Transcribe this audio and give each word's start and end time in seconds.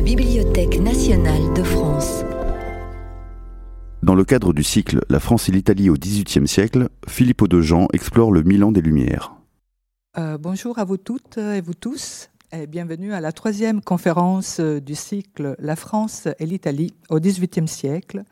la 0.00 0.06
Bibliothèque 0.06 0.80
nationale 0.80 1.52
de 1.54 1.62
France. 1.62 2.24
Dans 4.02 4.14
le 4.14 4.24
cadre 4.24 4.54
du 4.54 4.62
cycle 4.62 5.00
La 5.10 5.20
France 5.20 5.50
et 5.50 5.52
l'Italie 5.52 5.90
au 5.90 5.94
XVIIIe 5.94 6.48
siècle, 6.48 6.88
Philippe 7.06 7.42
Audejean 7.42 7.86
explore 7.92 8.32
le 8.32 8.42
Milan 8.42 8.72
des 8.72 8.80
Lumières. 8.80 9.34
Euh, 10.16 10.38
bonjour 10.38 10.78
à 10.78 10.84
vous 10.84 10.96
toutes 10.96 11.36
et 11.36 11.60
vous 11.60 11.74
tous, 11.74 12.30
et 12.50 12.66
bienvenue 12.66 13.12
à 13.12 13.20
la 13.20 13.32
troisième 13.32 13.82
conférence 13.82 14.58
euh, 14.58 14.80
du 14.80 14.94
cycle 14.94 15.54
La 15.58 15.76
France 15.76 16.28
et 16.38 16.46
l'Italie 16.46 16.94
au 17.10 17.20
XVIIIe 17.20 17.68
siècle, 17.68 18.22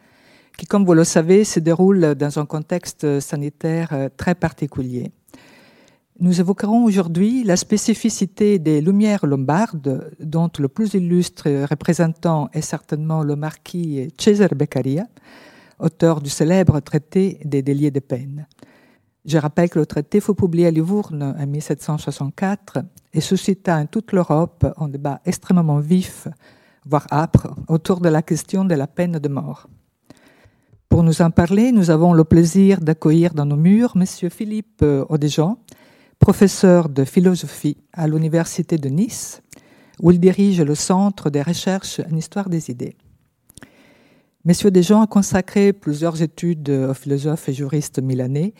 qui, 0.56 0.64
comme 0.64 0.86
vous 0.86 0.94
le 0.94 1.04
savez, 1.04 1.44
se 1.44 1.60
déroule 1.60 2.14
dans 2.14 2.38
un 2.38 2.46
contexte 2.46 3.20
sanitaire 3.20 3.90
euh, 3.92 4.08
très 4.16 4.34
particulier. 4.34 5.12
Nous 6.20 6.40
évoquerons 6.40 6.82
aujourd'hui 6.82 7.44
la 7.44 7.56
spécificité 7.56 8.58
des 8.58 8.80
Lumières 8.80 9.24
lombardes, 9.24 10.10
dont 10.18 10.50
le 10.58 10.66
plus 10.66 10.94
illustre 10.94 11.48
représentant 11.70 12.48
est 12.52 12.60
certainement 12.60 13.22
le 13.22 13.36
marquis 13.36 14.12
Cesare 14.18 14.56
Beccaria, 14.56 15.06
auteur 15.78 16.20
du 16.20 16.28
célèbre 16.28 16.80
traité 16.80 17.38
des 17.44 17.62
déliés 17.62 17.92
de 17.92 18.00
peine. 18.00 18.48
Je 19.26 19.38
rappelle 19.38 19.70
que 19.70 19.78
le 19.78 19.86
traité 19.86 20.20
fut 20.20 20.34
publié 20.34 20.66
à 20.66 20.72
Livourne 20.72 21.36
en 21.38 21.46
1764 21.46 22.78
et 23.14 23.20
suscita 23.20 23.76
en 23.76 23.86
toute 23.86 24.10
l'Europe 24.10 24.66
un 24.76 24.88
débat 24.88 25.20
extrêmement 25.24 25.78
vif, 25.78 26.26
voire 26.84 27.06
âpre, 27.12 27.54
autour 27.68 28.00
de 28.00 28.08
la 28.08 28.22
question 28.22 28.64
de 28.64 28.74
la 28.74 28.88
peine 28.88 29.20
de 29.20 29.28
mort. 29.28 29.68
Pour 30.88 31.04
nous 31.04 31.22
en 31.22 31.30
parler, 31.30 31.70
nous 31.70 31.90
avons 31.90 32.12
le 32.12 32.24
plaisir 32.24 32.80
d'accueillir 32.80 33.34
dans 33.34 33.46
nos 33.46 33.56
murs 33.56 33.92
M. 33.94 34.04
Philippe 34.30 34.84
Audejean, 35.08 35.58
professeur 36.18 36.88
de 36.88 37.04
philosophie 37.04 37.76
à 37.92 38.08
l'Université 38.08 38.76
de 38.78 38.88
Nice, 38.88 39.42
où 40.00 40.10
il 40.10 40.20
dirige 40.20 40.60
le 40.60 40.74
Centre 40.74 41.30
des 41.30 41.42
recherches 41.42 42.00
en 42.00 42.16
histoire 42.16 42.48
des 42.48 42.70
idées. 42.70 42.96
Monsieur 44.44 44.70
Desjans 44.70 45.02
a 45.02 45.06
consacré 45.06 45.72
plusieurs 45.72 46.22
études 46.22 46.70
aux 46.70 46.94
philosophes 46.94 47.48
et 47.48 47.52
juristes 47.52 48.00
milanais. 48.00 48.54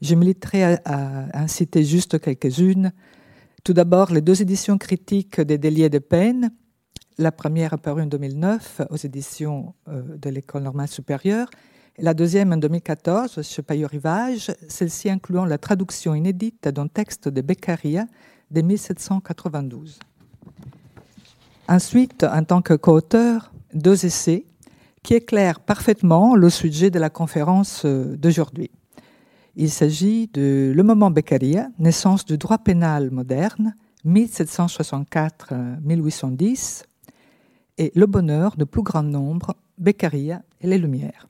Je 0.00 0.14
militerai 0.14 0.64
à, 0.64 0.80
à, 1.32 1.48
citer 1.48 1.84
juste 1.84 2.18
quelques-unes. 2.18 2.92
Tout 3.64 3.72
d'abord, 3.72 4.12
les 4.12 4.20
deux 4.20 4.40
éditions 4.40 4.78
critiques 4.78 5.40
des 5.40 5.58
déliés 5.58 5.90
de 5.90 5.98
peine. 5.98 6.50
La 7.18 7.32
première 7.32 7.74
apparue 7.74 8.02
en 8.02 8.06
2009 8.06 8.82
aux 8.90 8.96
éditions 8.96 9.74
de 9.86 10.30
l'École 10.30 10.62
normale 10.62 10.88
supérieure 10.88 11.48
la 12.00 12.14
deuxième 12.14 12.52
en 12.52 12.56
2014 12.56 13.42
chez 13.42 13.62
Payot 13.62 13.88
Rivage, 13.88 14.52
celle-ci 14.68 15.10
incluant 15.10 15.44
la 15.44 15.58
traduction 15.58 16.14
inédite 16.14 16.68
d'un 16.68 16.86
texte 16.86 17.28
de 17.28 17.40
Beccaria 17.40 18.06
de 18.50 18.62
1792. 18.62 19.98
Ensuite, 21.68 22.22
en 22.24 22.44
tant 22.44 22.62
que 22.62 22.74
co-auteur, 22.74 23.52
deux 23.74 24.06
essais 24.06 24.44
qui 25.02 25.14
éclairent 25.14 25.58
parfaitement 25.60 26.36
le 26.36 26.50
sujet 26.50 26.90
de 26.90 26.98
la 26.98 27.08
conférence 27.10 27.84
d'aujourd'hui. 27.84 28.72
Il 29.56 29.70
s'agit 29.70 30.28
de 30.28 30.72
Le 30.74 30.82
moment 30.82 31.10
Beccaria, 31.10 31.68
naissance 31.78 32.24
du 32.24 32.38
droit 32.38 32.56
pénal 32.58 33.10
moderne, 33.10 33.74
1764-1810, 34.06 36.84
et 37.78 37.90
Le 37.94 38.06
bonheur 38.06 38.56
de 38.56 38.64
plus 38.64 38.82
grand 38.82 39.02
nombre, 39.02 39.56
Beccaria 39.78 40.42
et 40.60 40.68
les 40.68 40.78
Lumières. 40.78 41.27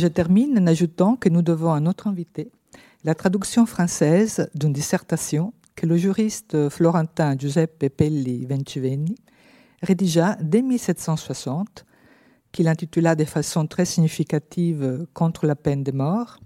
Je 0.00 0.06
termine 0.06 0.58
en 0.58 0.66
ajoutant 0.66 1.16
que 1.16 1.28
nous 1.28 1.42
devons 1.42 1.74
à 1.74 1.80
notre 1.80 2.06
invité 2.06 2.50
la 3.04 3.14
traduction 3.14 3.66
française 3.66 4.48
d'une 4.54 4.72
dissertation 4.72 5.52
que 5.76 5.84
le 5.84 5.98
juriste 5.98 6.70
florentin 6.70 7.36
Giuseppe 7.36 7.90
Pelli 7.94 8.46
Vencivenni 8.46 9.16
rédigea 9.82 10.38
dès 10.40 10.62
1760, 10.62 11.84
qu'il 12.50 12.68
intitula 12.68 13.14
de 13.14 13.26
façon 13.26 13.66
très 13.66 13.84
significative 13.84 15.06
Contre 15.12 15.44
la 15.44 15.54
peine 15.54 15.84
de 15.84 15.92
mort, 15.92 16.40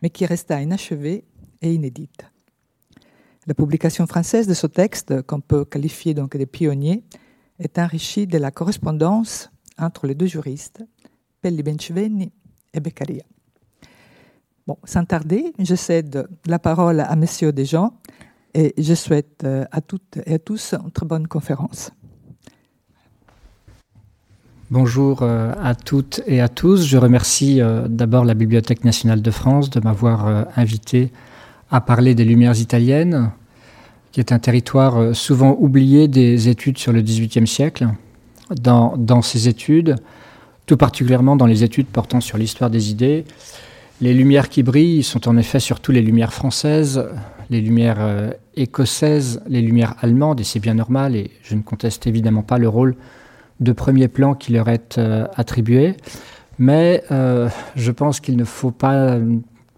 mais 0.00 0.08
qui 0.08 0.24
resta 0.24 0.62
inachevée 0.62 1.26
et 1.60 1.74
inédite. 1.74 2.24
La 3.46 3.52
publication 3.52 4.06
française 4.06 4.46
de 4.46 4.54
ce 4.54 4.66
texte, 4.66 5.20
qu'on 5.26 5.42
peut 5.42 5.66
qualifier 5.66 6.14
donc 6.14 6.38
de 6.38 6.44
pionnier, 6.46 7.04
est 7.58 7.78
enrichie 7.78 8.26
de 8.26 8.38
la 8.38 8.50
correspondance 8.50 9.50
entre 9.76 10.06
les 10.06 10.14
deux 10.14 10.24
juristes, 10.24 10.82
Pelli 11.42 11.62
Bencivenni 11.62 12.32
et 12.74 12.80
Beccaria. 12.80 13.22
Bon, 14.66 14.76
sans 14.84 15.04
tarder, 15.04 15.52
je 15.58 15.74
cède 15.74 16.28
la 16.46 16.58
parole 16.58 17.00
à 17.00 17.16
Monsieur 17.16 17.52
Desjans 17.52 17.94
et 18.54 18.74
je 18.76 18.94
souhaite 18.94 19.44
à 19.44 19.80
toutes 19.80 20.18
et 20.26 20.34
à 20.34 20.38
tous 20.38 20.74
une 20.74 20.90
très 20.90 21.06
bonne 21.06 21.26
conférence. 21.26 21.90
Bonjour 24.70 25.22
à 25.22 25.74
toutes 25.74 26.20
et 26.26 26.42
à 26.42 26.48
tous. 26.48 26.84
Je 26.84 26.98
remercie 26.98 27.60
d'abord 27.88 28.26
la 28.26 28.34
Bibliothèque 28.34 28.84
nationale 28.84 29.22
de 29.22 29.30
France 29.30 29.70
de 29.70 29.80
m'avoir 29.80 30.46
invité 30.56 31.10
à 31.70 31.80
parler 31.80 32.14
des 32.14 32.24
Lumières 32.24 32.60
italiennes, 32.60 33.30
qui 34.12 34.20
est 34.20 34.32
un 34.32 34.38
territoire 34.38 35.16
souvent 35.16 35.56
oublié 35.58 36.08
des 36.08 36.48
études 36.48 36.76
sur 36.76 36.92
le 36.92 37.00
XVIIIe 37.00 37.46
siècle. 37.46 37.88
Dans, 38.62 38.96
dans 38.98 39.22
ces 39.22 39.48
études, 39.48 39.96
tout 40.68 40.76
particulièrement 40.76 41.34
dans 41.34 41.46
les 41.46 41.64
études 41.64 41.86
portant 41.86 42.20
sur 42.20 42.36
l'histoire 42.36 42.68
des 42.68 42.90
idées. 42.90 43.24
Les 44.02 44.12
lumières 44.12 44.50
qui 44.50 44.62
brillent 44.62 45.02
sont 45.02 45.26
en 45.26 45.36
effet 45.38 45.60
surtout 45.60 45.92
les 45.92 46.02
lumières 46.02 46.32
françaises, 46.32 47.08
les 47.48 47.62
lumières 47.62 47.96
euh, 48.00 48.30
écossaises, 48.54 49.40
les 49.48 49.62
lumières 49.62 49.94
allemandes, 50.02 50.40
et 50.40 50.44
c'est 50.44 50.60
bien 50.60 50.74
normal, 50.74 51.16
et 51.16 51.30
je 51.42 51.54
ne 51.54 51.62
conteste 51.62 52.06
évidemment 52.06 52.42
pas 52.42 52.58
le 52.58 52.68
rôle 52.68 52.96
de 53.60 53.72
premier 53.72 54.08
plan 54.08 54.34
qui 54.34 54.52
leur 54.52 54.68
est 54.68 54.98
euh, 54.98 55.26
attribué, 55.36 55.96
mais 56.58 57.02
euh, 57.10 57.48
je 57.74 57.90
pense 57.90 58.20
qu'il 58.20 58.36
ne 58.36 58.44
faut 58.44 58.70
pas 58.70 59.18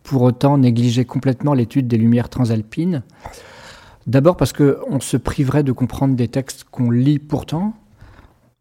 pour 0.03 0.23
autant 0.23 0.59
négliger 0.59 1.05
complètement 1.05 1.55
l'étude 1.55 1.87
des 1.87 1.99
lumières 1.99 2.29
transalpines. 2.29 3.05
D'abord 4.09 4.37
parce 4.37 4.53
qu'on 4.53 4.99
se 4.99 5.17
priverait 5.17 5.63
de 5.63 5.71
comprendre 5.71 6.17
des 6.17 6.27
textes 6.27 6.65
qu'on 6.65 6.91
lit 6.91 7.21
pourtant, 7.21 7.75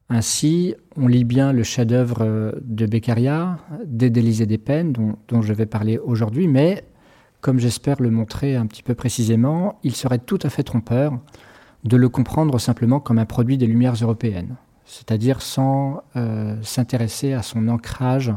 ainsi, 0.10 0.76
on 0.98 1.08
lit 1.08 1.24
bien 1.24 1.54
le 1.54 1.64
chef-d'œuvre 1.64 2.60
de 2.64 2.86
Beccaria, 2.86 3.60
et 4.02 4.10
des 4.10 4.58
peines, 4.58 4.92
dont, 4.92 5.16
dont, 5.28 5.42
je 5.42 5.54
vais 5.54 5.66
parler 5.66 5.98
aujourd'hui, 6.00 6.48
mais 6.48 6.84
comme 7.42 7.60
j'espère 7.60 8.02
le 8.02 8.10
montrer 8.10 8.56
un 8.56 8.66
petit 8.66 8.84
peu 8.84 8.96
précisément, 8.96 9.80
il 9.84 9.96
serait 9.96 10.20
tout 10.20 10.40
à 10.44 10.50
fait 10.50 10.64
trompeur 10.64 11.20
de 11.84 11.96
le 11.96 12.10
comprendre 12.10 12.60
simplement 12.60 13.00
comme 13.00 13.20
un 13.20 13.26
produit 13.26 13.58
des 13.58 13.68
Lumières 13.68 13.94
européennes, 13.94 14.56
c'est-à-dire 14.86 15.42
sans 15.42 16.02
euh, 16.16 16.56
s'intéresser 16.62 17.34
à 17.34 17.42
son 17.42 17.68
ancrage 17.70 18.34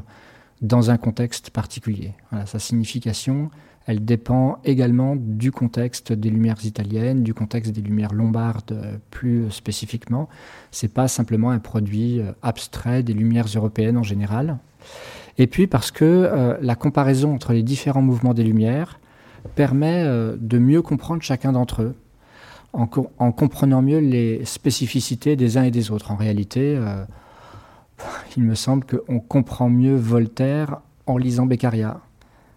dans 0.60 0.90
un 0.90 0.96
contexte 0.96 1.50
particulier. 1.50 2.12
Voilà, 2.30 2.46
sa 2.46 2.60
signification, 2.60 3.50
elle 3.86 4.04
dépend 4.04 4.58
également 4.64 5.16
du 5.16 5.50
contexte 5.52 6.12
des 6.12 6.30
Lumières 6.30 6.64
italiennes, 6.64 7.22
du 7.22 7.34
contexte 7.34 7.72
des 7.72 7.80
Lumières 7.80 8.14
lombardes 8.14 9.00
plus 9.10 9.50
spécifiquement. 9.50 10.28
C'est 10.70 10.92
pas 10.92 11.08
simplement 11.08 11.50
un 11.50 11.58
produit 11.58 12.20
abstrait 12.42 13.02
des 13.02 13.12
Lumières 13.12 13.48
européennes 13.54 13.96
en 13.96 14.02
général. 14.02 14.58
Et 15.38 15.46
puis 15.46 15.66
parce 15.66 15.90
que 15.90 16.04
euh, 16.04 16.56
la 16.60 16.74
comparaison 16.74 17.34
entre 17.34 17.52
les 17.52 17.62
différents 17.62 18.02
mouvements 18.02 18.34
des 18.34 18.44
Lumières 18.44 19.00
permet 19.54 20.02
euh, 20.04 20.36
de 20.38 20.58
mieux 20.58 20.82
comprendre 20.82 21.22
chacun 21.22 21.52
d'entre 21.52 21.82
eux, 21.82 21.94
en, 22.72 22.86
co 22.86 23.10
en, 23.18 23.32
comprenant 23.32 23.82
mieux 23.82 23.98
les 23.98 24.44
spécificités 24.44 25.36
des 25.36 25.56
uns 25.56 25.64
et 25.64 25.70
des 25.70 25.90
autres. 25.90 26.10
En 26.10 26.16
réalité, 26.16 26.76
euh, 26.76 27.04
il 28.36 28.42
me 28.42 28.54
semble 28.54 28.84
qu'on 28.84 29.20
comprend 29.20 29.70
mieux 29.70 29.96
Voltaire 29.96 30.80
en 31.06 31.16
lisant 31.16 31.46
Beccaria 31.46 32.00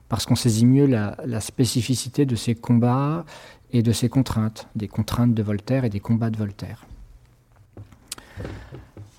parce 0.09 0.25
qu'on 0.25 0.35
saisit 0.35 0.65
mieux 0.65 0.85
la, 0.85 1.41
spécificité 1.41 2.25
de 2.25 2.35
ces 2.35 2.55
combats 2.55 3.25
et 3.71 3.81
de 3.81 3.91
ces 3.91 4.09
contraintes, 4.09 4.67
des 4.75 4.87
contraintes 4.87 5.33
de 5.33 5.43
Voltaire 5.43 5.83
et 5.83 5.89
des 5.89 5.99
combats 5.99 6.29
de 6.29 6.37
Voltaire. 6.37 6.85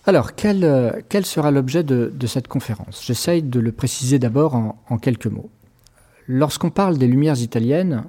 Alors, 0.06 0.34
quel, 0.34 0.64
euh, 0.64 0.92
sera 1.22 1.50
l'objet 1.50 1.82
de, 1.82 2.26
cette 2.26 2.46
conférence? 2.46 3.04
J'essaye 3.04 3.42
de 3.42 3.58
le 3.58 3.72
préciser 3.72 4.18
d'abord 4.18 4.54
en, 4.54 4.98
quelques 4.98 5.26
mots. 5.26 5.50
Lorsqu'on 6.28 6.70
parle 6.70 6.98
des 6.98 7.08
Lumières 7.08 7.40
italiennes, 7.40 8.04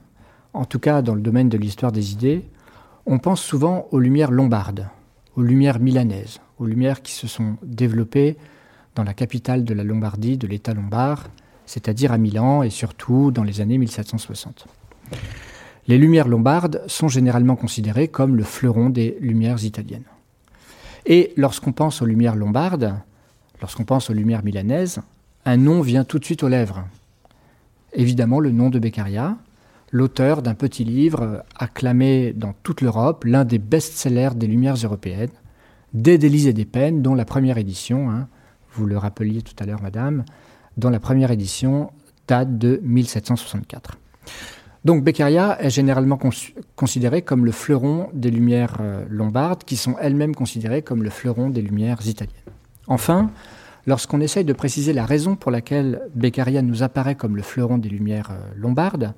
en 0.54 0.66
tout 0.66 0.80
cas 0.80 1.02
dans 1.02 1.16
le 1.16 1.22
domaine 1.22 1.50
de 1.50 1.58
l'histoire 1.58 1.92
des 1.92 2.12
idées, 2.14 2.46
on 3.06 3.20
pense 3.20 3.42
souvent 3.42 3.88
aux 3.92 4.00
Lumières 4.00 4.32
lombardes, 4.32 4.88
aux 5.36 5.42
Lumières 5.42 5.80
milanaises, 5.80 6.40
aux 6.60 6.66
Lumières 6.66 7.02
qui 7.02 7.14
se 7.14 7.28
sont 7.28 7.58
développées 7.64 8.38
dans 8.96 9.04
la 9.04 9.14
capitale 9.14 9.64
de 9.64 9.74
la 9.74 9.84
Lombardie, 9.84 10.38
de 10.38 10.48
l'État 10.48 10.74
lombard, 10.74 11.30
c'est-à-dire 11.68 12.12
à 12.12 12.18
Milan 12.18 12.64
et 12.64 12.72
surtout 12.72 13.30
dans 13.30 13.44
les 13.44 13.62
années 13.62 13.78
1760. 13.78 14.66
Les 15.88 15.98
lumières 15.98 16.28
lombardes 16.28 16.82
sont 16.88 17.08
généralement 17.08 17.56
considérées 17.56 18.08
comme 18.08 18.36
le 18.36 18.44
fleuron 18.44 18.90
des 18.90 19.18
lumières 19.22 19.64
italiennes. 19.64 20.04
Et 21.06 21.34
lorsqu'on 21.38 21.72
pense 21.74 22.02
aux 22.02 22.06
lumières 22.06 22.36
lombardes, 22.36 22.96
lorsqu'on 23.62 23.86
pense 23.86 24.10
aux 24.10 24.14
lumières 24.14 24.44
milanaises, 24.44 25.00
un 25.46 25.58
nom 25.58 25.82
vient 25.82 26.04
tout 26.04 26.20
de 26.20 26.26
suite 26.26 26.44
aux 26.44 26.50
lèvres. 26.50 26.84
Évidemment, 27.94 28.40
le 28.40 28.52
nom 28.52 28.70
de 28.70 28.80
Beccaria, 28.80 29.38
l'auteur 29.92 30.42
d'un 30.42 30.56
petit 30.56 30.84
livre 30.84 31.44
acclamé 31.58 32.34
dans 32.34 32.54
toute 32.64 32.82
l'Europe, 32.82 33.24
l'un 33.24 33.46
des 33.46 33.60
best-sellers 33.60 34.36
des 34.36 34.48
lumières 34.48 34.76
européennes, 34.76 35.32
des 35.94 36.18
délices 36.18 36.54
des 36.54 36.66
peines, 36.66 37.02
dont 37.02 37.16
la 37.16 37.24
première 37.26 37.58
édition, 37.58 38.10
hein, 38.10 38.28
vous 38.74 38.86
le 38.86 38.98
rappeliez 38.98 39.42
tout 39.42 39.56
à 39.60 39.66
l'heure, 39.66 39.82
madame, 39.82 40.26
dont 40.78 40.90
la 40.90 41.00
première 41.00 41.32
édition 41.32 41.92
date 42.28 42.58
de 42.58 42.80
1764. 42.84 43.98
Donc 44.86 45.04
Beccaria 45.04 45.58
est 45.62 45.70
généralement 45.70 46.20
considéré 46.76 47.22
comme 47.22 47.46
le 47.46 47.52
fleuron 47.52 48.10
des 48.14 48.32
lumières 48.32 48.78
euh, 48.80 49.04
lombardes, 49.10 49.64
qui 49.64 49.76
sont 49.76 49.96
elles-mêmes 50.00 50.36
considérées 50.36 50.82
comme 50.82 51.04
le 51.04 51.10
fleuron 51.10 51.50
des 51.50 51.62
lumières 51.62 52.06
italiennes. 52.08 52.36
Enfin, 52.88 53.32
lorsqu'on 53.86 54.22
essaye 54.22 54.46
de 54.46 54.54
préciser 54.54 54.94
la 54.94 55.06
raison 55.06 55.36
pour 55.36 55.52
laquelle 55.52 56.02
Beccaria 56.16 56.62
nous 56.62 56.84
apparaît 56.84 57.16
comme 57.16 57.36
le 57.36 57.42
fleuron 57.42 57.78
des 57.78 57.90
lumières 57.90 58.32
euh, 58.32 58.54
lombardes, 58.56 59.14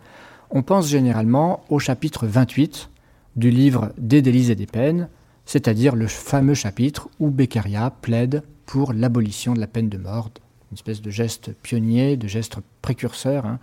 on 0.50 0.64
pense 0.64 0.88
généralement 0.88 1.64
au 1.70 1.78
chapitre 1.78 2.26
28 2.26 2.90
du 3.36 3.52
livre 3.52 3.92
Des 3.98 4.24
délices 4.24 4.50
et 4.50 4.56
des 4.56 4.66
peines, 4.66 5.08
c'est-à-dire 5.46 5.96
le 5.96 6.08
fameux 6.08 6.56
chapitre 6.56 7.10
où 7.20 7.30
Beccaria 7.30 7.92
plaide 8.02 8.42
pour 8.66 8.94
l'abolition 8.94 9.54
de 9.54 9.60
la 9.60 9.68
peine 9.68 9.90
de 9.90 9.98
mort, 9.98 10.32
une 10.72 10.76
espèce 10.76 11.02
de 11.02 11.10
geste 11.10 11.52
pionnier, 11.64 12.18
de 12.18 12.28
geste 12.28 12.58
précurseur, 12.82 13.46
hein, 13.46 13.60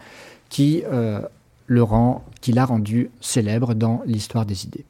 qui 0.48 0.82
euh, 0.86 1.20
le 1.66 1.82
rend, 1.82 2.24
qui 2.40 2.52
l'a 2.52 2.64
rendu 2.64 3.10
célèbre 3.20 3.74
dans 3.74 4.02
l'histoire 4.06 4.46
des 4.46 4.64
idées. 4.64 4.84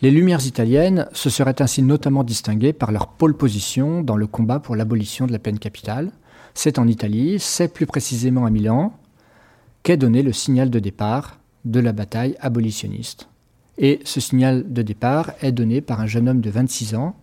Les 0.00 0.10
Lumières 0.10 0.46
italiennes 0.46 1.06
se 1.12 1.30
seraient 1.30 1.62
ainsi 1.62 1.82
notamment 1.82 2.24
distinguées 2.24 2.72
par 2.72 2.92
leur 2.92 3.08
pôle 3.08 3.36
position 3.36 4.02
dans 4.02 4.16
le 4.16 4.26
combat 4.26 4.58
pour 4.58 4.76
l'abolition 4.76 5.26
de 5.26 5.32
la 5.32 5.38
peine 5.38 5.58
capitale. 5.58 6.10
C'est 6.54 6.78
en 6.78 6.88
Italie, 6.88 7.38
c'est 7.38 7.68
plus 7.68 7.86
précisément 7.86 8.44
à 8.44 8.50
Milan, 8.50 8.92
qu'est 9.82 9.96
donné 9.96 10.22
le 10.22 10.32
signal 10.32 10.70
de 10.70 10.78
départ 10.78 11.38
de 11.64 11.80
la 11.80 11.92
bataille 11.92 12.36
abolitionniste. 12.40 13.28
Et 13.78 14.00
ce 14.04 14.20
signal 14.20 14.70
de 14.70 14.82
départ 14.82 15.32
est 15.40 15.52
donné 15.52 15.80
par 15.80 16.00
un 16.00 16.06
jeune 16.06 16.28
homme 16.28 16.40
de 16.40 16.50
26 16.50 16.94
ans. 16.94 17.16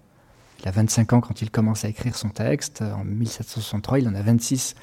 Il 0.62 0.68
a 0.68 0.72
25 0.72 1.14
ans 1.14 1.22
quand 1.22 1.42
il 1.42 1.52
commence 1.52 1.86
à 1.86 1.90
écrire 1.90 2.16
son 2.16 2.30
texte. 2.30 2.82
En 2.82 3.04
1763, 3.04 4.00
il 4.00 4.08
en 4.08 4.16
a 4.16 4.22
26 4.22 4.76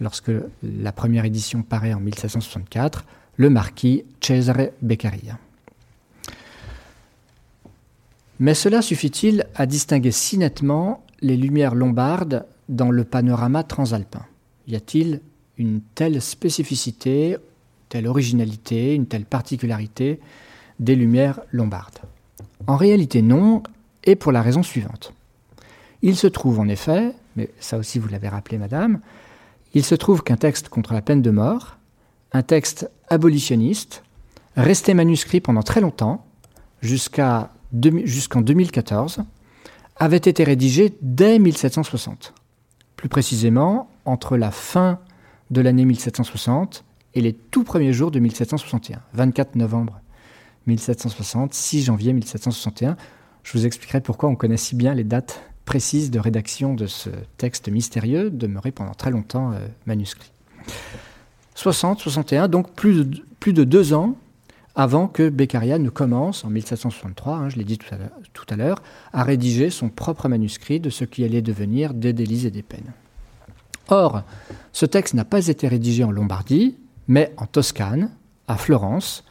lorsque 0.00 0.30
la 0.62 0.92
première 0.92 1.24
édition 1.24 1.62
paraît 1.62 1.94
en 1.94 2.00
1764, 2.00 3.04
le 3.36 3.50
marquis 3.50 4.04
Cesare 4.20 4.68
Beccaria. 4.82 5.38
Mais 8.38 8.54
cela 8.54 8.82
suffit-il 8.82 9.46
à 9.54 9.66
distinguer 9.66 10.12
si 10.12 10.36
nettement 10.38 11.02
les 11.22 11.36
lumières 11.36 11.74
lombardes 11.74 12.44
dans 12.68 12.90
le 12.90 13.04
panorama 13.04 13.62
transalpin? 13.64 14.24
Y 14.68 14.76
a-t-il 14.76 15.20
une 15.58 15.80
telle 15.94 16.20
spécificité, 16.20 17.38
telle 17.88 18.06
originalité, 18.06 18.94
une 18.94 19.06
telle 19.06 19.24
particularité 19.24 20.20
des 20.78 20.94
lumières 20.94 21.40
lombardes? 21.50 21.98
En 22.66 22.76
réalité 22.76 23.22
non, 23.22 23.62
et 24.04 24.16
pour 24.16 24.32
la 24.32 24.42
raison 24.42 24.62
suivante. 24.62 25.14
Il 26.02 26.16
se 26.16 26.26
trouve 26.26 26.60
en 26.60 26.68
effet, 26.68 27.14
mais 27.36 27.50
ça 27.60 27.78
aussi 27.78 27.98
vous 27.98 28.08
l'avez 28.08 28.28
rappelé 28.28 28.58
madame, 28.58 29.00
il 29.74 29.84
se 29.84 29.94
trouve 29.94 30.22
qu'un 30.22 30.36
texte 30.36 30.68
contre 30.68 30.94
la 30.94 31.02
peine 31.02 31.22
de 31.22 31.30
mort, 31.30 31.76
un 32.32 32.42
texte 32.42 32.90
abolitionniste, 33.08 34.02
resté 34.56 34.94
manuscrit 34.94 35.40
pendant 35.40 35.62
très 35.62 35.80
longtemps, 35.80 36.26
jusqu'en 36.80 37.50
2014, 37.72 39.24
avait 39.96 40.16
été 40.16 40.44
rédigé 40.44 40.96
dès 41.02 41.38
1760. 41.38 42.34
Plus 42.96 43.08
précisément, 43.08 43.90
entre 44.04 44.36
la 44.36 44.50
fin 44.50 45.00
de 45.50 45.60
l'année 45.60 45.84
1760 45.84 46.84
et 47.14 47.20
les 47.20 47.32
tout 47.32 47.64
premiers 47.64 47.92
jours 47.92 48.10
de 48.10 48.18
1761, 48.18 49.00
24 49.14 49.56
novembre 49.56 50.00
1760, 50.66 51.54
6 51.54 51.84
janvier 51.84 52.12
1761. 52.12 52.96
Je 53.42 53.52
vous 53.52 53.66
expliquerai 53.66 54.00
pourquoi 54.00 54.28
on 54.28 54.36
connaît 54.36 54.56
si 54.56 54.74
bien 54.74 54.94
les 54.94 55.04
dates 55.04 55.42
précise 55.66 56.10
de 56.10 56.18
rédaction 56.18 56.72
de 56.72 56.86
ce 56.86 57.10
texte 57.36 57.68
mystérieux, 57.68 58.30
demeuré 58.30 58.72
pendant 58.72 58.94
très 58.94 59.10
longtemps 59.10 59.52
euh, 59.52 59.58
manuscrit. 59.84 60.32
60, 61.54 62.00
61, 62.00 62.48
donc 62.48 62.72
plus 62.72 63.04
de, 63.04 63.22
plus 63.40 63.52
de 63.52 63.64
deux 63.64 63.92
ans 63.92 64.16
avant 64.74 65.08
que 65.08 65.30
Beccaria 65.30 65.78
ne 65.78 65.88
commence, 65.88 66.44
en 66.44 66.50
1763, 66.50 67.34
hein, 67.34 67.48
je 67.48 67.56
l'ai 67.56 67.64
dit 67.64 67.78
tout 67.78 68.46
à 68.48 68.56
l'heure, 68.56 68.82
à 69.12 69.24
rédiger 69.24 69.70
son 69.70 69.88
propre 69.88 70.28
manuscrit 70.28 70.80
de 70.80 70.90
ce 70.90 71.04
qui 71.04 71.24
allait 71.24 71.40
devenir 71.40 71.94
des 71.94 72.12
délices 72.12 72.44
et 72.44 72.50
des 72.50 72.62
peines. 72.62 72.92
Or, 73.88 74.22
ce 74.72 74.84
texte 74.84 75.14
n'a 75.14 75.24
pas 75.24 75.48
été 75.48 75.66
rédigé 75.66 76.04
en 76.04 76.10
Lombardie, 76.10 76.76
mais 77.08 77.32
en 77.38 77.46
Toscane, 77.46 78.10
à 78.48 78.56
Florence, 78.56 79.24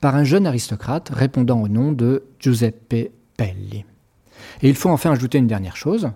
par 0.00 0.14
un 0.14 0.24
jeune 0.24 0.46
aristocrate 0.46 1.10
répondant 1.12 1.60
au 1.60 1.68
nom 1.68 1.90
de 1.90 2.22
Giuseppe 2.38 3.10
Pelli. 3.36 3.84
Et 4.62 4.68
il 4.68 4.74
faut 4.74 4.90
enfin 4.90 5.12
ajouter 5.12 5.38
une 5.38 5.46
dernière 5.46 5.76
chose, 5.76 6.10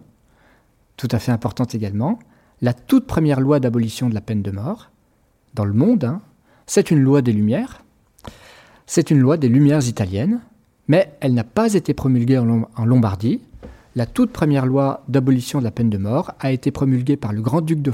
tout 0.96 1.08
à 1.10 1.18
fait 1.18 1.32
importante 1.32 1.74
également. 1.74 2.18
La 2.62 2.72
toute 2.72 3.06
première 3.06 3.40
loi 3.40 3.60
d'abolition 3.60 4.08
de 4.08 4.14
la 4.14 4.20
peine 4.20 4.42
de 4.42 4.50
mort, 4.50 4.90
dans 5.54 5.64
le 5.64 5.72
monde, 5.72 6.04
hein, 6.04 6.20
c'est 6.66 6.90
une 6.90 7.00
loi 7.00 7.22
des 7.22 7.32
Lumières. 7.32 7.82
C'est 8.86 9.10
une 9.10 9.18
loi 9.18 9.36
des 9.36 9.48
Lumières 9.48 9.86
italiennes, 9.86 10.40
mais 10.88 11.12
elle 11.20 11.34
n'a 11.34 11.44
pas 11.44 11.74
été 11.74 11.94
promulguée 11.94 12.38
en 12.38 12.84
Lombardie. 12.84 13.40
La 13.94 14.06
toute 14.06 14.30
première 14.30 14.66
loi 14.66 15.04
d'abolition 15.08 15.58
de 15.58 15.64
la 15.64 15.70
peine 15.70 15.90
de 15.90 15.98
mort 15.98 16.32
a 16.38 16.52
été 16.52 16.70
promulguée 16.70 17.16
par 17.16 17.32
le 17.32 17.40
grand-duc 17.40 17.80
de 17.80 17.90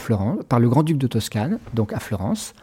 par 0.48 0.58
le 0.58 0.68
grand-duc 0.68 0.98
de 0.98 1.06
Toscane, 1.06 1.58
donc 1.74 1.92
à 1.92 2.00
Florence, 2.00 2.54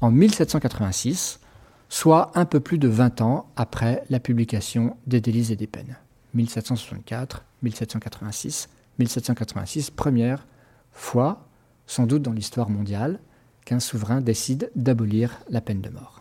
en 0.00 0.10
1786, 0.10 1.40
soit 1.88 2.32
un 2.34 2.44
peu 2.44 2.60
plus 2.60 2.78
de 2.78 2.88
20 2.88 3.20
ans 3.20 3.46
après 3.56 4.02
la 4.10 4.20
publication 4.20 4.96
des 5.06 5.20
délices 5.20 5.50
et 5.50 5.56
des 5.56 5.66
peines. 5.66 5.96
1764, 6.34 7.44
1786, 7.62 8.68
1786, 8.98 9.90
première 9.90 10.46
fois, 10.92 11.46
sans 11.86 12.06
doute 12.06 12.22
dans 12.22 12.32
l'histoire 12.32 12.70
mondiale, 12.70 13.18
qu'un 13.64 13.80
souverain 13.80 14.20
décide 14.20 14.70
d'abolir 14.74 15.38
la 15.48 15.60
peine 15.60 15.80
de 15.80 15.90
mort. 15.90 16.20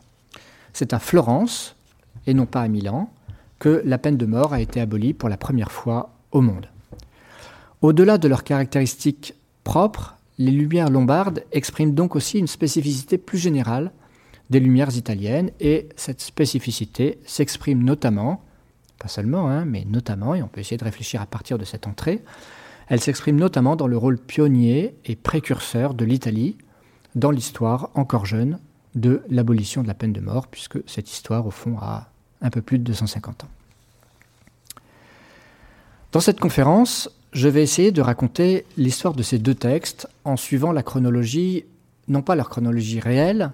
C'est 0.73 0.93
à 0.93 0.99
Florence, 0.99 1.75
et 2.27 2.33
non 2.33 2.45
pas 2.45 2.61
à 2.61 2.67
Milan, 2.67 3.11
que 3.59 3.81
la 3.85 3.97
peine 3.97 4.17
de 4.17 4.25
mort 4.25 4.53
a 4.53 4.61
été 4.61 4.79
abolie 4.79 5.13
pour 5.13 5.29
la 5.29 5.37
première 5.37 5.71
fois 5.71 6.13
au 6.31 6.41
monde. 6.41 6.67
Au-delà 7.81 8.17
de 8.17 8.27
leurs 8.27 8.43
caractéristiques 8.43 9.33
propres, 9.63 10.15
les 10.37 10.51
lumières 10.51 10.89
lombardes 10.89 11.43
expriment 11.51 11.93
donc 11.93 12.15
aussi 12.15 12.39
une 12.39 12.47
spécificité 12.47 13.17
plus 13.17 13.37
générale 13.37 13.91
des 14.49 14.59
lumières 14.59 14.95
italiennes, 14.95 15.51
et 15.59 15.89
cette 15.95 16.21
spécificité 16.21 17.19
s'exprime 17.25 17.83
notamment 17.83 18.43
pas 18.99 19.07
seulement, 19.07 19.49
hein, 19.49 19.65
mais 19.65 19.85
notamment, 19.85 20.35
et 20.35 20.43
on 20.43 20.47
peut 20.47 20.59
essayer 20.59 20.77
de 20.77 20.83
réfléchir 20.83 21.21
à 21.21 21.25
partir 21.25 21.57
de 21.57 21.65
cette 21.65 21.87
entrée, 21.87 22.21
elle 22.87 22.99
s'exprime 22.99 23.37
notamment 23.37 23.75
dans 23.75 23.87
le 23.87 23.97
rôle 23.97 24.17
pionnier 24.17 24.95
et 25.05 25.15
précurseur 25.15 25.93
de 25.93 26.05
l'Italie 26.05 26.57
dans 27.15 27.31
l'histoire 27.31 27.89
encore 27.95 28.25
jeune 28.25 28.59
de 28.95 29.21
l'abolition 29.29 29.83
de 29.83 29.87
la 29.87 29.93
peine 29.93 30.13
de 30.13 30.19
mort, 30.19 30.47
puisque 30.47 30.79
cette 30.87 31.11
histoire, 31.11 31.45
au 31.45 31.51
fond, 31.51 31.77
a 31.79 32.09
un 32.41 32.49
peu 32.49 32.61
plus 32.61 32.79
de 32.79 32.83
250 32.83 33.43
ans. 33.43 33.49
Dans 36.11 36.19
cette 36.19 36.39
conférence, 36.39 37.09
je 37.31 37.47
vais 37.47 37.61
essayer 37.61 37.91
de 37.91 38.01
raconter 38.01 38.65
l'histoire 38.77 39.13
de 39.13 39.21
ces 39.21 39.37
deux 39.37 39.53
textes 39.53 40.07
en 40.25 40.35
suivant 40.35 40.71
la 40.71 40.81
chronologie, 40.81 41.65
non 42.07 42.23
pas 42.23 42.35
leur 42.35 42.49
chronologie 42.49 42.99
réelle, 42.99 43.51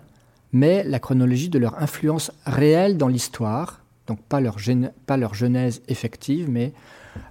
mais 0.53 0.83
la 0.85 0.99
chronologie 0.99 1.49
de 1.49 1.59
leur 1.59 1.81
influence 1.81 2.31
réelle 2.45 2.97
dans 2.97 3.09
l'histoire 3.09 3.81
donc 4.07 4.21
pas 4.21 4.39
leur, 4.39 4.57
genèse 4.59 5.81
effective, 5.87 6.49
mais 6.49 6.73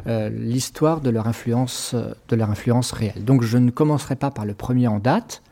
euh, 0.06 0.28
l'histoire 0.28 0.98
euh, 0.98 1.00
de 1.00 1.10
leur 1.10 1.26
influence 1.26 2.92
réelle. 2.92 3.24
Donc 3.24 3.42
je 3.42 3.58
ne 3.58 3.70
commencerai 3.70 4.16
pas 4.16 4.30
par 4.30 4.44
le 4.44 4.54
premier 4.54 4.88
en 4.88 4.98
date, 4.98 5.42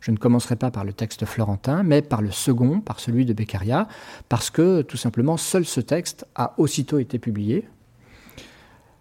je 0.00 0.10
ne 0.10 0.16
commencerai 0.16 0.56
pas 0.56 0.70
par 0.70 0.84
le 0.84 0.92
texte 0.92 1.24
florentin, 1.24 1.82
mais 1.82 2.02
par 2.02 2.20
le 2.20 2.30
second, 2.30 2.80
par 2.80 3.00
celui 3.00 3.24
de 3.24 3.32
Beccaria, 3.32 3.88
parce 4.28 4.50
que 4.50 4.82
tout 4.82 4.96
simplement 4.96 5.36
seul 5.36 5.64
ce 5.64 5.80
texte 5.80 6.26
a 6.34 6.54
aussitôt 6.58 6.98
été 6.98 7.18
publié. 7.18 7.66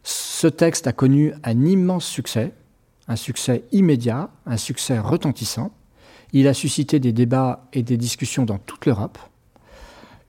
Ce 0.03 0.47
texte 0.47 0.87
a 0.87 0.93
connu 0.93 1.33
un 1.43 1.65
immense 1.65 2.05
succès, 2.05 2.53
un 3.07 3.15
succès 3.15 3.63
immédiat, 3.71 4.29
un 4.45 4.57
succès 4.57 4.99
retentissant. 4.99 5.71
Il 6.33 6.47
a 6.47 6.53
suscité 6.53 6.99
des 6.99 7.11
débats 7.11 7.67
et 7.73 7.83
des 7.83 7.97
discussions 7.97 8.45
dans 8.45 8.57
toute 8.57 8.85
l'Europe 8.85 9.17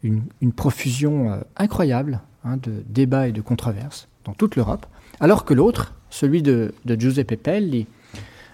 une, 0.05 0.53
profusion 0.53 1.33
euh, 1.33 1.41
incroyable 1.57 2.21
hein, 2.45 2.57
de 2.59 2.85
débats 2.87 3.29
et 3.29 3.33
de 3.33 3.41
controverses 3.41 4.07
dans 4.25 4.35
toute 4.35 4.57
l'Europe, 4.57 4.87
alors 5.21 5.45
que 5.45 5.55
l'autre, 5.55 5.95
celui 6.11 6.43
de, 6.43 6.75
Giuseppe 6.87 7.37
Pelli, 7.37 7.87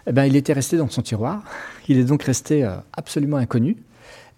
eh 0.07 0.13
ben, 0.13 0.25
il 0.25 0.37
était 0.37 0.53
resté 0.53 0.77
dans 0.77 0.89
son 0.89 1.03
tiroir, 1.03 1.43
il 1.89 1.99
est 1.99 2.05
donc 2.05 2.23
resté 2.23 2.65
euh, 2.65 2.77
absolument 2.93 3.37
inconnu, 3.37 3.77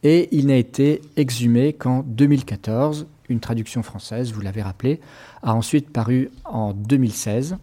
et 0.03 0.29
il 0.37 0.47
n'a 0.47 0.57
été 0.57 1.01
exhumé 1.17 1.73
qu'en 1.75 2.03
2014. 2.03 3.07
Une 3.29 3.39
traduction 3.39 3.83
française, 3.83 4.33
vous 4.33 4.41
l'avez 4.41 4.63
rappelé, 4.63 5.01
a 5.43 5.55
ensuite 5.55 5.91
paru 5.91 6.31
en 6.45 6.73
2016. 6.73 7.57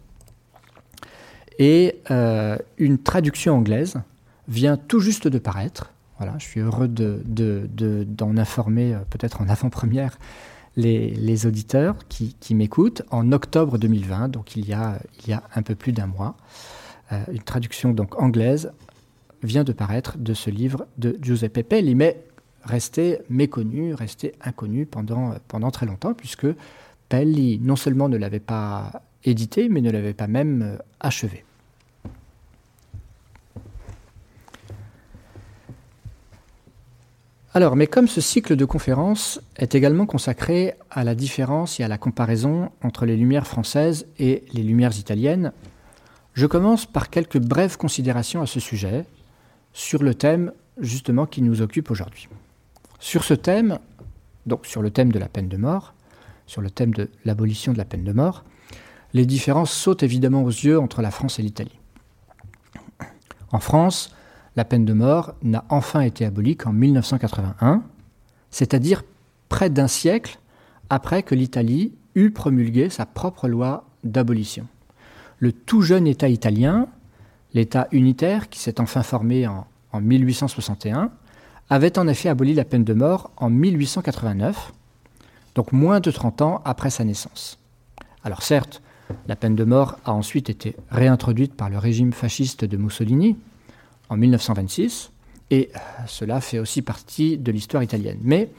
Et 1.58 1.96
euh, 2.10 2.56
une 2.78 2.96
traduction 2.98 3.56
anglaise 3.56 4.00
vient 4.48 4.78
tout 4.78 5.00
juste 5.00 5.28
de 5.28 5.38
paraître, 5.38 5.92
voilà, 6.20 6.36
je 6.38 6.44
suis 6.44 6.60
heureux 6.60 6.86
d'en 6.86 7.14
de, 7.24 8.38
informer, 8.38 8.92
euh, 8.92 8.98
peut-être 9.08 9.40
en 9.40 9.48
avant-première, 9.48 10.18
les, 10.76 11.46
auditeurs 11.46 11.96
qui, 12.08 12.54
m'écoutent 12.54 13.00
en 13.10 13.32
octobre 13.32 13.78
2020, 13.78 14.28
donc 14.28 14.54
il 14.54 14.68
y 14.68 14.74
a, 14.74 15.00
il 15.22 15.30
y 15.30 15.32
a 15.32 15.42
un 15.54 15.62
peu 15.62 15.74
plus 15.74 15.92
d'un 15.92 16.06
mois. 16.06 16.36
Euh, 17.12 17.24
une 17.32 17.42
traduction 17.42 17.92
donc 17.92 18.20
anglaise 18.20 18.70
vient 19.42 19.64
de 19.64 19.72
paraître 19.72 20.18
de 20.18 20.34
ce 20.34 20.50
livre 20.50 20.86
de 20.98 21.16
Giuseppe 21.22 21.62
Pelli, 21.66 21.94
mais 21.94 22.22
resté 22.64 23.20
méconnu, 23.30 23.94
resté 23.94 24.34
inconnu 24.42 24.84
pendant, 24.84 25.32
pendant 25.48 25.70
très 25.70 25.86
longtemps, 25.86 26.12
puisque 26.12 26.48
Pelli 27.08 27.58
non 27.62 27.76
seulement 27.76 28.10
ne 28.10 28.18
l'avait 28.18 28.40
pas 28.40 28.92
édité, 29.24 29.70
mais 29.70 29.80
ne 29.80 29.90
l'avait 29.90 30.12
pas 30.12 30.26
même 30.26 30.60
euh, 30.60 30.76
achevé. 31.00 31.46
Alors, 37.52 37.74
mais 37.74 37.88
comme 37.88 38.06
ce 38.06 38.20
cycle 38.20 38.54
de 38.54 38.64
conférences 38.64 39.40
est 39.56 39.74
également 39.74 40.06
consacré 40.06 40.74
à 40.88 41.02
la 41.02 41.16
différence 41.16 41.80
et 41.80 41.82
à 41.82 41.88
la 41.88 41.98
comparaison 41.98 42.70
entre 42.80 43.06
les 43.06 43.16
lumières 43.16 43.48
françaises 43.48 44.06
et 44.20 44.44
les 44.52 44.62
lumières 44.62 44.96
italiennes, 44.96 45.52
je 46.34 46.46
commence 46.46 46.86
par 46.86 47.10
quelques 47.10 47.40
brèves 47.40 47.76
considérations 47.76 48.40
à 48.40 48.46
ce 48.46 48.60
sujet, 48.60 49.04
sur 49.72 50.04
le 50.04 50.14
thème 50.14 50.52
justement 50.78 51.26
qui 51.26 51.42
nous 51.42 51.60
occupe 51.60 51.90
aujourd'hui. 51.90 52.28
Sur 53.00 53.24
ce 53.24 53.34
thème, 53.34 53.80
donc 54.46 54.64
sur 54.64 54.80
le 54.80 54.90
thème 54.90 55.10
de 55.10 55.18
la 55.18 55.28
peine 55.28 55.48
de 55.48 55.56
mort, 55.56 55.94
sur 56.46 56.60
le 56.60 56.70
thème 56.70 56.94
de 56.94 57.10
l'abolition 57.24 57.72
de 57.72 57.78
la 57.78 57.84
peine 57.84 58.04
de 58.04 58.12
mort, 58.12 58.44
les 59.12 59.26
différences 59.26 59.72
sautent 59.72 60.04
évidemment 60.04 60.44
aux 60.44 60.50
yeux 60.50 60.78
entre 60.78 61.02
la 61.02 61.10
France 61.10 61.40
et 61.40 61.42
l'Italie. 61.42 61.78
En 63.50 63.58
France, 63.58 64.14
la 64.56 64.64
peine 64.64 64.84
de 64.84 64.92
mort 64.92 65.34
n'a 65.42 65.64
enfin 65.68 66.00
été 66.00 66.24
abolie 66.24 66.56
qu'en 66.56 66.72
1981, 66.72 67.82
c'est-à-dire 68.50 69.02
près 69.48 69.70
d'un 69.70 69.88
siècle 69.88 70.38
après 70.88 71.22
que 71.22 71.34
l'Italie 71.34 71.92
eut 72.14 72.30
promulgué 72.30 72.90
sa 72.90 73.06
propre 73.06 73.48
loi 73.48 73.84
d'abolition. 74.04 74.66
Le 75.38 75.52
tout 75.52 75.82
jeune 75.82 76.06
État 76.06 76.28
italien, 76.28 76.88
l'État 77.54 77.88
unitaire 77.92 78.48
qui 78.48 78.58
s'est 78.58 78.80
enfin 78.80 79.02
formé 79.02 79.46
en, 79.46 79.66
en 79.92 80.00
1861, 80.00 81.10
avait 81.68 81.98
en 81.98 82.08
effet 82.08 82.28
aboli 82.28 82.54
la 82.54 82.64
peine 82.64 82.84
de 82.84 82.94
mort 82.94 83.30
en 83.36 83.48
1889, 83.48 84.72
donc 85.54 85.72
moins 85.72 86.00
de 86.00 86.10
30 86.10 86.42
ans 86.42 86.62
après 86.64 86.90
sa 86.90 87.04
naissance. 87.04 87.58
Alors 88.24 88.42
certes, 88.42 88.82
la 89.26 89.36
peine 89.36 89.54
de 89.54 89.64
mort 89.64 89.98
a 90.04 90.12
ensuite 90.12 90.50
été 90.50 90.76
réintroduite 90.90 91.54
par 91.54 91.70
le 91.70 91.78
régime 91.78 92.12
fasciste 92.12 92.64
de 92.64 92.76
Mussolini 92.76 93.36
en 94.10 94.16
1926, 94.16 95.12
et 95.50 95.70
cela 96.06 96.40
fait 96.40 96.58
aussi 96.58 96.82
partie 96.82 97.38
de 97.38 97.50
l'histoire 97.50 97.82
italienne. 97.82 98.18
Mais 98.22 98.50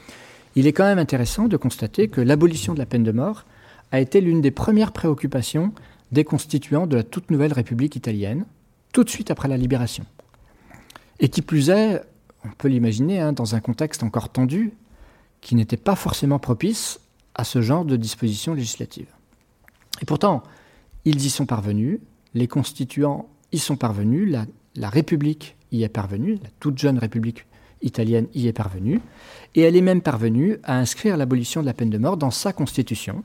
il 0.56 0.68
est 0.68 0.74
quand 0.74 0.84
même 0.84 1.00
intéressant 1.00 1.48
de 1.48 1.58
constater 1.58 2.08
que 2.08 2.20
l'abolition 2.20 2.74
de 2.74 2.80
la 2.80 2.86
peine 2.86 3.04
de 3.04 3.12
mort 3.12 3.46
a 3.92 4.00
été 4.00 4.20
l'une 4.22 4.42
des 4.42 4.52
premières 4.52 4.92
préoccupations 4.92 5.74
des 6.12 6.24
constituants 6.24 6.88
de 6.88 6.98
la 6.98 7.04
toute 7.04 7.32
nouvelle 7.32 7.54
République 7.54 7.96
italienne, 7.96 8.46
tout 8.92 9.04
de 9.04 9.10
suite 9.10 9.32
après 9.32 9.48
la 9.48 9.58
libération. 9.58 10.06
Et 11.20 11.30
qui 11.30 11.42
plus 11.42 11.70
est, 11.70 12.02
on 12.44 12.50
peut 12.50 12.68
l'imaginer, 12.68 13.20
hein, 13.20 13.32
dans 13.32 13.56
un 13.56 13.62
contexte 13.62 14.04
encore 14.04 14.30
tendu, 14.30 14.74
qui 15.40 15.56
n'était 15.56 15.78
pas 15.78 15.96
forcément 15.96 16.40
propice 16.40 17.00
à 17.36 17.44
ce 17.44 17.62
genre 17.62 17.86
de 17.86 17.96
dispositions 17.96 18.54
législatives. 18.54 19.14
Et 20.02 20.06
pourtant, 20.06 20.44
ils 21.06 21.24
y 21.26 21.30
sont 21.30 21.46
parvenus, 21.46 22.00
les 22.34 22.48
constituants 22.48 23.30
y 23.52 23.60
sont 23.60 23.78
parvenus, 23.78 24.30
la, 24.30 24.46
la 24.76 24.90
République 24.90 25.56
y 25.72 25.84
est 25.84 25.90
parvenue, 25.90 26.40
la 26.44 26.50
toute 26.60 26.78
jeune 26.78 26.98
République 26.98 27.46
italienne 27.82 28.28
y 28.34 28.48
est 28.48 28.54
parvenue, 28.54 29.02
et 29.56 29.62
elle 29.62 29.76
est 29.76 29.82
même 29.82 30.02
parvenue 30.02 30.58
à 30.64 30.78
inscrire 30.78 31.18
l'abolition 31.18 31.62
de 31.62 31.66
la 31.66 31.74
peine 31.74 31.90
de 31.90 31.98
mort 31.98 32.18
dans 32.18 32.32
sa 32.32 32.54
constitution. 32.54 33.24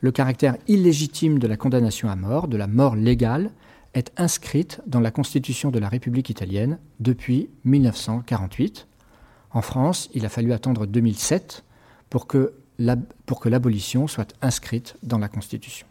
Le 0.00 0.12
caractère 0.12 0.56
illégitime 0.66 1.38
de 1.38 1.46
la 1.46 1.56
condamnation 1.56 2.08
à 2.08 2.16
mort, 2.16 2.48
de 2.48 2.56
la 2.56 2.66
mort 2.66 2.96
légale, 2.96 3.50
est 3.94 4.12
inscrite 4.16 4.80
dans 4.86 5.00
la 5.00 5.10
constitution 5.10 5.70
de 5.70 5.78
la 5.78 5.88
République 5.88 6.30
italienne 6.30 6.78
depuis 7.00 7.48
1948. 7.64 8.86
En 9.50 9.62
France, 9.62 10.10
il 10.14 10.26
a 10.26 10.28
fallu 10.28 10.52
attendre 10.52 10.86
2007 10.86 11.64
pour 12.10 12.26
que 12.26 12.52
l'abolition 12.78 14.06
soit 14.06 14.34
inscrite 14.42 14.96
dans 15.02 15.18
la 15.18 15.28
Constitution. 15.28 15.86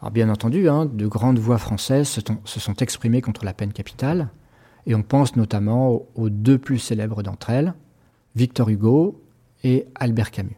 Alors 0.00 0.12
bien 0.12 0.30
entendu, 0.30 0.68
hein, 0.68 0.86
de 0.86 1.06
grandes 1.06 1.38
voix 1.38 1.58
françaises 1.58 2.08
se, 2.08 2.60
sont 2.60 2.74
exprimées 2.76 3.20
contre 3.20 3.44
la 3.44 3.52
peine 3.52 3.72
capitale, 3.72 4.28
et 4.86 4.94
on 4.94 5.02
pense 5.02 5.36
notamment 5.36 6.02
aux, 6.14 6.30
deux 6.30 6.56
plus 6.56 6.78
célèbres 6.78 7.22
d'entre 7.22 7.50
elles, 7.50 7.74
Victor 8.34 8.70
Hugo 8.70 9.20
et 9.62 9.86
Albert 9.94 10.30
Camus. 10.30 10.56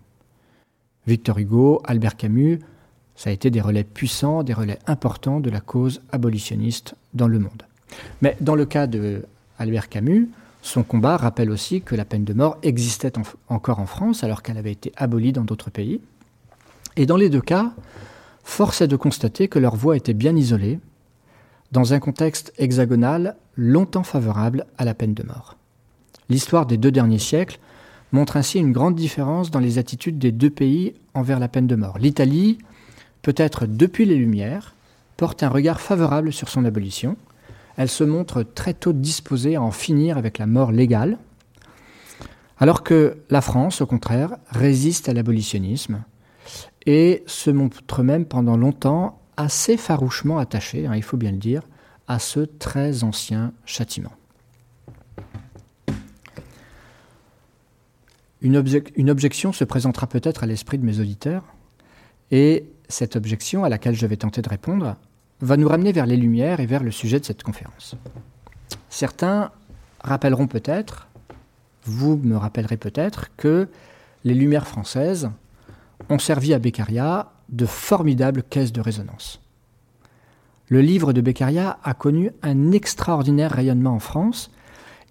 Victor 1.08 1.38
Hugo, 1.38 1.82
Albert 1.84 2.16
Camus, 2.16 2.61
ça 3.16 3.30
a 3.30 3.32
été 3.32 3.50
des 3.50 3.61
relais 3.61 3.82
puissants, 3.82 4.44
des 4.44 4.52
relais 4.52 4.78
importants 4.87 5.40
de 5.40 5.50
la 5.50 5.61
cause 5.61 6.02
abolitionniste 6.12 6.94
dans 7.12 7.26
le 7.26 7.40
monde. 7.40 7.64
Mais 8.20 8.37
dans 8.40 8.54
le 8.54 8.64
cas 8.64 8.87
de 8.87 9.25
Albert 9.58 9.88
Camus, 9.88 10.28
son 10.62 10.84
combat 10.84 11.16
rappelle 11.16 11.50
aussi 11.50 11.82
que 11.82 11.96
la 11.96 12.04
peine 12.04 12.25
de 12.25 12.32
mort 12.32 12.58
existait 12.62 13.12
encore 13.49 13.80
en 13.80 13.87
France 13.87 14.22
alors 14.22 14.42
qu'elle 14.42 14.58
avait 14.58 14.70
été 14.70 14.92
abolie 14.96 15.32
dans 15.32 15.42
d'autres 15.42 15.70
pays. 15.70 16.00
Et 16.94 17.06
dans 17.06 17.16
les 17.16 17.28
deux 17.28 17.40
cas, 17.40 17.72
force 18.42 18.80
est 18.80 18.88
de 18.88 18.96
constater 18.96 19.49
que 19.49 19.58
leur 19.58 19.76
voix 19.76 19.96
était 19.96 20.14
bien 20.14 20.37
isolée, 20.37 20.80
dans 21.72 21.94
un 21.94 22.00
contexte 22.00 22.52
hexagonal 22.58 23.37
longtemps 23.56 24.02
favorable 24.02 24.66
à 24.78 24.84
la 24.84 24.94
peine 24.94 25.14
de 25.14 25.22
mort. 25.22 25.56
L'histoire 26.28 26.66
des 26.66 26.76
deux 26.76 26.90
derniers 26.90 27.18
siècles 27.18 27.58
montre 28.12 28.37
ainsi 28.37 28.58
une 28.58 28.72
grande 28.72 28.94
différence 28.94 29.50
dans 29.50 29.58
les 29.58 29.78
attitudes 29.78 30.18
des 30.18 30.32
deux 30.32 30.50
pays 30.50 30.94
envers 31.14 31.38
la 31.38 31.49
peine 31.49 31.66
de 31.66 31.76
mort. 31.76 31.99
L'Italie, 31.99 32.58
peut-être 33.22 33.66
depuis 33.66 34.04
les 34.04 34.16
Lumières, 34.16 34.75
porte 35.16 35.42
un 35.42 35.49
regard 35.49 35.80
favorable 35.80 36.32
sur 36.32 36.49
son 36.49 36.64
abolition, 36.64 37.16
elle 37.76 37.88
se 37.88 38.04
montre 38.04 38.42
très 38.42 38.75
tôt 38.75 38.92
disposée 38.92 39.56
à 39.56 39.62
en 39.62 39.70
finir 39.70 40.18
avec 40.18 40.38
la 40.38 40.46
mort 40.46 40.72
légale, 40.72 41.18
alors 42.58 42.82
que 42.82 43.16
la 43.30 43.40
France, 43.40 43.80
au 43.80 43.87
contraire, 43.87 44.37
résiste 44.50 45.08
à 45.08 45.14
l'abolitionnisme 45.14 46.02
et 46.86 47.22
se 47.26 47.50
montre 47.50 48.02
même 48.02 48.26
pendant 48.26 48.56
longtemps 48.56 49.20
assez 49.36 49.76
farouchement 49.76 50.38
attachée, 50.38 50.86
hein, 50.86 50.94
il 50.94 51.02
faut 51.02 51.16
bien 51.16 51.32
le 51.32 51.38
dire, 51.38 51.62
à 52.08 52.18
ce 52.18 52.40
très 52.40 53.04
ancien 53.04 53.52
châtiment. 53.64 54.12
Une 58.42 59.10
objection 59.10 59.52
se 59.52 59.62
présentera 59.62 60.08
peut-être 60.08 60.42
à 60.42 60.46
l'esprit 60.46 60.76
de 60.76 60.84
mes 60.84 60.98
auditeurs, 60.98 61.44
et 62.32 62.66
cette 62.88 63.14
objection 63.14 63.62
à 63.62 63.68
laquelle 63.68 63.94
je 63.94 64.06
vais 64.06 64.16
tenter 64.16 64.42
de 64.42 64.48
répondre 64.48 64.96
va 65.40 65.56
nous 65.56 65.68
ramener 65.68 65.92
vers 65.92 66.06
les 66.06 66.16
Lumières 66.16 66.60
et 66.60 66.66
vers 66.66 66.82
le 66.82 66.90
sujet 66.90 67.20
de 67.20 67.24
cette 67.24 67.42
conférence. 67.42 67.94
Certains 68.88 69.52
rappelleront 70.00 70.48
peut-être, 70.48 71.08
vous 71.84 72.16
me 72.16 72.36
rappellerez 72.36 72.76
peut-être, 72.76 73.34
que 73.36 73.68
les 74.24 74.34
Lumières 74.34 74.66
françaises 74.66 75.30
ont 76.09 76.18
servi 76.18 76.54
à 76.54 76.59
Beccaria 76.59 77.32
de 77.49 77.66
formidables 77.66 78.42
caisses 78.42 78.73
de 78.73 78.80
résonance. 78.80 79.40
Le 80.68 80.80
livre 80.80 81.12
de 81.12 81.21
Beccaria 81.21 81.78
a 81.85 81.94
connu 81.94 82.30
un 82.42 82.73
extraordinaire 82.73 83.52
rayonnement 83.52 83.94
en 83.94 83.99
France, 83.99 84.50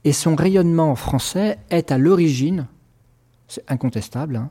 et 0.03 0.13
son 0.13 0.35
rayonnement 0.35 0.95
français 0.95 1.59
est 1.69 1.91
à 1.91 1.97
l'origine, 1.97 2.67
c'est 3.47 3.69
incontestable, 3.69 4.35
hein, 4.35 4.49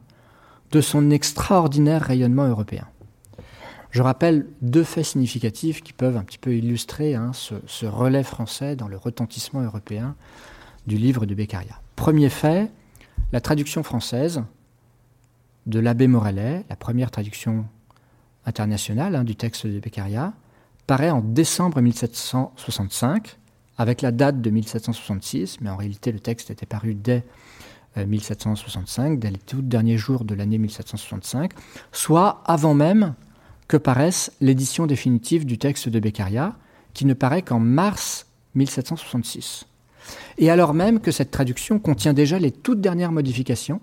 de 0.70 0.80
son 0.80 1.10
extraordinaire 1.10 2.02
rayonnement 2.02 2.46
européen. 2.46 2.86
Je 3.90 4.02
rappelle 4.02 4.46
deux 4.62 4.84
faits 4.84 5.04
significatifs 5.04 5.82
qui 5.82 5.92
peuvent 5.92 6.16
un 6.16 6.22
petit 6.22 6.38
peu 6.38 6.54
illustrer 6.54 7.16
hein, 7.16 7.32
ce, 7.32 7.86
relais 7.86 8.22
français 8.22 8.76
dans 8.76 8.86
le 8.86 8.96
retentissement 8.96 9.62
européen 9.62 10.14
du 10.86 10.96
livre 10.96 11.26
de 11.26 11.34
Beccaria. 11.34 11.80
Premier 11.96 12.28
fait, 12.28 12.70
la 13.32 13.40
traduction 13.40 13.82
française 13.82 14.42
de 15.66 15.78
l'abbé 15.78 16.06
Morellet, 16.06 16.64
la 16.68 16.76
première 16.76 17.10
traduction 17.10 17.66
internationale 18.46 19.14
hein, 19.14 19.24
du 19.24 19.36
texte 19.36 19.66
de 19.66 19.78
Beccaria, 19.78 20.32
paraît 20.86 21.10
en 21.10 21.20
décembre 21.20 21.80
1765, 21.80 23.38
avec 23.78 24.02
la 24.02 24.10
date 24.10 24.40
de 24.40 24.50
1766, 24.50 25.58
mais 25.60 25.70
en 25.70 25.76
réalité 25.76 26.12
le 26.12 26.20
texte 26.20 26.50
était 26.50 26.66
paru 26.66 26.94
dès 26.94 27.24
1765, 27.96 29.12
euh, 29.12 29.16
dès 29.16 29.30
les 29.30 29.38
tout 29.38 29.62
derniers 29.62 29.98
jours 29.98 30.24
de 30.24 30.34
l'année 30.34 30.58
1765, 30.58 31.52
soit 31.92 32.42
avant 32.46 32.74
même 32.74 33.14
que 33.68 33.76
paraisse 33.76 34.32
l'édition 34.40 34.86
définitive 34.86 35.46
du 35.46 35.58
texte 35.58 35.88
de 35.88 36.00
Beccaria, 36.00 36.56
qui 36.92 37.04
ne 37.04 37.14
paraît 37.14 37.42
qu'en 37.42 37.60
mars 37.60 38.26
1766. 38.54 39.66
Et 40.38 40.50
alors 40.50 40.74
même 40.74 41.00
que 41.00 41.12
cette 41.12 41.30
traduction 41.30 41.78
contient 41.78 42.12
déjà 42.12 42.38
les 42.38 42.50
toutes 42.50 42.80
dernières 42.80 43.12
modifications 43.12 43.80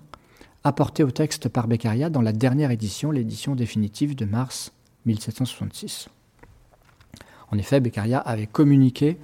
apportées 0.64 1.02
au 1.02 1.10
texte 1.10 1.48
par 1.48 1.68
Beccaria 1.68 2.10
dans 2.10 2.22
la 2.22 2.32
dernière 2.32 2.70
édition, 2.70 3.10
l'édition 3.10 3.54
définitive 3.54 4.14
de 4.14 4.24
mars 4.24 4.72
1766. 5.06 6.08
En 7.50 7.58
effet, 7.58 7.80
Beccaria 7.80 8.18
avait 8.18 8.46
communiqué 8.46 9.16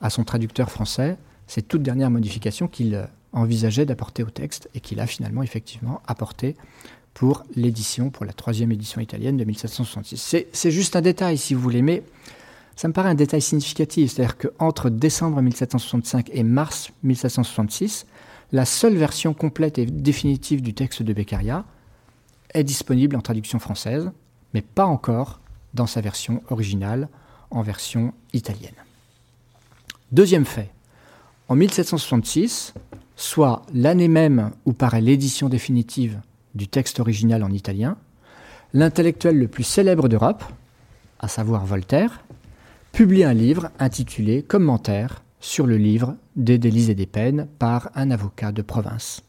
à 0.00 0.10
son 0.10 0.24
traducteur 0.24 0.70
français 0.70 1.16
ces 1.46 1.62
toutes 1.62 1.82
dernières 1.82 2.10
modifications 2.10 2.68
qu'il 2.68 3.08
envisageait 3.32 3.86
d'apporter 3.86 4.22
au 4.22 4.30
texte 4.30 4.68
et 4.74 4.80
qu'il 4.80 5.00
a 5.00 5.06
finalement 5.06 5.42
effectivement 5.42 6.00
apporté 6.06 6.56
pour 7.14 7.44
l'édition, 7.56 8.10
pour 8.10 8.24
la 8.24 8.32
troisième 8.32 8.70
édition 8.70 9.00
italienne 9.00 9.36
de 9.36 9.44
1766. 9.44 10.36
C'est 10.52 10.70
juste 10.70 10.94
un 10.94 11.00
détail, 11.00 11.36
si 11.36 11.54
vous 11.54 11.60
voulez, 11.60 11.82
mais 11.82 12.02
ça 12.76 12.86
me 12.86 12.92
paraît 12.92 13.08
un 13.08 13.14
détail 13.14 13.42
significatif. 13.42 14.12
C'est-à-dire 14.12 14.36
qu'entre 14.38 14.88
décembre 14.88 15.42
1765 15.42 16.30
et 16.32 16.44
mars 16.44 16.92
1766, 17.02 18.06
la 18.52 18.64
seule 18.64 18.96
version 18.96 19.34
complète 19.34 19.78
et 19.78 19.86
définitive 19.86 20.62
du 20.62 20.74
texte 20.74 21.02
de 21.02 21.12
Beccaria 21.12 21.64
est 22.54 22.64
disponible 22.64 23.16
en 23.16 23.20
traduction 23.20 23.58
française, 23.58 24.10
mais 24.54 24.62
pas 24.62 24.86
encore 24.86 25.40
dans 25.74 25.86
sa 25.86 26.00
version 26.00 26.42
originale, 26.48 27.08
en 27.50 27.62
version 27.62 28.12
italienne. 28.32 28.74
Deuxième 30.12 30.46
fait, 30.46 30.70
en 31.48 31.56
1766, 31.56 32.74
soit 33.16 33.62
l'année 33.74 34.08
même 34.08 34.52
où 34.64 34.72
paraît 34.72 35.00
l'édition 35.00 35.48
définitive 35.48 36.20
du 36.54 36.68
texte 36.68 37.00
original 37.00 37.42
en 37.42 37.50
italien, 37.50 37.96
l'intellectuel 38.72 39.38
le 39.38 39.48
plus 39.48 39.64
célèbre 39.64 40.08
d'Europe, 40.08 40.44
à 41.20 41.28
savoir 41.28 41.66
Voltaire, 41.66 42.22
publie 42.92 43.24
un 43.24 43.34
livre 43.34 43.70
intitulé 43.78 44.42
Commentaire 44.42 45.22
sur 45.40 45.66
le 45.66 45.76
livre 45.76 46.16
des 46.36 46.58
délits 46.58 46.90
et 46.90 46.94
des 46.94 47.06
peines 47.06 47.46
par 47.58 47.90
un 47.94 48.10
avocat 48.10 48.52
de 48.52 48.62
province. 48.62 49.22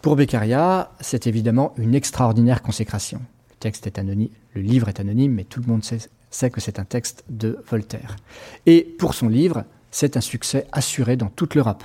Pour 0.00 0.16
Beccaria, 0.16 0.90
c'est 1.00 1.26
évidemment 1.26 1.74
une 1.76 1.94
extraordinaire 1.94 2.62
consécration. 2.62 3.20
Le 3.50 3.56
texte 3.60 3.86
est 3.86 3.98
anonyme, 3.98 4.30
le 4.54 4.62
livre 4.62 4.88
est 4.88 5.00
anonyme, 5.00 5.32
mais 5.32 5.44
tout 5.44 5.60
le 5.60 5.66
monde 5.66 5.84
sait, 5.84 5.98
sait 6.30 6.50
que 6.50 6.60
c'est 6.60 6.78
un 6.78 6.84
texte 6.84 7.24
de 7.28 7.58
Voltaire. 7.70 8.16
Et 8.66 8.82
pour 8.98 9.14
son 9.14 9.28
livre, 9.28 9.64
c'est 9.90 10.16
un 10.16 10.20
succès 10.20 10.66
assuré 10.72 11.16
dans 11.16 11.28
toute 11.28 11.54
l'Europe. 11.54 11.84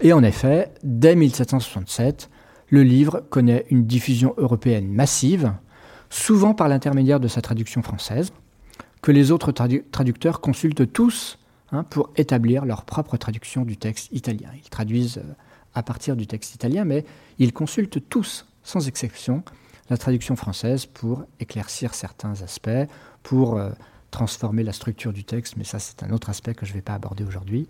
Et 0.00 0.12
en 0.12 0.22
effet, 0.22 0.70
dès 0.82 1.16
1767, 1.16 2.30
le 2.68 2.82
livre 2.82 3.24
connaît 3.30 3.66
une 3.70 3.86
diffusion 3.86 4.34
européenne 4.36 4.88
massive, 4.88 5.52
souvent 6.10 6.54
par 6.54 6.68
l'intermédiaire 6.68 7.20
de 7.20 7.28
sa 7.28 7.42
traduction 7.42 7.82
française, 7.82 8.32
que 9.02 9.10
les 9.10 9.30
autres 9.30 9.52
traducteurs 9.52 10.40
consultent 10.40 10.92
tous 10.92 11.38
hein, 11.74 11.84
pour 11.84 12.10
établir 12.16 12.64
leur 12.64 12.84
propre 12.84 13.16
traduction 13.16 13.64
du 13.64 13.76
texte 13.76 14.10
italien. 14.12 14.48
Ils 14.56 14.70
traduisent 14.70 15.18
euh, 15.18 15.34
à 15.74 15.82
partir 15.82 16.16
du 16.16 16.26
texte 16.26 16.54
italien, 16.54 16.84
mais 16.84 17.04
ils 17.38 17.52
consultent 17.52 18.08
tous, 18.08 18.46
sans 18.62 18.86
exception, 18.88 19.42
la 19.90 19.96
traduction 19.96 20.36
française 20.36 20.86
pour 20.86 21.24
éclaircir 21.40 21.94
certains 21.94 22.42
aspects, 22.42 22.70
pour 23.22 23.56
euh, 23.56 23.70
transformer 24.10 24.62
la 24.62 24.72
structure 24.72 25.12
du 25.12 25.24
texte, 25.24 25.56
mais 25.56 25.64
ça 25.64 25.78
c'est 25.78 26.02
un 26.02 26.10
autre 26.10 26.30
aspect 26.30 26.54
que 26.54 26.64
je 26.64 26.70
ne 26.70 26.76
vais 26.76 26.82
pas 26.82 26.94
aborder 26.94 27.24
aujourd'hui. 27.24 27.68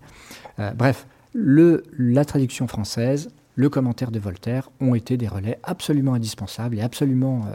Euh, 0.59 0.71
bref, 0.71 1.07
la 1.33 2.23
traduction 2.25 2.67
française, 2.67 3.29
le 3.55 3.69
commentaire 3.69 4.11
de 4.11 4.19
Voltaire 4.19 4.69
ont 4.79 4.95
été 4.95 5.17
des 5.17 5.27
relais 5.27 5.59
absolument 5.63 6.13
indispensables 6.13 6.77
et 6.77 6.81
absolument 6.81 7.45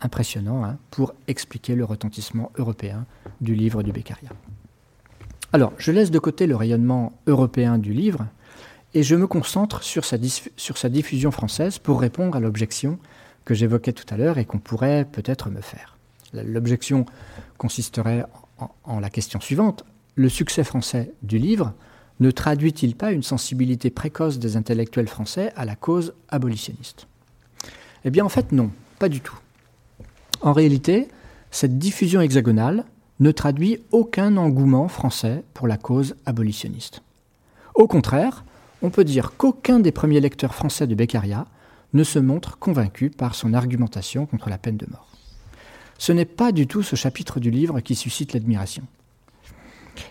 impressionnants 0.00 0.64
hein, 0.64 0.78
pour 0.90 1.14
expliquer 1.26 1.74
le 1.74 1.84
retentissement 1.84 2.50
européen 2.58 3.06
du 3.40 3.54
livre 3.54 3.82
du 3.82 3.92
Beccaria. 3.92 4.30
Alors, 5.54 5.74
je 5.76 5.92
laisse 5.92 6.10
de 6.10 6.18
côté 6.18 6.46
le 6.46 6.56
rayonnement 6.56 7.12
européen 7.26 7.76
du 7.76 7.92
livre 7.92 8.26
et 8.94 9.02
je 9.02 9.14
me 9.14 9.26
concentre 9.26 9.82
sur 9.82 10.04
sa, 10.04 10.16
diffusion 10.16 11.30
française 11.30 11.78
pour 11.78 12.00
répondre 12.00 12.36
à 12.36 12.40
l'objection 12.40 12.98
que 13.44 13.52
j'évoquais 13.54 13.92
tout 13.92 14.06
à 14.12 14.16
l'heure 14.16 14.38
et 14.38 14.46
qu'on 14.46 14.58
pourrait 14.58 15.06
peut-être 15.10 15.50
me 15.50 15.60
faire. 15.60 15.98
L'objection 16.32 17.04
consisterait 17.58 18.24
en 18.84 19.00
la 19.00 19.10
question 19.10 19.40
suivante. 19.40 19.84
Le 20.14 20.30
succès 20.30 20.64
français 20.64 21.12
du 21.22 21.38
livre 21.38 21.74
ne 22.20 22.30
traduit-il 22.30 22.94
pas 22.94 23.12
une 23.12 23.22
sensibilité 23.22 23.90
précoce 23.90 24.38
des 24.38 24.56
intellectuels 24.56 25.08
français 25.08 25.52
à 25.56 25.66
la 25.66 25.76
cause 25.76 26.14
abolitionniste? 26.28 27.06
Eh 28.04 28.10
bien 28.10 28.24
en 28.24 28.30
fait 28.30 28.52
non, 28.52 28.70
pas 28.98 29.08
du 29.08 29.20
tout. 29.20 29.38
En 30.40 30.52
réalité, 30.52 31.08
cette 31.50 31.78
diffusion 31.78 32.20
hexagonale 32.22 32.84
ne 33.22 33.30
traduit 33.30 33.78
aucun 33.92 34.36
engouement 34.36 34.88
français 34.88 35.44
pour 35.54 35.68
la 35.68 35.76
cause 35.76 36.16
abolitionniste. 36.26 37.02
Au 37.76 37.86
contraire, 37.86 38.44
on 38.82 38.90
peut 38.90 39.04
dire 39.04 39.34
qu'aucun 39.36 39.78
des 39.78 39.92
premiers 39.92 40.18
lecteurs 40.18 40.56
français 40.56 40.88
de 40.88 40.96
Beccaria 40.96 41.46
ne 41.92 42.02
se 42.02 42.18
montre 42.18 42.58
convaincu 42.58 43.10
par 43.10 43.36
son 43.36 43.54
argumentation 43.54 44.26
contre 44.26 44.50
la 44.50 44.58
peine 44.58 44.76
de 44.76 44.88
mort. 44.90 45.08
Ce 45.98 46.10
n'est 46.10 46.24
pas 46.24 46.50
du 46.50 46.66
tout 46.66 46.82
ce 46.82 46.96
chapitre 46.96 47.38
du 47.38 47.52
livre 47.52 47.78
qui 47.78 47.94
suscite 47.94 48.32
l'admiration. 48.32 48.82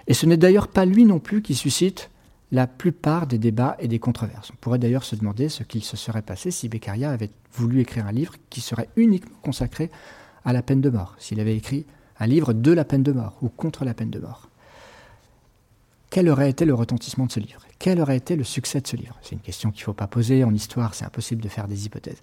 Et 0.08 0.14
ce 0.14 0.26
n'est 0.26 0.38
d'ailleurs 0.38 0.70
pas 0.70 0.86
lui 0.86 1.04
non 1.04 1.20
plus 1.20 1.42
qui 1.42 1.54
suscite 1.54 2.10
la 2.54 2.66
plupart 2.66 3.28
des 3.28 3.38
débats 3.38 3.76
et 3.80 3.90
des 3.90 4.00
controverses. 4.00 4.52
On 4.54 4.58
pourrait 4.62 4.80
d'ailleurs 4.80 5.04
se 5.04 5.18
demander 5.18 5.50
ce 5.50 5.64
qu'il 5.64 5.84
se 5.84 5.98
serait 5.98 6.22
passé 6.22 6.50
si 6.50 6.70
Beccaria 6.70 7.12
avait 7.12 7.32
voulu 7.52 7.82
écrire 7.82 8.08
un 8.08 8.14
livre 8.14 8.36
qui 8.50 8.62
serait 8.62 8.88
uniquement 8.96 9.38
consacré 9.42 9.92
à 10.46 10.54
la 10.54 10.62
peine 10.62 10.80
de 10.80 10.90
mort, 10.90 11.16
s'il 11.18 11.42
avait 11.42 11.58
écrit 11.58 11.86
un 12.22 12.28
livre 12.28 12.54
de 12.54 12.72
la 12.72 12.86
peine 12.86 13.02
de 13.02 13.12
mort 13.12 13.36
ou 13.42 13.50
contre 13.50 13.84
la 13.84 13.96
peine 13.96 14.12
de 14.12 14.20
mort. 14.20 14.48
Quel 16.12 16.30
aurait 16.30 16.52
été 16.52 16.66
le 16.66 16.76
retentissement 16.76 17.26
de 17.26 17.32
ce 17.32 17.40
livre? 17.40 17.62
Quel 17.80 18.00
aurait 18.00 18.18
été 18.18 18.36
le 18.36 18.44
succès 18.44 18.80
de 18.80 18.86
ce 18.86 18.96
livre? 18.96 19.18
C'est 19.24 19.32
une 19.32 19.42
question 19.42 19.72
qu'il 19.72 19.82
ne 19.82 19.86
faut 19.86 19.94
pas 19.94 20.06
poser 20.06 20.44
en 20.44 20.54
histoire, 20.54 20.94
c'est 20.94 21.06
impossible 21.06 21.42
de 21.42 21.50
faire 21.50 21.68
des 21.68 21.88
hypothèses. 21.88 22.22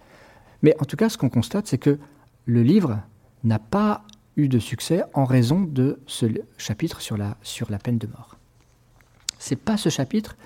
Mais 0.63 0.77
en 0.81 0.85
tout 0.85 0.97
cas, 0.97 1.09
ce 1.09 1.19
qu'on 1.19 1.31
constate, 1.31 1.67
c'est 1.67 1.79
que 1.79 1.99
le 2.47 2.63
livre 2.63 3.01
n'a 3.43 3.59
pas 3.59 4.05
eu 4.37 4.47
de 4.47 4.61
succès 4.61 5.03
en 5.15 5.25
raison 5.25 5.63
de 5.63 5.99
ce 6.07 6.27
chapitre 6.59 7.01
sur 7.01 7.17
la, 7.17 7.35
peine 7.83 7.99
de 7.99 8.07
mort. 8.07 8.37
C'est 9.41 9.57
pas 9.57 9.77
ce 9.77 9.89
chapitre 9.89 10.37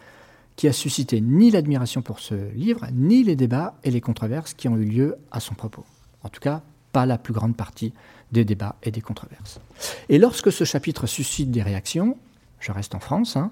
qui 0.57 0.67
a 0.67 0.73
suscité 0.73 1.21
ni 1.21 1.51
l'admiration 1.51 2.01
pour 2.01 2.21
ce 2.21 2.51
livre, 2.55 2.87
ni 2.95 3.23
les 3.23 3.37
débats 3.37 3.75
et 3.85 3.91
les 3.91 4.01
controverses 4.01 4.55
qui 4.55 4.69
ont 4.69 4.79
eu 4.79 4.85
lieu 4.85 5.17
à 5.31 5.41
son 5.41 5.55
propos. 5.55 5.85
En 6.23 6.31
tout 6.31 6.41
cas, 6.41 6.63
pas 6.93 7.07
la 7.07 7.19
plus 7.19 7.33
grande 7.33 7.57
partie 7.57 7.93
des 8.33 8.45
débats 8.45 8.77
et 8.83 8.91
des 8.91 9.01
controverses. 9.01 9.61
Et 10.09 10.19
lorsque 10.19 10.53
ce 10.53 10.65
chapitre 10.65 11.07
suscite 11.07 11.51
des 11.51 11.63
réactions, 11.63 12.17
je 12.61 12.73
reste 12.73 12.95
en 12.95 13.01
France, 13.01 13.37
hein, 13.37 13.51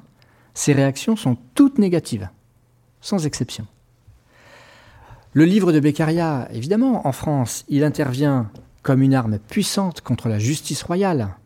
ces 0.54 0.72
réactions 0.72 1.16
sont 1.16 1.36
toutes 1.54 1.78
négatives, 1.78 2.28
sans 3.00 3.26
exception. 3.26 3.66
Le 5.32 5.44
livre 5.44 5.72
de 5.72 5.80
Beccaria, 5.80 6.48
évidemment, 6.52 7.06
en 7.06 7.12
France, 7.12 7.64
il 7.68 7.84
intervient 7.84 8.50
comme 8.82 9.02
une 9.02 9.14
arme 9.14 9.38
puissante 9.38 10.00
contre 10.00 10.28
la 10.28 10.38
justice 10.38 10.82
royale, 10.82 11.36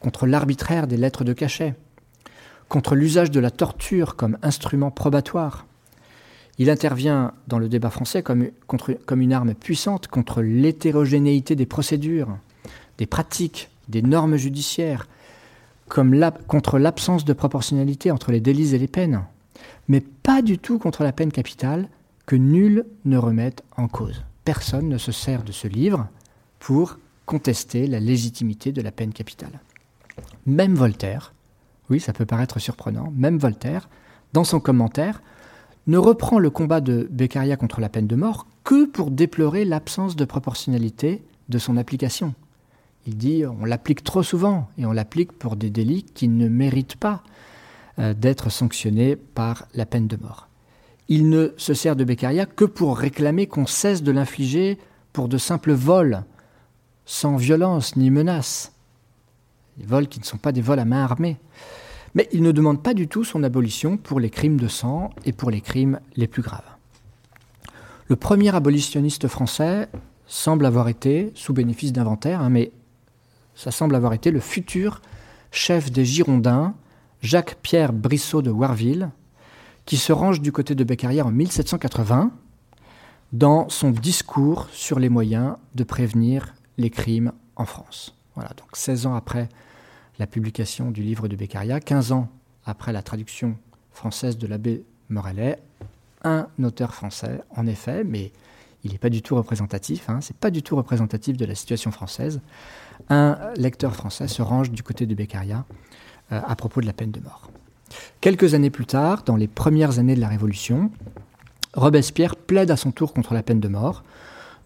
contre 0.00 0.26
l'arbitraire 0.26 0.86
des 0.86 0.96
lettres 0.98 1.24
de 1.24 1.32
cachet, 1.32 1.74
contre 2.68 2.94
l'usage 2.94 3.30
de 3.30 3.40
la 3.40 3.50
torture 3.50 4.16
comme 4.16 4.36
instrument 4.42 4.90
probatoire. 4.90 5.66
Il 6.58 6.70
intervient 6.70 7.32
dans 7.48 7.58
le 7.58 7.68
débat 7.68 7.90
français 7.90 8.22
comme, 8.22 8.50
une 9.20 9.32
arme 9.32 9.54
puissante 9.54 10.06
contre 10.06 10.40
l'hétérogénéité 10.42 11.56
des 11.56 11.66
procédures, 11.66 12.36
des 12.98 13.06
pratiques, 13.06 13.70
des 13.88 14.02
normes 14.02 14.36
judiciaires, 14.36 15.08
contre 15.88 16.78
l'absence 16.78 17.24
de 17.24 17.32
proportionnalité 17.32 18.10
entre 18.10 18.32
les 18.32 18.40
délits 18.40 18.74
et 18.74 18.78
les 18.78 18.88
peines, 18.88 19.24
mais 19.88 20.00
pas 20.00 20.42
du 20.42 20.58
tout 20.58 20.78
contre 20.78 21.02
la 21.02 21.12
peine 21.12 21.32
capitale 21.32 21.88
que 22.26 22.36
nul 22.36 22.86
ne 23.04 23.18
remette 23.18 23.62
en 23.76 23.88
cause. 23.88 24.24
Personne 24.44 24.88
ne 24.88 24.98
se 24.98 25.12
sert 25.12 25.42
de 25.42 25.52
ce 25.52 25.68
livre 25.68 26.08
pour 26.58 26.98
contester 27.26 27.86
la 27.86 28.00
légitimité 28.00 28.72
de 28.72 28.80
la 28.80 28.92
peine 28.92 29.12
capitale. 29.12 29.60
Même 30.46 30.74
Voltaire, 30.74 31.34
oui, 31.90 32.00
ça 32.00 32.12
peut 32.12 32.26
paraître 32.26 32.58
surprenant, 32.58 33.12
même 33.14 33.38
Voltaire, 33.38 33.88
dans 34.32 34.44
son 34.44 34.60
commentaire, 34.60 35.20
ne 35.86 35.98
reprend 35.98 36.38
le 36.38 36.50
combat 36.50 36.80
de 36.80 37.08
Beccaria 37.10 37.56
contre 37.56 37.80
la 37.80 37.88
peine 37.88 38.06
de 38.06 38.16
mort 38.16 38.46
que 38.64 38.86
pour 38.86 39.10
déplorer 39.10 39.64
l'absence 39.64 40.16
de 40.16 40.24
proportionnalité 40.24 41.22
de 41.48 41.58
son 41.58 41.76
application. 41.76 42.34
Il 43.06 43.16
dit 43.16 43.44
on 43.44 43.64
l'applique 43.64 44.02
trop 44.02 44.22
souvent 44.22 44.68
et 44.78 44.86
on 44.86 44.92
l'applique 44.92 45.32
pour 45.32 45.56
des 45.56 45.70
délits 45.70 46.04
qui 46.04 46.28
ne 46.28 46.48
méritent 46.48 46.96
pas 46.96 47.22
euh, 47.98 48.14
d'être 48.14 48.50
sanctionnés 48.50 49.16
par 49.16 49.66
la 49.74 49.84
peine 49.84 50.08
de 50.08 50.16
mort. 50.16 50.48
Il 51.08 51.28
ne 51.28 51.52
se 51.58 51.74
sert 51.74 51.96
de 51.96 52.04
Beccaria 52.04 52.46
que 52.46 52.64
pour 52.64 52.96
réclamer 52.96 53.46
qu'on 53.46 53.66
cesse 53.66 54.02
de 54.02 54.10
l'infliger 54.10 54.78
pour 55.12 55.28
de 55.28 55.36
simples 55.36 55.72
vols 55.72 56.24
sans 57.04 57.36
violence 57.36 57.96
ni 57.96 58.10
menace. 58.10 58.72
Des 59.76 59.84
vols 59.84 60.08
qui 60.08 60.18
ne 60.18 60.24
sont 60.24 60.38
pas 60.38 60.52
des 60.52 60.62
vols 60.62 60.78
à 60.78 60.86
main 60.86 61.04
armée. 61.04 61.36
Mais 62.14 62.28
il 62.32 62.42
ne 62.42 62.52
demande 62.52 62.82
pas 62.82 62.94
du 62.94 63.08
tout 63.08 63.24
son 63.24 63.42
abolition 63.42 63.96
pour 63.96 64.20
les 64.20 64.30
crimes 64.30 64.58
de 64.58 64.68
sang 64.68 65.10
et 65.24 65.32
pour 65.32 65.50
les 65.50 65.60
crimes 65.60 66.00
les 66.16 66.28
plus 66.28 66.42
graves. 66.42 66.62
Le 68.08 68.16
premier 68.16 68.54
abolitionniste 68.54 69.28
français 69.28 69.88
semble 70.26 70.66
avoir 70.66 70.88
été, 70.88 71.32
sous 71.34 71.52
bénéfice 71.52 71.92
d'inventaire, 71.92 72.40
hein, 72.40 72.50
mais 72.50 72.72
ça 73.54 73.70
semble 73.70 73.94
avoir 73.94 74.12
été 74.12 74.30
le 74.30 74.40
futur 74.40 75.00
chef 75.50 75.90
des 75.90 76.04
Girondins, 76.04 76.74
Jacques-Pierre 77.22 77.92
Brissot 77.92 78.42
de 78.42 78.50
Warville, 78.50 79.10
qui 79.86 79.96
se 79.96 80.12
range 80.12 80.40
du 80.40 80.52
côté 80.52 80.74
de 80.74 80.84
Beccaria 80.84 81.24
en 81.24 81.30
1780 81.30 82.32
dans 83.32 83.68
son 83.68 83.90
discours 83.90 84.68
sur 84.72 84.98
les 84.98 85.08
moyens 85.08 85.56
de 85.74 85.84
prévenir 85.84 86.54
les 86.78 86.90
crimes 86.90 87.32
en 87.56 87.64
France. 87.64 88.16
Voilà, 88.34 88.50
donc 88.56 88.68
16 88.76 89.06
ans 89.06 89.14
après 89.14 89.48
la 90.18 90.26
publication 90.26 90.90
du 90.90 91.02
livre 91.02 91.28
de 91.28 91.36
Beccaria, 91.36 91.80
15 91.80 92.12
ans 92.12 92.28
après 92.64 92.92
la 92.92 93.02
traduction 93.02 93.56
française 93.92 94.38
de 94.38 94.46
l'abbé 94.46 94.84
Morellet, 95.08 95.58
un 96.22 96.48
auteur 96.62 96.94
français, 96.94 97.40
en 97.50 97.66
effet, 97.66 98.04
mais 98.04 98.32
il 98.84 98.92
n'est 98.92 98.98
pas 98.98 99.10
du 99.10 99.22
tout 99.22 99.34
représentatif, 99.36 100.08
hein, 100.08 100.20
c'est 100.20 100.36
pas 100.36 100.50
du 100.50 100.62
tout 100.62 100.76
représentatif 100.76 101.36
de 101.36 101.44
la 101.44 101.54
situation 101.54 101.90
française. 101.90 102.40
Un 103.08 103.38
lecteur 103.56 103.94
français 103.94 104.28
se 104.28 104.42
range 104.42 104.70
du 104.70 104.82
côté 104.82 105.06
de 105.06 105.14
Beccaria 105.14 105.64
euh, 106.32 106.40
à 106.46 106.56
propos 106.56 106.80
de 106.80 106.86
la 106.86 106.92
peine 106.92 107.10
de 107.10 107.20
mort. 107.20 107.50
Quelques 108.20 108.54
années 108.54 108.70
plus 108.70 108.86
tard, 108.86 109.22
dans 109.24 109.36
les 109.36 109.48
premières 109.48 109.98
années 109.98 110.14
de 110.14 110.20
la 110.20 110.28
Révolution, 110.28 110.90
Robespierre 111.74 112.36
plaide 112.36 112.70
à 112.70 112.76
son 112.76 112.92
tour 112.92 113.12
contre 113.12 113.34
la 113.34 113.42
peine 113.42 113.60
de 113.60 113.68
mort 113.68 114.04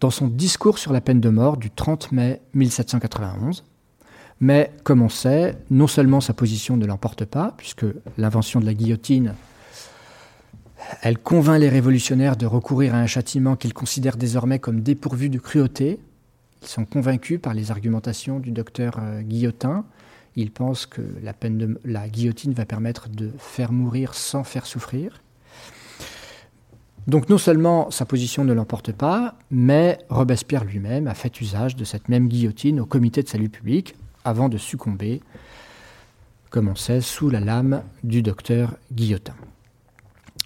dans 0.00 0.11
son 0.11 0.28
discours 0.28 0.78
sur 0.78 0.92
la 0.92 1.00
peine 1.00 1.20
de 1.20 1.28
mort 1.28 1.56
du 1.56 1.70
30 1.70 2.12
mai 2.12 2.40
1791. 2.54 3.64
Mais 4.40 4.70
comme 4.85 5.03
on 5.03 5.09
sait, 5.09 5.57
non 5.70 5.87
seulement 5.87 6.20
sa 6.20 6.33
position 6.33 6.77
ne 6.77 6.87
l'emporte 6.87 7.24
pas, 7.24 7.55
puisque 7.57 7.87
l'invention 8.16 8.61
de 8.61 8.66
la 8.66 8.74
guillotine, 8.74 9.35
elle 11.03 11.18
convainc 11.18 11.61
les 11.61 11.68
révolutionnaires 11.68 12.37
de 12.37 12.46
recourir 12.46 12.94
à 12.94 12.98
un 12.98 13.07
châtiment 13.07 13.57
qu'ils 13.57 13.74
considèrent 13.74 14.16
désormais 14.16 14.59
comme 14.59 14.81
dépourvu 14.81 15.29
de 15.29 15.38
cruauté. 15.38 15.98
Ils 16.62 16.68
sont 16.68 16.85
convaincus 16.85 17.40
par 17.40 17.55
les 17.55 17.70
argumentations 17.70 18.38
du 18.38 18.51
docteur 18.51 18.98
euh, 19.01 19.22
Guillotin. 19.22 19.85
Ils 20.37 20.51
pensent 20.51 20.87
que 20.87 21.03
la, 21.22 21.33
peine 21.33 21.59
de, 21.59 21.81
la 21.85 22.09
guillotine 22.09 22.53
va 22.53 22.64
permettre 22.64 23.09
de 23.09 23.31
faire 23.38 23.72
mourir 23.72 24.14
sans 24.14 24.44
faire 24.44 24.66
souffrir. 24.66 25.20
Donc 27.09 27.29
non 27.29 27.38
seulement 27.38 27.90
sa 27.90 28.05
position 28.05 28.44
ne 28.44 28.53
l'emporte 28.53 28.92
pas, 28.92 29.35
mais 29.51 29.98
Robespierre 30.11 30.64
lui-même 30.64 31.09
a 31.09 31.14
fait 31.14 31.40
usage 31.40 31.74
de 31.74 31.85
cette 31.85 32.09
même 32.09 32.29
guillotine 32.29 32.81
au 32.81 32.87
comité 32.87 33.22
de 33.22 33.29
salut 33.29 33.48
public 33.48 33.96
avant 34.28 34.48
de 34.48 34.58
succomber, 34.58 35.22
comme 36.50 36.68
on 36.68 36.76
sait, 36.76 37.00
sous 37.00 37.30
la 37.30 37.40
lame 37.40 37.82
du 38.04 38.22
docteur 38.22 38.74
Guillotin. 38.92 39.34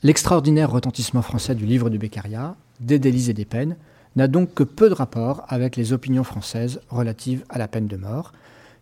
L'extraordinaire 0.03 0.71
retentissement 0.71 1.23
français 1.23 1.55
du 1.55 1.66
livre 1.66 1.90
de 1.90 1.99
Beccaria, 1.99 2.57
des 2.81 2.99
délits 2.99 3.31
et 3.31 3.35
des 3.35 3.45
peines, 3.45 3.77
n'a 4.14 4.29
donc 4.29 4.55
que 4.55 4.62
peu 4.62 4.88
de 4.88 4.95
rapport 4.95 5.45
avec 5.49 5.77
les 5.77 5.92
opinions 5.92 6.25
françaises 6.25 6.81
relatives 6.90 7.45
à 7.49 7.59
la 7.59 7.68
peine 7.68 7.87
de 7.87 7.97
mort, 7.97 8.33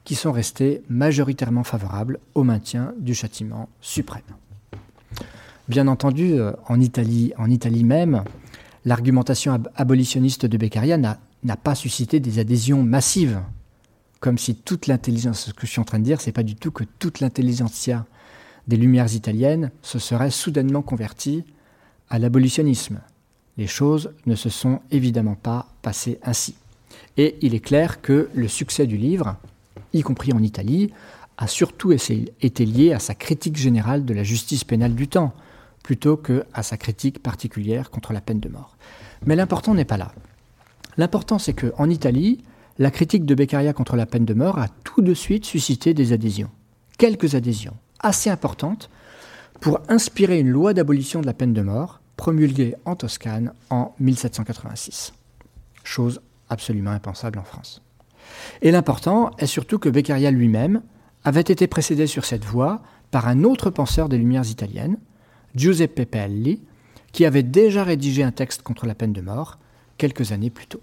qui 0.05 0.15
sont 0.15 0.33
restées 0.33 0.83
majoritairement 0.89 1.65
favorables 1.65 2.19
au 2.35 2.43
maintien 2.43 2.95
du 2.99 3.15
châtiment 3.15 3.69
suprême. 3.81 4.23
Bien 5.69 5.89
entendu, 5.89 6.33
euh, 6.33 6.53
en 6.69 6.81
Italie, 6.81 7.33
en 7.39 7.49
Italie 7.49 7.85
même, 7.85 8.25
l'argumentation 8.85 9.63
abolitionniste 9.77 10.47
de 10.47 10.57
Beccaria 10.57 10.97
n'a 10.99 11.57
pas 11.63 11.75
suscité 11.75 12.19
des 12.19 12.39
adhésions 12.39 12.83
massives, 12.83 13.41
comme 14.21 14.39
si 14.39 14.55
toute 14.55 14.87
l'intelligence, 14.87 15.47
ce 15.47 15.53
que 15.53 15.67
je 15.67 15.73
suis 15.73 15.81
en 15.81 15.85
train 15.85 15.99
de 15.99 16.05
dire, 16.05 16.21
c'est 16.21 16.33
pas 16.33 16.43
du 16.43 16.55
tout 16.55 16.71
que 16.71 16.85
toute 16.99 17.21
l'intelligentsia 17.21 18.07
des 18.69 18.77
Lumières 18.77 19.15
italiennes 19.15 19.71
se 19.83 19.99
serait 19.99 20.31
soudainement 20.31 20.83
convertie 20.83 21.45
à 22.11 22.19
l'abolitionnisme. 22.19 23.01
Les 23.57 23.67
choses 23.67 24.13
ne 24.27 24.35
se 24.35 24.51
sont 24.51 24.81
évidemment 24.91 25.35
pas 25.35 25.69
passées 25.83 26.19
ainsi. 26.23 26.55
Et 27.17 27.37
il 27.41 27.55
est 27.55 27.61
clair 27.61 28.01
que 28.03 28.29
le 28.35 28.49
succès 28.49 28.87
du 28.87 28.97
livre, 28.97 29.37
y 29.93 30.03
compris 30.03 30.33
en 30.33 30.43
Italie, 30.43 30.93
a 31.39 31.47
surtout 31.47 31.93
été 31.93 32.67
lié 32.67 32.93
à 32.93 32.99
sa 32.99 33.15
critique 33.15 33.57
générale 33.57 34.05
de 34.05 34.13
la 34.13 34.23
justice 34.23 34.65
pénale 34.65 34.95
du 34.95 35.09
temps, 35.09 35.33
plutôt 35.83 36.19
qu'à 36.19 36.63
sa 36.63 36.77
critique 36.77 37.23
particulière 37.23 37.91
contre 37.91 38.13
la 38.13 38.21
peine 38.21 38.41
de 38.41 38.51
mort. 38.51 38.77
Mais 39.25 39.37
l'important 39.37 39.75
n'est 39.75 39.87
pas 39.87 39.97
là. 39.97 40.13
L'important, 40.99 41.39
c'est 41.39 41.55
qu'en 41.55 41.89
Italie, 41.89 42.45
la 42.81 42.91
critique 42.91 43.27
de 43.27 43.35
Beccaria 43.35 43.75
contre 43.75 43.95
la 43.95 44.07
peine 44.07 44.25
de 44.25 44.33
mort 44.33 44.59
a 44.59 44.69
tout 44.85 45.03
de 45.03 45.13
suite 45.13 45.45
suscité 45.45 45.93
des 45.93 46.15
adhésions. 46.15 46.49
Quelques 46.97 47.35
adhésions, 47.35 47.77
assez 47.99 48.31
importantes, 48.31 48.89
pour 49.61 49.81
inspirer 49.89 50.41
une 50.41 50.49
loi 50.49 50.73
d'abolition 50.73 51.21
de 51.21 51.27
la 51.27 51.35
peine 51.35 51.53
de 51.53 51.61
mort, 51.61 52.01
promulguée 52.17 52.75
en 52.87 52.97
Toscane 52.97 53.53
en 53.69 53.95
1786. 54.01 55.13
Chose 55.85 56.23
absolument 56.49 56.93
impensable 56.93 57.39
en 57.39 57.45
France. 57.45 57.83
Et 58.63 58.71
l'important 58.71 59.33
est 59.37 59.47
surtout 59.47 59.79
que 59.79 59.91
Beccaria 59.91 60.31
lui-même 60.31 60.81
avait 61.23 61.43
été 61.43 61.67
précédé 61.67 62.07
sur 62.07 62.25
cette 62.25 62.47
voie 62.47 62.81
par 63.11 63.29
un 63.29 63.45
autre 63.45 63.69
penseur 63.69 64.09
des 64.09 64.17
Lumières 64.17 64.49
italiennes, 64.49 64.97
Giuseppe 65.55 66.07
Pelli, 66.07 66.63
qui 67.13 67.27
avait 67.27 67.43
déjà 67.43 67.85
rédigé 67.85 68.23
un 68.23 68.33
texte 68.33 68.63
contre 68.63 68.87
la 68.87 68.95
peine 68.95 69.13
de 69.13 69.21
mort 69.21 69.59
quelques 69.99 70.33
années 70.33 70.49
plus 70.49 70.67
tôt. 70.67 70.81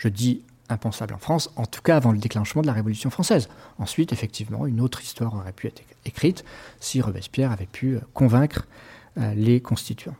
Je 0.00 0.08
dis 0.08 0.40
impensable 0.70 1.12
en 1.12 1.18
France, 1.18 1.50
en 1.56 1.66
tout 1.66 1.82
cas 1.82 1.96
avant 1.96 2.10
le 2.10 2.18
déclenchement 2.18 2.62
de 2.62 2.66
la 2.66 2.72
Révolution 2.72 3.10
française. 3.10 3.50
Ensuite, 3.78 4.14
effectivement, 4.14 4.66
une 4.66 4.80
autre 4.80 5.02
histoire 5.02 5.34
aurait 5.34 5.52
pu 5.52 5.66
être 5.66 5.82
écrite 6.06 6.42
si 6.78 7.02
Robespierre 7.02 7.52
avait 7.52 7.66
pu 7.66 7.96
euh, 7.96 8.00
convaincre 8.14 8.66
euh, 9.18 9.34
les 9.34 9.60
constituants. 9.60 10.16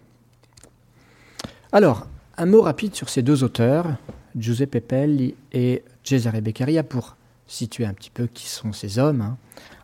Alors, 1.72 2.06
un 2.36 2.44
mot 2.44 2.60
rapide 2.60 2.94
sur 2.94 3.08
ces 3.08 3.22
deux 3.22 3.42
auteurs, 3.42 3.86
Giuseppe 4.36 4.80
Pelli 4.86 5.34
et 5.52 5.82
Cesare 6.04 6.42
Beccaria, 6.42 6.82
pour 6.82 7.16
situer 7.46 7.86
un 7.86 7.94
petit 7.94 8.10
peu 8.10 8.26
qui 8.26 8.48
sont 8.48 8.74
ces 8.74 8.98
hommes 8.98 9.22
hein, 9.22 9.38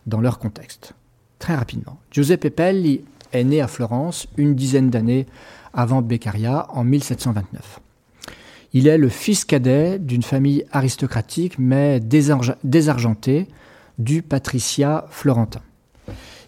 dans 0.05 0.21
leur 0.21 0.37
contexte. 0.37 0.93
Très 1.39 1.55
rapidement. 1.55 1.97
Giuseppe 2.11 2.49
Pelli 2.49 3.01
est 3.31 3.43
né 3.43 3.61
à 3.61 3.67
Florence 3.67 4.27
une 4.37 4.53
dizaine 4.53 4.91
d'années 4.91 5.25
avant 5.73 6.03
Beccaria, 6.03 6.67
en 6.69 6.83
1729. 6.83 7.79
Il 8.73 8.87
est 8.87 8.97
le 8.97 9.09
fils 9.09 9.45
cadet 9.45 9.99
d'une 9.99 10.23
famille 10.23 10.65
aristocratique 10.71 11.57
mais 11.57 11.99
désargentée 11.99 13.47
du 13.97 14.21
patriciat 14.21 15.05
florentin. 15.09 15.61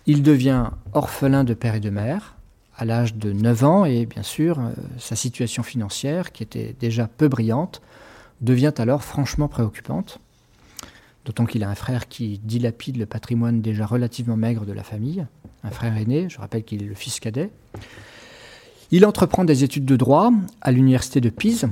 Il 0.06 0.24
devient 0.24 0.72
orphelin 0.94 1.44
de 1.44 1.54
père 1.54 1.76
et 1.76 1.80
de 1.80 1.90
mère 1.90 2.36
à 2.78 2.86
l'âge 2.86 3.16
de 3.16 3.34
9 3.34 3.64
ans 3.64 3.86
et 3.86 4.06
bien 4.06 4.24
sûr 4.24 4.60
euh, 4.60 4.72
sa 4.98 5.16
situation 5.16 5.64
financière, 5.64 6.32
qui 6.32 6.44
était 6.44 6.76
déjà 6.80 7.08
peu 7.08 7.28
brillante, 7.28 7.82
devient 8.42 8.74
alors 8.78 9.04
franchement 9.04 9.50
préoccupante 9.50 10.20
d'autant 11.30 11.46
qu'il 11.46 11.64
a 11.64 11.70
un 11.70 11.76
frère 11.76 12.08
qui 12.08 12.40
dilapide 12.44 12.98
le 12.98 13.06
patrimoine 13.06 13.62
déjà 13.62 13.86
relativement 13.86 14.36
maigre 14.36 14.66
de 14.66 14.74
la 14.74 14.82
famille, 14.82 15.28
un 15.64 15.70
frère 15.70 15.96
aîné, 15.96 16.28
je 16.28 16.40
rappelle 16.40 16.64
qu'il 16.64 16.82
est 16.82 16.88
le 16.88 16.96
fils 16.96 17.20
cadet. 17.20 17.52
Il 18.90 19.06
entreprend 19.06 19.46
des 19.46 19.64
études 19.64 19.86
de 19.86 19.96
droit 19.96 20.32
à 20.62 20.72
l'université 20.72 21.22
de 21.22 21.30
Pise, 21.30 21.68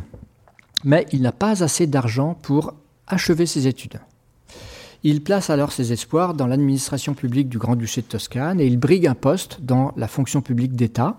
mais 0.84 1.06
il 1.12 1.22
n'a 1.22 1.32
pas 1.32 1.64
assez 1.64 1.88
d'argent 1.88 2.38
pour 2.42 2.74
achever 3.08 3.46
ses 3.46 3.68
études. 3.68 4.00
Il 5.04 5.24
place 5.24 5.50
alors 5.50 5.72
ses 5.72 5.94
espoirs 5.94 6.34
dans 6.34 6.48
l'administration 6.48 7.14
publique 7.14 7.50
du 7.50 7.58
Grand-Duché 7.58 8.02
de 8.02 8.08
Toscane 8.08 8.60
et 8.60 8.66
il 8.66 8.78
brigue 8.78 9.08
un 9.08 9.16
poste 9.16 9.60
dans 9.62 9.94
la 9.96 10.08
fonction 10.08 10.42
publique 10.42 10.76
d'État. 10.76 11.18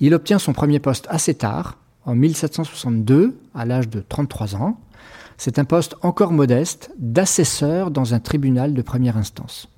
Il 0.00 0.14
obtient 0.14 0.38
son 0.38 0.52
premier 0.52 0.78
poste 0.78 1.06
assez 1.10 1.34
tard, 1.34 1.78
en 2.04 2.14
1762, 2.14 3.36
à 3.54 3.64
l'âge 3.64 3.88
de 3.88 4.00
33 4.00 4.54
ans. 4.54 4.78
C'est 5.36 5.58
un 5.58 5.64
poste 5.64 5.96
encore 6.02 6.32
modeste 6.32 6.90
d'assesseur 6.98 7.90
dans 7.90 8.14
un 8.14 8.20
tribunal 8.20 8.72
de 8.72 8.82
première 8.82 9.16
instance. 9.16 9.68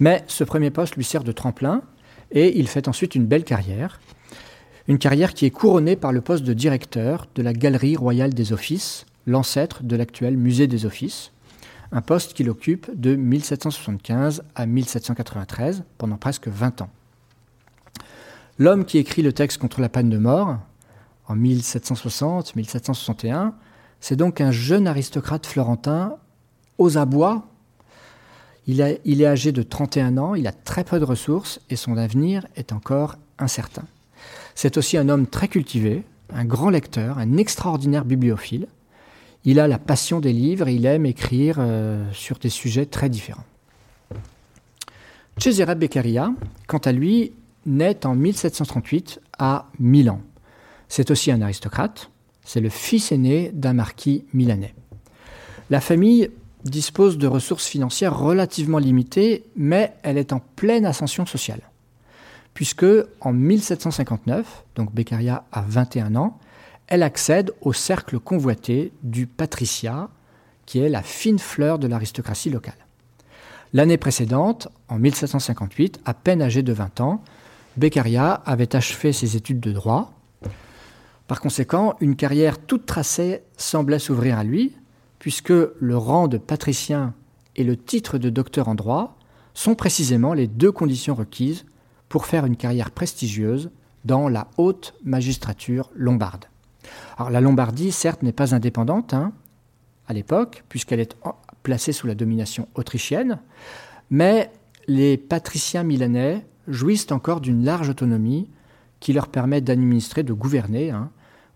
Mais 0.00 0.24
ce 0.26 0.42
premier 0.42 0.70
poste 0.70 0.96
lui 0.96 1.04
sert 1.04 1.22
de 1.22 1.32
tremplin 1.32 1.82
et 2.30 2.58
il 2.58 2.66
fait 2.66 2.88
ensuite 2.88 3.14
une 3.14 3.26
belle 3.26 3.44
carrière. 3.44 4.00
Une 4.88 4.98
carrière 4.98 5.34
qui 5.34 5.46
est 5.46 5.50
couronnée 5.50 5.96
par 5.96 6.12
le 6.12 6.20
poste 6.20 6.44
de 6.44 6.52
directeur 6.52 7.26
de 7.34 7.42
la 7.42 7.52
Galerie 7.52 7.96
royale 7.96 8.34
des 8.34 8.52
offices, 8.52 9.06
l'ancêtre 9.26 9.82
de 9.82 9.96
l'actuel 9.96 10.36
musée 10.36 10.66
des 10.66 10.86
offices, 10.86 11.32
un 11.92 12.00
poste 12.00 12.34
qu'il 12.34 12.50
occupe 12.50 12.90
de 12.98 13.14
1775 13.14 14.42
à 14.54 14.66
1793 14.66 15.84
pendant 15.98 16.16
presque 16.16 16.48
20 16.48 16.82
ans. 16.82 16.90
L'homme 18.58 18.84
qui 18.84 18.98
écrit 18.98 19.22
le 19.22 19.32
texte 19.32 19.58
contre 19.58 19.80
la 19.80 19.88
peine 19.88 20.10
de 20.10 20.18
mort 20.18 20.58
en 21.28 21.36
1760-1761 21.36 23.52
c'est 24.02 24.16
donc 24.16 24.40
un 24.40 24.50
jeune 24.50 24.88
aristocrate 24.88 25.46
florentin 25.46 26.16
aux 26.76 26.98
abois. 26.98 27.46
Il, 28.66 28.80
est 28.80 29.26
âgé 29.26 29.52
de 29.52 29.62
31 29.62 30.18
ans, 30.18 30.34
il 30.34 30.48
a 30.48 30.52
très 30.52 30.82
peu 30.82 30.98
de 30.98 31.04
ressources 31.04 31.60
et 31.70 31.76
son 31.76 31.96
avenir 31.96 32.44
est 32.56 32.72
encore 32.72 33.14
incertain. 33.38 33.84
C'est 34.54 34.76
aussi 34.76 34.96
un 34.96 35.08
homme 35.08 35.26
très 35.26 35.48
cultivé, 35.48 36.02
un 36.32 36.44
grand 36.44 36.70
lecteur, 36.70 37.18
un 37.18 37.36
extraordinaire 37.36 38.04
bibliophile. 38.04 38.66
Il 39.44 39.58
a 39.58 39.68
la 39.68 39.78
passion 39.78 40.20
des 40.20 40.32
livres 40.32 40.68
et 40.68 40.74
il 40.74 40.86
aime 40.86 41.06
écrire 41.06 41.56
euh, 41.58 42.04
sur 42.12 42.38
des 42.38 42.48
sujets 42.48 42.86
très 42.86 43.08
différents. 43.08 43.44
Cesare 45.38 45.74
Beccaria, 45.76 46.32
quant 46.66 46.78
à 46.78 46.92
lui, 46.92 47.32
naît 47.66 48.06
en 48.06 48.14
1738 48.14 49.20
à 49.38 49.68
Milan. 49.78 50.20
C'est 50.88 51.10
aussi 51.10 51.32
un 51.32 51.42
aristocrate. 51.42 52.10
C'est 52.44 52.60
le 52.60 52.68
fils 52.68 53.12
aîné 53.12 53.50
d'un 53.52 53.72
marquis 53.72 54.24
milanais. 54.32 54.74
La 55.70 55.80
famille 55.80 56.30
dispose 56.64 57.18
de 57.18 57.26
ressources 57.26 57.66
financières 57.66 58.18
relativement 58.18 58.78
limitées, 58.78 59.44
mais 59.56 59.94
elle 60.02 60.18
est 60.18 60.32
en 60.32 60.40
pleine 60.40 60.86
ascension 60.86 61.26
sociale. 61.26 61.62
Puisque 62.54 62.86
en 63.20 63.32
1759, 63.32 64.64
donc 64.74 64.92
Beccaria 64.92 65.44
a 65.52 65.62
21 65.62 66.16
ans, 66.16 66.38
elle 66.86 67.02
accède 67.02 67.52
au 67.62 67.72
cercle 67.72 68.18
convoité 68.18 68.92
du 69.02 69.26
patriciat, 69.26 70.10
qui 70.66 70.78
est 70.80 70.88
la 70.88 71.02
fine 71.02 71.38
fleur 71.38 71.78
de 71.78 71.86
l'aristocratie 71.86 72.50
locale. 72.50 72.74
L'année 73.72 73.96
précédente, 73.96 74.68
en 74.88 74.98
1758, 74.98 76.00
à 76.04 76.12
peine 76.12 76.42
âgé 76.42 76.62
de 76.62 76.72
20 76.72 77.00
ans, 77.00 77.22
Beccaria 77.78 78.34
avait 78.44 78.76
achevé 78.76 79.14
ses 79.14 79.36
études 79.36 79.60
de 79.60 79.72
droit. 79.72 80.12
Par 81.26 81.40
conséquent, 81.40 81.96
une 82.00 82.16
carrière 82.16 82.58
toute 82.58 82.84
tracée 82.84 83.40
semblait 83.56 83.98
s'ouvrir 83.98 84.38
à 84.38 84.44
lui, 84.44 84.76
puisque 85.18 85.48
le 85.50 85.96
rang 85.96 86.28
de 86.28 86.36
patricien 86.36 87.14
et 87.56 87.64
le 87.64 87.76
titre 87.76 88.18
de 88.18 88.28
docteur 88.28 88.68
en 88.68 88.74
droit 88.74 89.16
sont 89.54 89.74
précisément 89.74 90.34
les 90.34 90.46
deux 90.46 90.72
conditions 90.72 91.14
requises 91.14 91.64
pour 92.12 92.26
faire 92.26 92.44
une 92.44 92.58
carrière 92.58 92.90
prestigieuse 92.90 93.70
dans 94.04 94.28
la 94.28 94.46
haute 94.58 94.92
magistrature 95.02 95.90
lombarde. 95.94 96.44
Alors 97.16 97.30
la 97.30 97.40
Lombardie, 97.40 97.90
certes, 97.90 98.22
n'est 98.22 98.32
pas 98.32 98.54
indépendante 98.54 99.14
hein, 99.14 99.32
à 100.06 100.12
l'époque, 100.12 100.62
puisqu'elle 100.68 101.00
est 101.00 101.16
placée 101.62 101.92
sous 101.92 102.06
la 102.06 102.14
domination 102.14 102.68
autrichienne, 102.74 103.38
mais 104.10 104.50
les 104.88 105.16
patriciens 105.16 105.84
milanais 105.84 106.44
jouissent 106.68 107.10
encore 107.12 107.40
d'une 107.40 107.64
large 107.64 107.88
autonomie 107.88 108.46
qui 109.00 109.14
leur 109.14 109.28
permet 109.28 109.62
d'administrer, 109.62 110.22
de 110.22 110.34
gouverner 110.34 110.90
hein, 110.90 111.08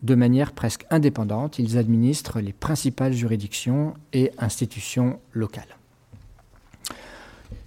de 0.02 0.14
manière 0.14 0.52
presque 0.52 0.86
indépendante. 0.88 1.58
Ils 1.58 1.76
administrent 1.76 2.40
les 2.40 2.54
principales 2.54 3.12
juridictions 3.12 3.92
et 4.14 4.32
institutions 4.38 5.20
locales. 5.34 5.76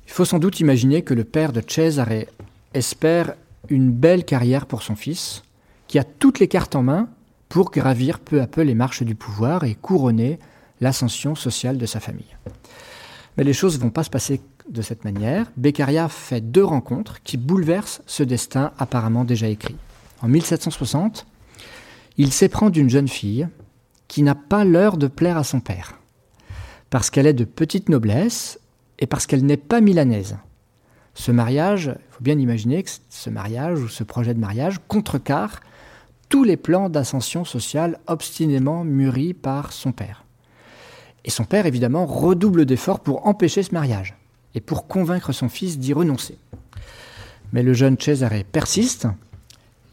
Il 0.08 0.12
faut 0.12 0.26
sans 0.26 0.40
doute 0.40 0.60
imaginer 0.60 1.04
que 1.04 1.14
le 1.14 1.24
père 1.24 1.54
de 1.54 1.62
Cesare 1.62 2.26
espère 2.74 3.34
une 3.70 3.92
belle 3.92 4.26
carrière 4.26 4.66
pour 4.66 4.84
son 4.84 4.96
fils, 4.96 5.44
qui 5.88 6.00
a 6.00 6.04
toutes 6.04 6.40
les 6.40 6.48
cartes 6.48 6.76
en 6.76 6.84
main 6.84 7.10
pour 7.50 7.72
gravir 7.72 8.20
peu 8.20 8.42
à 8.42 8.48
peu 8.48 8.62
les 8.62 8.76
marches 8.76 9.04
du 9.04 9.16
pouvoir 9.16 9.64
et 9.64 9.76
couronner 9.76 10.40
l'ascension 10.82 11.36
sociale 11.36 11.78
de 11.78 11.86
sa 11.86 12.00
famille. 12.00 12.38
Mais 13.38 13.44
les 13.44 13.54
choses 13.54 13.78
ne 13.78 13.84
vont 13.84 13.90
pas 13.90 14.04
se 14.04 14.10
passer 14.10 14.42
de 14.70 14.82
cette 14.82 15.04
manière. 15.04 15.52
Beccaria 15.58 16.08
fait 16.10 16.42
deux 16.42 16.64
rencontres 16.64 17.22
qui 17.24 17.38
bouleversent 17.38 18.02
ce 18.06 18.24
destin 18.24 18.72
apparemment 18.78 19.26
déjà 19.26 19.48
écrit. 19.48 19.76
En 20.22 20.28
1760, 20.28 21.26
il 22.18 22.32
s'éprend 22.32 22.70
d'une 22.70 22.90
jeune 22.90 23.08
fille 23.08 23.48
qui 24.08 24.24
n'a 24.24 24.36
pas 24.36 24.66
l'heure 24.66 24.98
de 24.98 25.08
plaire 25.08 25.38
à 25.38 25.44
son 25.44 25.60
père, 25.60 26.00
parce 26.90 27.10
qu'elle 27.10 27.28
est 27.28 27.34
de 27.34 27.46
petite 27.46 27.90
noblesse 27.90 28.60
et 29.00 29.08
parce 29.08 29.26
qu'elle 29.26 29.46
n'est 29.46 29.58
pas 29.58 29.82
milanaise. 29.82 30.38
Ce 31.14 31.32
mariage, 31.32 31.96
faut 32.20 32.26
bien 32.26 32.38
imaginer 32.38 32.84
que 32.84 32.90
ce 33.10 33.30
mariage 33.30 33.80
ou 33.80 33.88
ce 33.88 34.04
projet 34.04 34.34
de 34.34 34.42
mariage 34.42 34.82
contrecarre 34.90 35.62
tous 36.28 36.44
les 36.44 36.58
plans 36.58 36.90
d'ascension 36.90 37.46
sociale 37.46 37.98
obstinément 38.08 38.84
mûris 38.84 39.34
par 39.34 39.72
son 39.72 39.94
père. 39.94 40.26
Et 41.24 41.30
son 41.30 41.46
père, 41.46 41.66
évidemment, 41.66 42.06
redouble 42.06 42.66
d'efforts 42.66 43.00
pour 43.00 43.26
empêcher 43.26 43.64
ce 43.64 43.74
mariage 43.74 44.18
et 44.54 44.60
pour 44.60 44.86
convaincre 44.86 45.32
son 45.32 45.48
fils 45.48 45.80
d'y 45.80 45.94
renoncer. 45.94 46.38
Mais 47.54 47.64
le 47.64 47.74
jeune 47.74 47.98
Cesare 47.98 48.44
persiste, 48.52 49.08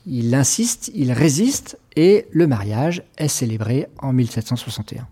il 0.05 0.35
insiste, 0.35 0.91
il 0.97 1.13
résiste, 1.13 1.79
et 1.95 2.27
le 2.33 2.49
mariage 2.49 3.05
est 3.19 3.29
célébré 3.29 3.87
en 4.01 4.13
1761. 4.13 5.07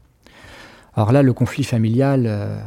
Alors 0.96 1.12
là, 1.12 1.22
le 1.22 1.32
conflit 1.32 1.64
familial 1.64 2.24
euh, 2.26 2.58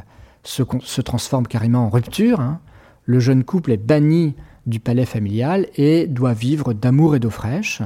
se, 0.43 1.01
transforme 1.01 1.47
carrément 1.47 1.87
en 1.87 1.89
rupture. 1.89 2.39
Hein. 2.39 2.61
Le 3.07 3.21
jeune 3.21 3.45
couple 3.45 3.71
est 3.71 3.77
banni 3.77 4.35
du 4.65 4.81
palais 4.81 5.05
familial 5.05 5.67
et 5.77 6.07
doit 6.07 6.33
vivre 6.33 6.73
d'amour 6.73 7.15
et 7.15 7.19
d'eau 7.19 7.29
fraîche, 7.29 7.81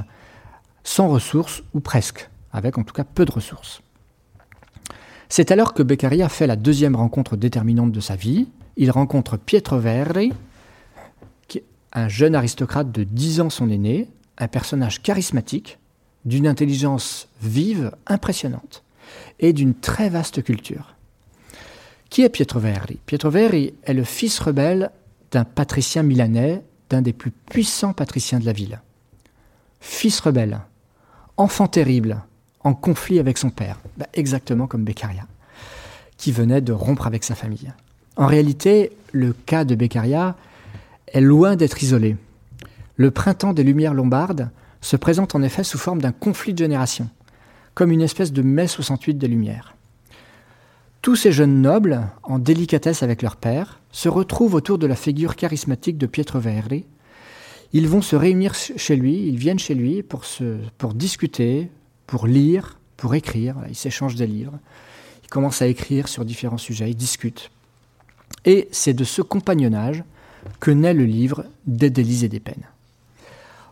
sans 0.82 1.08
ressources, 1.08 1.62
ou 1.74 1.80
presque, 1.80 2.28
avec 2.52 2.76
en 2.76 2.82
tout 2.82 2.92
cas 2.92 3.04
peu 3.04 3.24
de 3.24 3.30
ressources. 3.30 3.82
C'est 5.28 5.52
alors 5.52 5.74
que 5.74 5.84
Beccaria 5.84 6.28
fait 6.28 6.48
la 6.48 6.56
deuxième 6.56 6.96
rencontre 6.96 7.36
déterminante 7.36 7.92
de 7.92 8.00
sa 8.00 8.16
vie. 8.16 8.48
Il 8.76 8.90
rencontre 8.90 9.36
Pietro 9.36 9.78
Verri, 9.78 10.32
un 11.92 12.08
jeune 12.08 12.34
aristocrate 12.34 12.90
de 12.90 13.04
10 13.04 13.42
ans 13.42 13.50
son 13.50 13.70
aîné, 13.70 14.08
un 14.38 14.48
personnage 14.48 15.02
charismatique, 15.02 15.78
d'une 16.24 16.48
intelligence 16.48 17.28
vive, 17.40 17.92
impressionnante, 18.08 18.82
et 19.38 19.52
d'une 19.52 19.74
très 19.74 20.08
vaste 20.08 20.42
culture. 20.42 20.96
Qui 22.10 22.22
est 22.22 22.28
Pietro 22.28 22.58
Verri? 22.58 22.98
Pietro 23.06 23.30
Verri 23.30 23.72
est 23.84 23.94
le 23.94 24.04
fils 24.04 24.40
rebelle 24.40 24.90
d'un 25.32 25.44
patricien 25.44 26.02
milanais, 26.02 26.62
d'un 26.90 27.02
des 27.02 27.12
plus 27.12 27.30
puissants 27.30 27.92
patriciens 27.92 28.38
de 28.38 28.46
la 28.46 28.52
ville. 28.52 28.80
Fils 29.80 30.20
rebelle, 30.20 30.60
enfant 31.36 31.66
terrible, 31.66 32.22
en 32.60 32.74
conflit 32.74 33.18
avec 33.18 33.38
son 33.38 33.50
père, 33.50 33.80
bah, 33.96 34.06
exactement 34.14 34.66
comme 34.66 34.84
Beccaria, 34.84 35.26
qui 36.16 36.30
venait 36.30 36.60
de 36.60 36.72
rompre 36.72 37.06
avec 37.06 37.24
sa 37.24 37.34
famille. 37.34 37.72
En 38.16 38.26
réalité, 38.26 38.92
le 39.10 39.32
cas 39.32 39.64
de 39.64 39.74
Beccaria 39.74 40.36
est 41.08 41.20
loin 41.20 41.56
d'être 41.56 41.82
isolé. 41.82 42.16
Le 42.96 43.10
printemps 43.10 43.54
des 43.54 43.64
Lumières 43.64 43.94
lombardes 43.94 44.50
se 44.80 44.96
présente 44.96 45.34
en 45.34 45.42
effet 45.42 45.64
sous 45.64 45.78
forme 45.78 46.02
d'un 46.02 46.12
conflit 46.12 46.52
de 46.52 46.58
génération, 46.58 47.08
comme 47.74 47.90
une 47.90 48.02
espèce 48.02 48.32
de 48.32 48.42
mai 48.42 48.66
68 48.66 49.14
des 49.14 49.28
Lumières. 49.28 49.74
Tous 51.02 51.16
ces 51.16 51.32
jeunes 51.32 51.60
nobles, 51.60 52.00
en 52.22 52.38
délicatesse 52.38 53.02
avec 53.02 53.22
leur 53.22 53.34
père, 53.34 53.80
se 53.90 54.08
retrouvent 54.08 54.54
autour 54.54 54.78
de 54.78 54.86
la 54.86 54.94
figure 54.94 55.34
charismatique 55.34 55.98
de 55.98 56.06
Pietro 56.06 56.38
Verri. 56.38 56.84
Ils 57.72 57.88
vont 57.88 58.02
se 58.02 58.14
réunir 58.14 58.54
chez 58.54 58.94
lui, 58.94 59.26
ils 59.26 59.36
viennent 59.36 59.58
chez 59.58 59.74
lui 59.74 60.04
pour, 60.04 60.94
discuter, 60.94 61.68
pour 62.06 62.28
lire, 62.28 62.78
pour 62.96 63.16
écrire. 63.16 63.56
Ils 63.68 63.74
s'échangent 63.74 64.14
des 64.14 64.28
livres. 64.28 64.60
Ils 65.24 65.28
commencent 65.28 65.60
à 65.60 65.66
écrire 65.66 66.06
sur 66.06 66.24
différents 66.24 66.56
sujets, 66.56 66.90
ils 66.90 66.96
discutent. 66.96 67.50
Et 68.44 68.68
c'est 68.70 68.94
de 68.94 69.02
ce 69.02 69.22
compagnonnage 69.22 70.04
que 70.60 70.70
naît 70.70 70.94
le 70.94 71.04
livre 71.04 71.46
Des 71.66 71.90
délices 71.90 72.22
et 72.22 72.28
des 72.28 72.38
peines. 72.38 72.68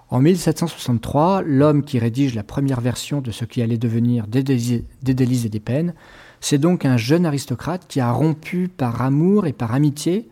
En 0.09 0.19
1763, 0.19 1.43
l'homme 1.43 1.85
qui 1.85 2.01
rédige 2.01 2.35
la 2.35 2.43
première 2.43 2.81
version 2.81 3.21
de 3.21 3.31
ce 3.31 3.45
qui 3.45 3.62
allait 3.62 3.79
devenir 3.79 4.27
Des 4.27 4.43
délices 4.43 5.45
et 5.45 5.49
des 5.49 5.61
peines, 5.61 5.95
c'est 6.40 6.59
donc 6.59 6.85
un 6.85 6.96
jeune 6.96 7.26
aristocrate 7.26 7.85
qui 7.87 8.00
a 8.00 8.11
rompu 8.11 8.68
par 8.68 9.03
amour 9.03 9.46
et 9.46 9.53
par 9.53 9.74
amitié 9.74 10.29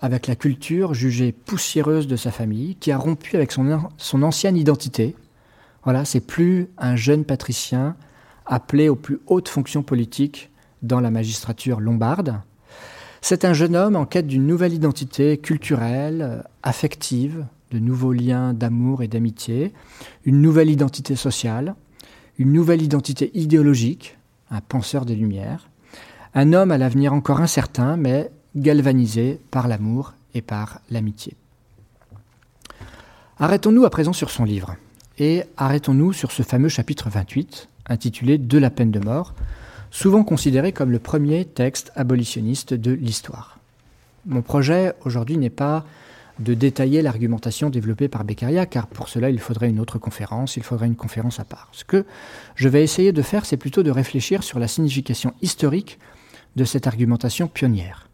avec 0.00 0.26
la 0.26 0.36
culture 0.36 0.92
jugée 0.92 1.32
poussiéreuse 1.32 2.06
de 2.06 2.16
sa 2.16 2.30
famille, 2.30 2.76
qui 2.76 2.92
a 2.92 2.98
rompu 2.98 3.36
avec 3.36 3.52
son, 3.52 4.22
ancienne 4.22 4.56
identité. 4.56 5.16
Voilà, 5.84 6.04
c'est 6.04 6.20
plus 6.20 6.68
un 6.78 6.96
jeune 6.96 7.24
patricien 7.24 7.96
appelé 8.44 8.88
aux 8.88 8.96
plus 8.96 9.20
hautes 9.26 9.48
fonctions 9.48 9.82
politiques 9.82 10.50
dans 10.82 11.00
la 11.00 11.10
magistrature 11.10 11.80
lombarde. 11.80 12.40
C'est 13.22 13.46
un 13.46 13.54
jeune 13.54 13.76
homme 13.76 13.96
en 13.96 14.04
quête 14.04 14.26
d'une 14.26 14.46
nouvelle 14.46 14.74
identité 14.74 15.38
culturelle, 15.38 16.44
affective, 16.62 17.46
de 17.70 17.78
nouveaux 17.78 18.12
liens 18.12 18.52
d'amour 18.52 19.02
et 19.02 19.08
d'amitié, 19.08 19.72
une 20.24 20.42
nouvelle 20.42 20.70
identité 20.70 21.16
sociale, 21.16 21.74
une 22.36 22.52
nouvelle 22.52 22.82
identité 22.82 23.30
idéologique, 23.32 24.18
un 24.54 24.60
penseur 24.60 25.04
des 25.04 25.16
Lumières, 25.16 25.68
un 26.34 26.52
homme 26.52 26.70
à 26.70 26.78
l'avenir 26.78 27.12
encore 27.12 27.40
incertain, 27.40 27.96
mais 27.96 28.30
galvanisé 28.56 29.40
par 29.50 29.68
l'amour 29.68 30.14
et 30.34 30.42
par 30.42 30.80
l'amitié. 30.90 31.34
Arrêtons-nous 33.38 33.84
à 33.84 33.90
présent 33.90 34.12
sur 34.12 34.30
son 34.30 34.44
livre, 34.44 34.76
et 35.18 35.42
arrêtons-nous 35.56 36.12
sur 36.12 36.30
ce 36.30 36.42
fameux 36.42 36.68
chapitre 36.68 37.10
28, 37.10 37.68
intitulé 37.88 38.38
De 38.38 38.58
la 38.58 38.70
peine 38.70 38.92
de 38.92 39.00
mort, 39.00 39.34
souvent 39.90 40.22
considéré 40.22 40.72
comme 40.72 40.92
le 40.92 40.98
premier 41.00 41.44
texte 41.44 41.92
abolitionniste 41.96 42.74
de 42.74 42.92
l'histoire. 42.92 43.58
Mon 44.26 44.42
projet 44.42 44.94
aujourd'hui 45.04 45.36
n'est 45.36 45.50
pas 45.50 45.84
de 46.40 46.54
détailler 46.54 47.02
l'argumentation 47.02 47.70
développée 47.70 48.08
par 48.08 48.24
Beccaria, 48.24 48.66
car 48.66 48.86
pour 48.86 49.08
cela 49.08 49.30
il 49.30 49.38
faudrait 49.38 49.70
une 49.70 49.80
autre 49.80 49.98
conférence, 49.98 50.56
il 50.56 50.62
faudrait 50.62 50.86
une 50.86 50.96
conférence 50.96 51.38
à 51.38 51.44
part. 51.44 51.68
Ce 51.72 51.84
que 51.84 52.04
je 52.56 52.68
vais 52.68 52.82
essayer 52.82 53.12
de 53.12 53.22
faire, 53.22 53.46
c'est 53.46 53.56
plutôt 53.56 53.82
de 53.82 53.90
réfléchir 53.90 54.42
sur 54.42 54.58
la 54.58 54.68
signification 54.68 55.32
historique 55.42 55.98
de 56.56 56.64
cette 56.64 56.86
argumentation 56.86 57.46
pionnière. 57.46 58.08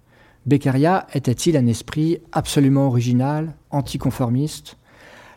Beccaria 0.47 1.07
était-il 1.15 1.57
un 1.57 1.67
esprit 1.67 2.19
absolument 2.33 2.87
original, 2.87 3.55
anticonformiste? 3.71 4.77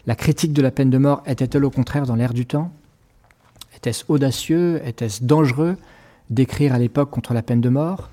La 0.05 0.15
critique 0.15 0.53
de 0.53 0.61
la 0.61 0.71
peine 0.71 0.89
de 0.89 0.97
mort 0.97 1.23
était-elle 1.25 1.65
au 1.65 1.69
contraire 1.69 2.05
dans 2.05 2.15
l'air 2.15 2.33
du 2.33 2.45
temps? 2.45 2.71
Était-ce 3.75 4.05
audacieux? 4.07 4.81
Était-ce 4.85 5.23
dangereux 5.23 5.77
d'écrire 6.29 6.73
à 6.73 6.79
l'époque 6.79 7.09
contre 7.09 7.33
la 7.33 7.41
peine 7.41 7.61
de 7.61 7.69
mort? 7.69 8.09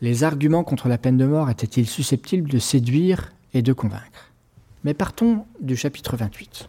Les 0.00 0.24
arguments 0.24 0.64
contre 0.64 0.88
la 0.88 0.98
peine 0.98 1.16
de 1.16 1.26
mort 1.26 1.50
étaient-ils 1.50 1.88
susceptibles 1.88 2.50
de 2.50 2.58
séduire 2.58 3.33
et 3.54 3.62
de 3.62 3.72
convaincre. 3.72 4.32
Mais 4.84 4.92
partons 4.92 5.46
du 5.60 5.76
chapitre 5.76 6.16
28. 6.16 6.68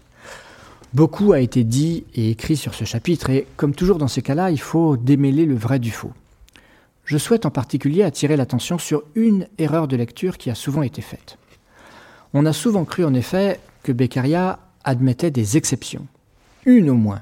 Beaucoup 0.94 1.34
a 1.34 1.42
été 1.42 1.66
dit 1.66 2.06
et 2.14 2.30
écrit 2.30 2.56
sur 2.56 2.74
ce 2.74 2.86
chapitre, 2.86 3.30
et 3.30 3.46
comme 3.58 3.76
toujours 3.76 3.98
dans 3.98 4.08
ces 4.08 4.22
cas-là, 4.22 4.52
il 4.52 4.62
faut 4.62 4.96
démêler 4.96 5.46
le 5.46 5.56
vrai 5.56 5.80
du 5.80 5.92
faux. 5.92 6.14
Je 7.04 7.18
souhaite 7.18 7.46
en 7.46 7.52
particulier 7.52 8.04
attirer 8.04 8.38
l'attention 8.38 8.78
sur 8.78 9.04
une 9.14 9.48
erreur 9.58 9.90
de 9.90 9.98
lecture 9.98 10.38
qui 10.38 10.50
a 10.50 10.56
souvent 10.56 10.84
été 10.84 11.02
faite. 11.02 11.38
On 12.34 12.46
a 12.46 12.54
souvent 12.54 12.86
cru 12.86 13.04
en 13.04 13.14
effet 13.14 13.60
que 13.84 13.92
Beccaria 13.92 14.60
admettait 14.84 15.32
des 15.32 15.58
exceptions, 15.58 16.08
une 16.66 16.90
au 16.90 16.96
moins, 16.96 17.22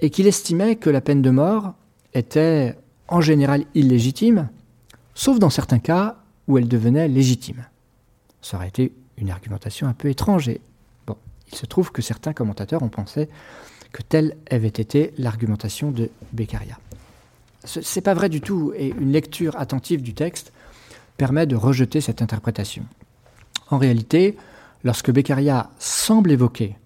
et 0.00 0.10
qu'il 0.10 0.26
estimait 0.26 0.76
que 0.76 0.90
la 0.90 1.00
peine 1.00 1.22
de 1.22 1.30
mort 1.30 1.74
était 2.14 2.76
en 3.08 3.20
général 3.20 3.64
illégitime, 3.74 4.48
sauf 5.14 5.38
dans 5.38 5.50
certains 5.50 5.78
cas 5.78 6.16
où 6.48 6.58
elle 6.58 6.68
devenait 6.68 7.08
légitime. 7.08 7.66
Ça 8.44 8.58
aurait 8.58 8.68
été 8.68 8.92
une 9.16 9.30
argumentation 9.30 9.88
un 9.88 9.94
peu 9.94 10.10
étrange 10.10 10.48
et 10.50 10.60
Il 11.50 11.56
se 11.56 11.64
trouve 11.64 11.92
que 11.92 12.02
certains 12.02 12.34
commentateurs 12.34 12.82
ont 12.82 12.90
pensé 12.90 13.28
que 13.92 14.02
telle 14.02 14.36
avait 14.50 14.68
été 14.68 15.14
l'argumentation 15.16 15.90
de 15.90 16.10
Beccaria. 16.32 16.78
Ce 17.64 17.80
n'est 17.80 18.02
pas 18.02 18.12
vrai 18.12 18.28
du 18.28 18.42
tout, 18.42 18.72
et 18.76 18.88
une 18.88 19.12
lecture 19.12 19.56
attentive 19.56 20.02
du 20.02 20.12
texte 20.12 20.52
permet 21.16 21.46
de 21.46 21.56
rejeter 21.56 22.02
cette 22.02 22.20
interprétation. 22.20 22.84
En 23.70 23.78
réalité, 23.78 24.36
lorsque 24.82 25.10
Beccaria 25.10 25.70
semble 25.78 26.30
évoquer 26.30 26.76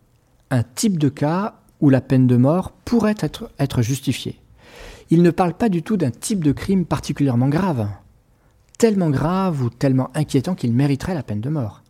un 0.50 0.62
type 0.62 0.98
de 0.98 1.08
cas 1.08 1.54
où 1.80 1.90
la 1.90 2.00
peine 2.00 2.28
de 2.28 2.36
mort 2.36 2.70
pourrait 2.70 3.16
être 3.58 3.82
justifiée, 3.82 4.38
il 5.10 5.22
ne 5.22 5.30
parle 5.32 5.54
pas 5.54 5.68
du 5.68 5.82
tout 5.82 5.96
d'un 5.96 6.12
type 6.12 6.44
de 6.44 6.52
crime 6.52 6.84
particulièrement 6.84 7.48
grave, 7.48 7.88
tellement 8.78 9.10
grave 9.10 9.62
ou 9.62 9.70
tellement 9.70 10.10
inquiétant 10.14 10.54
qu'il 10.54 10.72
mériterait 10.72 11.14
la 11.14 11.24
peine 11.24 11.40
de 11.40 11.50
mort, 11.50 11.82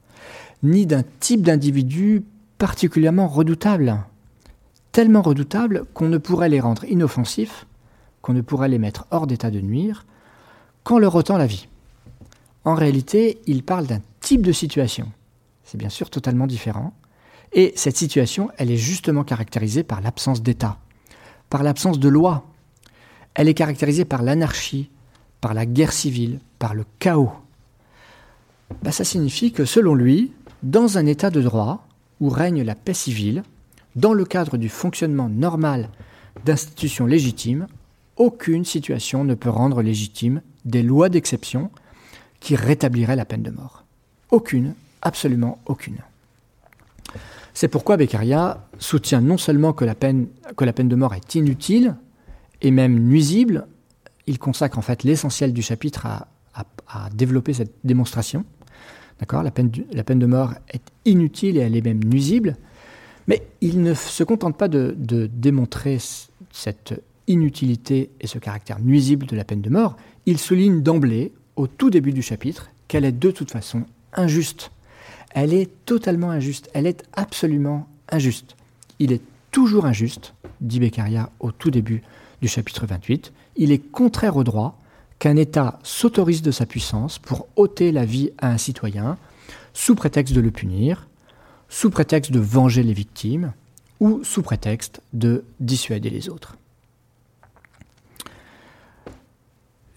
ni 0.62 0.86
d'un 0.86 1.04
type 1.20 1.42
d'individu 1.42 2.24
particulièrement 2.56 3.28
redoutable, 3.28 3.98
tellement 4.90 5.22
redoutable 5.22 5.84
qu'on 5.92 6.08
ne 6.08 6.18
pourrait 6.18 6.48
les 6.48 6.60
rendre 6.60 6.84
inoffensifs, 6.84 7.66
qu'on 8.22 8.32
ne 8.32 8.40
pourrait 8.40 8.68
les 8.68 8.78
mettre 8.78 9.06
hors 9.10 9.26
d'état 9.26 9.50
de 9.50 9.60
nuire, 9.60 10.06
qu'en 10.82 10.98
leur 10.98 11.14
ôtant 11.14 11.36
la 11.36 11.46
vie. 11.46 11.68
En 12.64 12.74
réalité, 12.74 13.40
il 13.46 13.62
parle 13.62 13.86
d'un 13.86 14.00
type 14.20 14.42
de 14.42 14.52
situation. 14.52 15.12
C'est 15.64 15.78
bien 15.78 15.88
sûr 15.90 16.10
totalement 16.10 16.46
différent. 16.46 16.94
Et 17.52 17.72
cette 17.76 17.96
situation, 17.96 18.50
elle 18.56 18.70
est 18.70 18.76
justement 18.76 19.24
caractérisée 19.24 19.82
par 19.82 20.00
l'absence 20.00 20.42
d'État, 20.42 20.78
par 21.50 21.62
l'absence 21.62 21.98
de 21.98 22.08
loi. 22.08 22.44
Elle 23.34 23.48
est 23.48 23.54
caractérisée 23.54 24.04
par 24.04 24.22
l'anarchie, 24.22 24.90
par 25.40 25.54
la 25.54 25.66
guerre 25.66 25.92
civile, 25.92 26.40
par 26.58 26.74
le 26.74 26.84
chaos. 26.98 27.32
Ben, 28.82 28.90
ça 28.90 29.04
signifie 29.04 29.52
que 29.52 29.64
selon 29.64 29.94
lui, 29.94 30.32
dans 30.62 30.98
un 30.98 31.06
État 31.06 31.30
de 31.30 31.40
droit 31.40 31.86
où 32.20 32.28
règne 32.28 32.62
la 32.62 32.74
paix 32.74 32.94
civile, 32.94 33.42
dans 33.96 34.12
le 34.12 34.24
cadre 34.24 34.56
du 34.56 34.68
fonctionnement 34.68 35.28
normal 35.28 35.88
d'institutions 36.44 37.06
légitimes, 37.06 37.66
aucune 38.16 38.64
situation 38.64 39.24
ne 39.24 39.34
peut 39.34 39.50
rendre 39.50 39.82
légitime 39.82 40.42
des 40.64 40.82
lois 40.82 41.08
d'exception 41.08 41.70
qui 42.40 42.56
rétabliraient 42.56 43.16
la 43.16 43.24
peine 43.24 43.42
de 43.42 43.50
mort. 43.50 43.84
Aucune, 44.30 44.74
absolument 45.02 45.58
aucune. 45.66 45.98
C'est 47.54 47.68
pourquoi 47.68 47.96
Beccaria 47.96 48.68
soutient 48.78 49.20
non 49.20 49.38
seulement 49.38 49.72
que 49.72 49.84
la, 49.84 49.94
peine, 49.94 50.28
que 50.56 50.64
la 50.64 50.72
peine 50.72 50.88
de 50.88 50.94
mort 50.94 51.14
est 51.14 51.34
inutile 51.34 51.96
et 52.62 52.70
même 52.70 52.98
nuisible, 52.98 53.66
il 54.26 54.38
consacre 54.38 54.78
en 54.78 54.82
fait 54.82 55.02
l'essentiel 55.02 55.52
du 55.52 55.62
chapitre 55.62 56.06
à, 56.06 56.28
développer 57.14 57.52
cette 57.52 57.74
démonstration. 57.84 58.44
La 59.20 59.50
peine, 59.50 59.70
la 59.92 60.04
peine 60.04 60.18
de 60.18 60.26
mort 60.26 60.54
est 60.70 60.82
inutile 61.04 61.56
et 61.56 61.60
elle 61.60 61.76
est 61.76 61.84
même 61.84 62.02
nuisible, 62.04 62.56
mais 63.26 63.42
il 63.60 63.82
ne 63.82 63.94
se 63.94 64.24
contente 64.24 64.56
pas 64.56 64.68
de, 64.68 64.96
démontrer 65.32 65.98
cette 66.52 66.94
inutilité 67.26 68.10
et 68.20 68.26
ce 68.26 68.38
caractère 68.38 68.80
nuisible 68.80 69.26
de 69.26 69.36
la 69.36 69.44
peine 69.44 69.60
de 69.60 69.68
mort, 69.70 69.96
il 70.26 70.38
souligne 70.38 70.82
d'emblée, 70.82 71.32
au 71.56 71.66
tout 71.66 71.90
début 71.90 72.12
du 72.12 72.22
chapitre, 72.22 72.70
qu'elle 72.86 73.04
est 73.04 73.12
de 73.12 73.30
toute 73.30 73.50
façon 73.50 73.84
injuste. 74.14 74.70
Elle 75.34 75.52
est 75.52 75.70
totalement 75.84 76.30
injuste, 76.30 76.70
elle 76.72 76.86
est 76.86 77.04
absolument 77.12 77.86
injuste. 78.10 78.56
Il 78.98 79.12
est 79.12 79.20
toujours 79.50 79.84
injuste, 79.84 80.34
dit 80.60 80.80
Beccaria 80.80 81.30
au 81.40 81.52
tout 81.52 81.70
début 81.70 82.02
du 82.40 82.48
chapitre 82.48 82.86
28, 82.86 83.32
il 83.56 83.72
est 83.72 83.78
contraire 83.78 84.36
au 84.36 84.44
droit 84.44 84.78
qu'un 85.18 85.36
État 85.36 85.78
s'autorise 85.82 86.42
de 86.42 86.50
sa 86.50 86.66
puissance 86.66 87.18
pour 87.18 87.48
ôter 87.56 87.92
la 87.92 88.04
vie 88.04 88.30
à 88.38 88.50
un 88.50 88.58
citoyen, 88.58 89.18
sous 89.72 89.94
prétexte 89.94 90.34
de 90.34 90.40
le 90.40 90.50
punir, 90.50 91.08
sous 91.68 91.90
prétexte 91.90 92.32
de 92.32 92.40
venger 92.40 92.82
les 92.82 92.92
victimes 92.92 93.52
ou 94.00 94.22
sous 94.22 94.42
prétexte 94.42 95.00
de 95.12 95.44
dissuader 95.60 96.10
les 96.10 96.28
autres. 96.28 96.56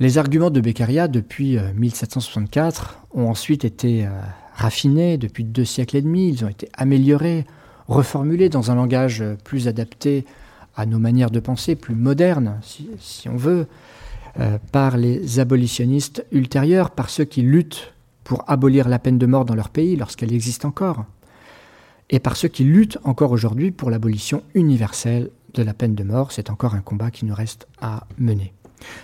Les 0.01 0.17
arguments 0.17 0.49
de 0.49 0.59
Beccaria 0.61 1.07
depuis 1.07 1.59
1764 1.75 2.97
euh, 3.15 3.21
ont 3.21 3.29
ensuite 3.29 3.65
été 3.65 4.07
euh, 4.07 4.09
raffinés 4.55 5.19
depuis 5.19 5.43
deux 5.43 5.63
siècles 5.63 5.97
et 5.97 6.01
demi, 6.01 6.29
ils 6.29 6.43
ont 6.43 6.47
été 6.47 6.69
améliorés, 6.73 7.45
reformulés 7.87 8.49
dans 8.49 8.71
un 8.71 8.75
langage 8.75 9.21
euh, 9.21 9.35
plus 9.43 9.67
adapté 9.67 10.25
à 10.75 10.87
nos 10.87 10.97
manières 10.97 11.29
de 11.29 11.39
penser, 11.39 11.75
plus 11.75 11.93
modernes, 11.93 12.59
si, 12.63 13.29
on 13.29 13.35
veut, 13.35 13.67
par 14.71 14.97
les 14.97 15.39
abolitionnistes 15.39 16.25
ultérieurs, 16.31 16.91
par 16.91 17.09
ceux 17.09 17.25
qui 17.25 17.41
luttent 17.41 17.93
pour 18.23 18.43
abolir 18.49 18.87
la 18.87 18.99
peine 18.99 19.17
de 19.17 19.25
mort 19.25 19.45
dans 19.45 19.55
leur 19.55 19.69
pays 19.69 19.95
lorsqu'elle 19.95 20.33
existe 20.33 20.65
encore 20.65 21.05
et 22.11 22.19
par 22.19 22.35
ceux 22.35 22.49
qui 22.49 22.63
luttent 22.63 22.99
encore 23.03 23.31
aujourd'hui 23.31 23.71
pour 23.71 23.89
l'abolition 23.89 24.43
universelle 24.53 25.31
de 25.53 25.63
la 25.63 25.73
peine 25.73 25.95
de 25.95 26.03
mort. 26.03 26.31
C'est 26.31 26.49
encore 26.49 26.75
un 26.75 26.81
combat 26.81 27.09
qui 27.09 27.25
nous 27.25 27.33
reste 27.33 27.67
à 27.81 28.05
mener. 28.19 28.53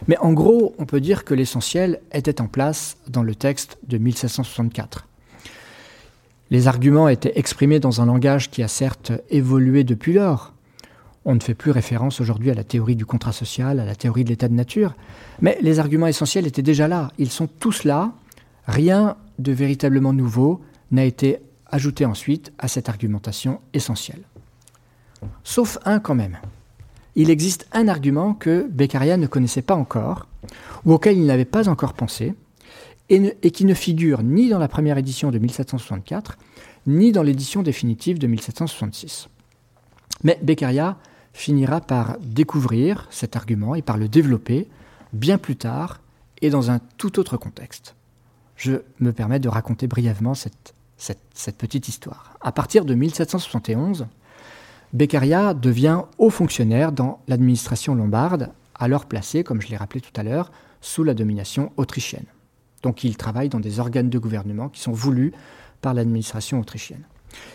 Mais 0.08 0.18
en 0.18 0.34
gros, 0.34 0.76
on 0.78 0.86
peut 0.86 1.00
dire 1.00 1.24
que 1.24 1.34
l'essentiel 1.34 2.02
était 2.12 2.42
en 2.42 2.48
place 2.48 2.98
dans 3.08 3.24
le 3.24 3.34
texte 3.34 3.78
de 3.88 3.98
1764. 3.98 5.08
Les 6.50 6.68
arguments 6.68 7.10
étaient 7.10 7.38
exprimés 7.38 7.80
dans 7.80 8.02
un 8.02 8.06
langage 8.06 8.50
qui 8.50 8.64
a 8.64 8.68
certes 8.68 9.12
évolué 9.30 9.84
depuis 9.84 10.14
lors. 10.14 10.54
On 11.30 11.36
ne 11.36 11.42
fait 11.42 11.56
plus 11.56 11.72
référence 11.72 12.22
aujourd'hui 12.22 12.52
à 12.52 12.54
la 12.54 12.64
théorie 12.64 12.96
du 12.96 13.06
contrat 13.06 13.34
social, 13.34 13.82
à 13.82 13.86
la 13.86 13.96
théorie 13.96 14.24
de 14.24 14.30
l'état 14.30 14.48
de 14.48 14.54
nature, 14.54 14.96
mais 15.42 15.58
les 15.62 15.78
arguments 15.78 16.08
essentiels 16.08 16.48
étaient 16.48 16.62
déjà 16.62 16.88
là. 16.88 17.12
Ils 17.18 17.30
sont 17.30 17.48
tous 17.48 17.84
là. 17.84 18.14
Rien 18.66 19.18
de 19.38 19.52
véritablement 19.52 20.14
nouveau 20.14 20.62
n'a 20.92 21.04
été 21.04 21.40
ajouter 21.70 22.06
ensuite 22.06 22.54
à 22.60 22.70
cette 22.70 22.88
argumentation 22.88 23.60
essentielle. 23.74 24.22
Sauf 25.44 25.78
un 25.84 26.00
quand 26.00 26.16
même. 26.16 26.38
Il 27.16 27.30
existe 27.30 27.68
un 27.74 27.90
argument 27.90 28.34
que 28.34 28.66
Beccaria 28.72 29.18
ne 29.18 29.28
connaissait 29.28 29.62
pas 29.62 29.76
encore, 29.76 30.28
ou 30.86 30.94
auquel 30.94 31.18
il 31.18 31.26
n'avait 31.26 31.44
pas 31.44 31.68
encore 31.68 31.92
pensé, 31.92 32.36
et, 33.10 33.52
qui 33.52 33.66
ne 33.66 33.74
figure 33.74 34.24
ni 34.24 34.48
dans 34.48 34.60
la 34.60 34.70
première 34.70 34.98
édition 34.98 35.30
de 35.30 35.40
1764, 35.40 36.38
ni 36.86 37.12
dans 37.12 37.24
l'édition 37.24 37.64
définitive 37.64 38.18
de 38.18 38.28
1766. 38.28 39.28
Mais 40.24 40.40
Beccaria 40.42 40.98
finira 41.38 41.82
par 41.82 42.18
découvrir 42.20 43.08
cet 43.12 43.36
argument 43.36 43.76
et 43.76 43.84
par 43.84 43.98
le 43.98 44.10
développer 44.10 44.68
bien 45.14 45.38
plus 45.38 45.56
tard 45.56 46.02
et 46.42 46.50
dans 46.50 46.72
un 46.72 46.80
tout 46.98 47.20
autre 47.20 47.38
contexte. 47.38 47.96
Je 48.56 48.74
me 49.00 49.14
permets 49.14 49.40
de 49.40 49.48
raconter 49.48 49.86
brièvement 49.86 50.34
cette 50.34 51.58
petite 51.60 51.88
histoire. 51.88 52.36
À 52.42 52.52
partir 52.52 52.86
de 52.86 52.96
1771, 52.96 54.08
Beccaria 54.94 55.54
devient 55.54 56.02
haut 56.18 56.32
fonctionnaire 56.32 56.92
dans 56.92 57.20
l'administration 57.28 57.94
lombarde, 57.94 58.50
alors 58.74 59.06
placée, 59.06 59.44
comme 59.44 59.62
je 59.62 59.68
l'ai 59.68 59.78
rappelé 59.78 60.02
tout 60.02 60.20
à 60.20 60.24
l'heure, 60.24 60.52
sous 60.82 61.04
la 61.04 61.14
domination 61.14 61.72
autrichienne. 61.78 62.26
Donc 62.82 63.04
il 63.04 63.16
travaille 63.16 63.50
dans 63.50 63.60
des 63.60 63.80
organes 63.80 64.10
de 64.10 64.18
gouvernement 64.18 64.70
qui 64.70 64.82
sont 64.82 64.92
voulus 64.92 65.34
par 65.82 65.94
l'administration 65.94 66.60
autrichienne. 66.60 67.04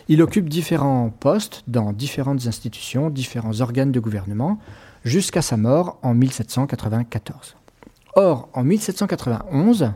Il 0.07 0.21
occupe 0.21 0.49
différents 0.49 1.09
postes 1.09 1.63
dans 1.67 1.93
différentes 1.93 2.47
institutions, 2.47 3.09
différents 3.09 3.61
organes 3.61 3.91
de 3.91 3.99
gouvernement, 3.99 4.59
jusqu'à 5.05 5.41
sa 5.41 5.57
mort 5.57 5.99
en 6.01 6.13
1794. 6.13 7.55
Or, 8.15 8.49
en 8.53 8.63
1791, 8.63 9.91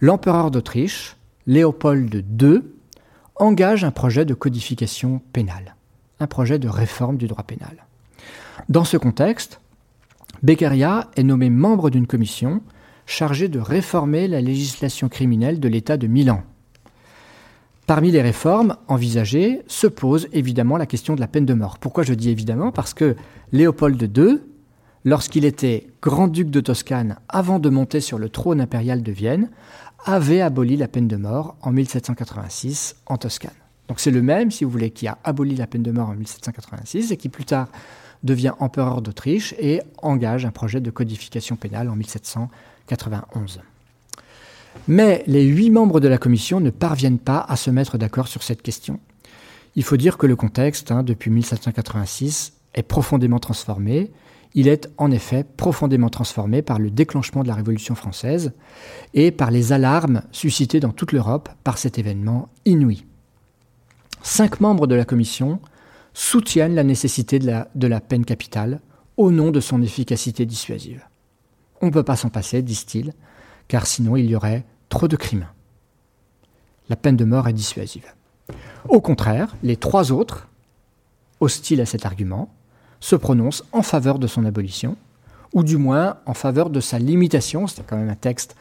l'empereur 0.00 0.50
d'Autriche 0.50 1.16
Léopold 1.46 2.24
II 2.40 2.62
engage 3.36 3.84
un 3.84 3.90
projet 3.90 4.24
de 4.24 4.34
codification 4.34 5.22
pénale, 5.32 5.76
un 6.20 6.26
projet 6.26 6.58
de 6.58 6.68
réforme 6.68 7.16
du 7.16 7.26
droit 7.26 7.44
pénal. 7.44 7.86
Dans 8.68 8.84
ce 8.84 8.96
contexte, 8.96 9.60
Beccaria 10.42 11.10
est 11.16 11.22
nommé 11.22 11.48
membre 11.48 11.90
d'une 11.90 12.06
commission 12.06 12.60
chargée 13.06 13.48
de 13.48 13.58
réformer 13.58 14.28
la 14.28 14.40
législation 14.40 15.08
criminelle 15.08 15.60
de 15.60 15.68
l'État 15.68 15.96
de 15.96 16.06
Milan. 16.06 16.42
Parmi 17.88 18.10
les 18.10 18.20
réformes 18.20 18.76
envisagées 18.86 19.62
se 19.66 19.86
pose 19.86 20.28
évidemment 20.34 20.76
la 20.76 20.84
question 20.84 21.14
de 21.14 21.20
la 21.20 21.26
peine 21.26 21.46
de 21.46 21.54
mort. 21.54 21.78
Pourquoi 21.78 22.04
je 22.04 22.12
dis 22.12 22.28
évidemment? 22.28 22.70
Parce 22.70 22.92
que 22.92 23.16
Léopold 23.50 24.14
II, 24.14 24.40
lorsqu'il 25.06 25.46
était 25.46 25.86
grand-duc 26.02 26.50
de 26.50 26.60
Toscane 26.60 27.16
avant 27.30 27.58
de 27.58 27.70
monter 27.70 28.02
sur 28.02 28.18
le 28.18 28.28
trône 28.28 28.60
impérial 28.60 29.02
de 29.02 29.10
Vienne, 29.10 29.48
avait 30.04 30.42
aboli 30.42 30.76
la 30.76 30.86
peine 30.86 31.08
de 31.08 31.16
mort 31.16 31.56
en 31.62 31.72
1786 31.72 32.96
en 33.06 33.16
Toscane. 33.16 33.52
Donc 33.88 34.00
c'est 34.00 34.10
le 34.10 34.20
même, 34.20 34.50
si 34.50 34.64
vous 34.64 34.70
voulez, 34.70 34.90
qui 34.90 35.08
a 35.08 35.16
aboli 35.24 35.56
la 35.56 35.66
peine 35.66 35.82
de 35.82 35.90
mort 35.90 36.10
en 36.10 36.14
1786 36.14 37.10
et 37.10 37.16
qui 37.16 37.30
plus 37.30 37.46
tard 37.46 37.68
devient 38.22 38.52
empereur 38.58 39.00
d'Autriche 39.00 39.54
et 39.58 39.80
engage 40.02 40.44
un 40.44 40.50
projet 40.50 40.82
de 40.82 40.90
codification 40.90 41.56
pénale 41.56 41.88
en 41.88 41.96
1791. 41.96 43.62
Mais 44.86 45.22
les 45.26 45.44
huit 45.44 45.70
membres 45.70 46.00
de 46.00 46.08
la 46.08 46.18
commission 46.18 46.60
ne 46.60 46.70
parviennent 46.70 47.18
pas 47.18 47.40
à 47.40 47.56
se 47.56 47.70
mettre 47.70 47.98
d'accord 47.98 48.28
sur 48.28 48.42
cette 48.42 48.62
question. 48.62 49.00
Il 49.76 49.82
faut 49.82 49.96
dire 49.96 50.16
que 50.16 50.26
le 50.26 50.36
contexte, 50.36 50.90
hein, 50.90 51.02
depuis 51.02 51.30
1786, 51.30 52.54
est 52.74 52.82
profondément 52.82 53.38
transformé 53.38 54.10
il 54.54 54.68
est 54.68 54.88
en 54.96 55.10
effet 55.10 55.44
profondément 55.44 56.08
transformé 56.08 56.62
par 56.62 56.78
le 56.78 56.90
déclenchement 56.90 57.42
de 57.42 57.48
la 57.48 57.54
Révolution 57.54 57.94
française 57.94 58.52
et 59.14 59.30
par 59.30 59.50
les 59.50 59.72
alarmes 59.72 60.22
suscitées 60.32 60.80
dans 60.80 60.92
toute 60.92 61.12
l'Europe 61.12 61.48
par 61.64 61.78
cet 61.78 61.98
événement 61.98 62.48
inouï. 62.64 63.04
cinq 64.22 64.60
membres 64.60 64.86
de 64.86 64.94
la 64.94 65.04
commission 65.04 65.60
soutiennent 66.14 66.74
la 66.74 66.84
nécessité 66.84 67.38
de 67.38 67.46
la, 67.46 67.68
de 67.74 67.86
la 67.86 68.00
peine 68.00 68.24
capitale 68.24 68.80
au 69.16 69.30
nom 69.30 69.50
de 69.50 69.60
son 69.60 69.82
efficacité 69.82 70.46
dissuasive. 70.46 71.04
On 71.80 71.86
ne 71.86 71.92
peut 71.92 72.02
pas 72.02 72.16
s'en 72.16 72.30
passer, 72.30 72.62
disent-ils, 72.62 73.12
car 73.68 73.86
sinon 73.86 74.16
il 74.16 74.26
y 74.26 74.34
aurait 74.34 74.64
trop 74.88 75.08
de 75.08 75.16
crimes. 75.16 75.46
La 76.88 76.96
peine 76.96 77.16
de 77.16 77.24
mort 77.24 77.48
est 77.48 77.52
dissuasive. 77.52 78.06
Au 78.88 79.00
contraire, 79.00 79.54
les 79.62 79.76
trois 79.76 80.10
autres, 80.10 80.48
hostiles 81.40 81.80
à 81.80 81.86
cet 81.86 82.06
argument, 82.06 82.48
se 83.00 83.14
prononcent 83.14 83.64
en 83.72 83.82
faveur 83.82 84.18
de 84.18 84.26
son 84.26 84.44
abolition, 84.44 84.96
ou 85.52 85.62
du 85.62 85.76
moins 85.76 86.18
en 86.26 86.34
faveur 86.34 86.70
de 86.70 86.80
sa 86.80 86.98
limitation. 86.98 87.66
C'est 87.66 87.86
quand 87.86 87.96
même 87.96 88.08
un 88.08 88.14
texte, 88.14 88.56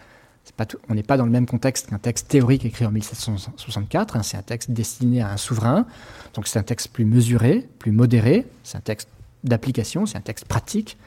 on 0.90 0.94
n'est 0.94 1.04
pas 1.04 1.18
dans 1.18 1.26
le 1.26 1.32
même 1.32 1.46
contexte 1.46 1.90
qu'un 1.90 1.98
texte 1.98 2.28
théorique 2.28 2.66
écrit 2.66 2.86
en 2.86 2.92
1764, 2.92 4.16
hein, 4.16 4.24
c'est 4.24 4.38
un 4.38 4.42
texte 4.42 4.72
destiné 4.72 5.22
à 5.22 5.32
un 5.32 5.38
souverain, 5.38 5.86
donc 6.34 6.48
c'est 6.48 6.60
un 6.60 6.64
texte 6.64 6.90
plus 6.90 7.06
mesuré, 7.06 7.68
plus 7.80 7.92
modéré, 7.92 8.46
c'est 8.64 8.78
un 8.78 8.82
texte 8.82 9.10
d'application, 9.44 10.06
c'est 10.06 10.18
un 10.18 10.22
texte 10.22 10.46
pratique. 10.46 10.98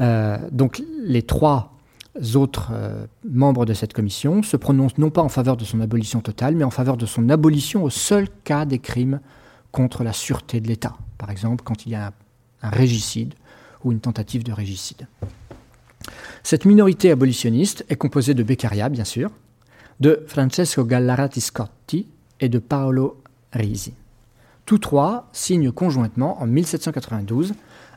Euh, 0.00 0.38
donc 0.50 0.82
les 1.02 1.22
trois 1.22 1.72
autres 2.34 2.70
euh, 2.72 3.06
membres 3.24 3.64
de 3.64 3.74
cette 3.74 3.92
commission 3.92 4.42
se 4.42 4.56
prononcent 4.56 4.98
non 4.98 5.10
pas 5.10 5.22
en 5.22 5.28
faveur 5.28 5.56
de 5.56 5.64
son 5.64 5.80
abolition 5.80 6.20
totale, 6.20 6.54
mais 6.54 6.64
en 6.64 6.70
faveur 6.70 6.96
de 6.96 7.06
son 7.06 7.28
abolition 7.28 7.84
au 7.84 7.90
seul 7.90 8.28
cas 8.44 8.64
des 8.64 8.78
crimes 8.78 9.20
contre 9.70 10.04
la 10.04 10.12
sûreté 10.12 10.60
de 10.60 10.68
l'État. 10.68 10.94
Par 11.18 11.30
exemple, 11.30 11.64
quand 11.64 11.86
il 11.86 11.92
y 11.92 11.94
a 11.94 12.08
un, 12.08 12.12
un 12.62 12.70
régicide 12.70 13.34
ou 13.84 13.92
une 13.92 14.00
tentative 14.00 14.44
de 14.44 14.52
régicide. 14.52 15.06
Cette 16.42 16.64
minorité 16.64 17.10
abolitionniste 17.10 17.84
est 17.88 17.96
composée 17.96 18.34
de 18.34 18.42
Beccaria, 18.42 18.88
bien 18.88 19.04
sûr, 19.04 19.30
de 20.00 20.24
Francesco 20.26 20.84
Gallarati 20.84 21.40
Scotti 21.40 22.06
et 22.40 22.48
de 22.48 22.58
Paolo 22.58 23.20
Risi. 23.52 23.94
Tous 24.66 24.78
trois 24.78 25.28
signent 25.32 25.72
conjointement 25.72 26.40
en 26.42 26.46
1792 26.46 27.54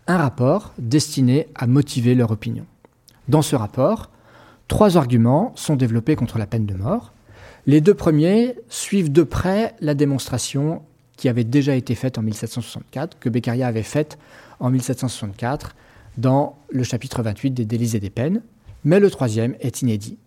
un 0.07 0.17
rapport 0.17 0.73
destiné 0.77 1.47
à 1.55 1.67
motiver 1.67 2.13
leur 2.15 2.31
opinion. 2.31 2.65
Dans 3.27 3.41
ce 3.41 3.55
rapport, 3.55 4.09
trois 4.67 4.97
arguments 4.97 5.51
sont 5.55 5.75
développés 5.75 6.15
contre 6.15 6.37
la 6.37 6.45
peine 6.45 6.65
de 6.65 6.75
mort. 6.75 7.13
Les 7.65 7.81
deux 7.81 7.93
premiers 7.93 8.55
suivent 8.69 9.11
de 9.11 9.23
près 9.23 9.75
la 9.79 9.95
démonstration 9.95 10.83
qui 11.17 11.29
avait 11.29 11.43
déjà 11.43 11.75
été 11.75 11.95
faite 11.95 12.17
en 12.17 12.21
1764, 12.21 13.17
que 13.19 13.29
Beccaria 13.29 13.67
avait 13.67 13.83
faite 13.83 14.17
en 14.59 14.69
1764 14.69 15.75
dans 16.17 16.57
le 16.69 16.83
chapitre 16.83 17.23
28 17.23 17.51
des 17.51 17.65
délits 17.65 17.95
et 17.95 17.99
des 17.99 18.09
peines, 18.09 18.41
mais 18.83 18.99
le 18.99 19.09
troisième 19.09 19.55
est 19.59 19.81
inédit. 19.81 20.17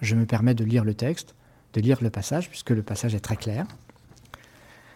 Je 0.00 0.16
me 0.16 0.26
permets 0.26 0.54
de 0.54 0.64
lire 0.64 0.84
le 0.84 0.94
texte, 0.94 1.34
de 1.74 1.80
lire 1.80 1.98
le 2.02 2.10
passage, 2.10 2.48
puisque 2.48 2.70
le 2.70 2.82
passage 2.82 3.14
est 3.14 3.20
très 3.20 3.36
clair. 3.36 3.66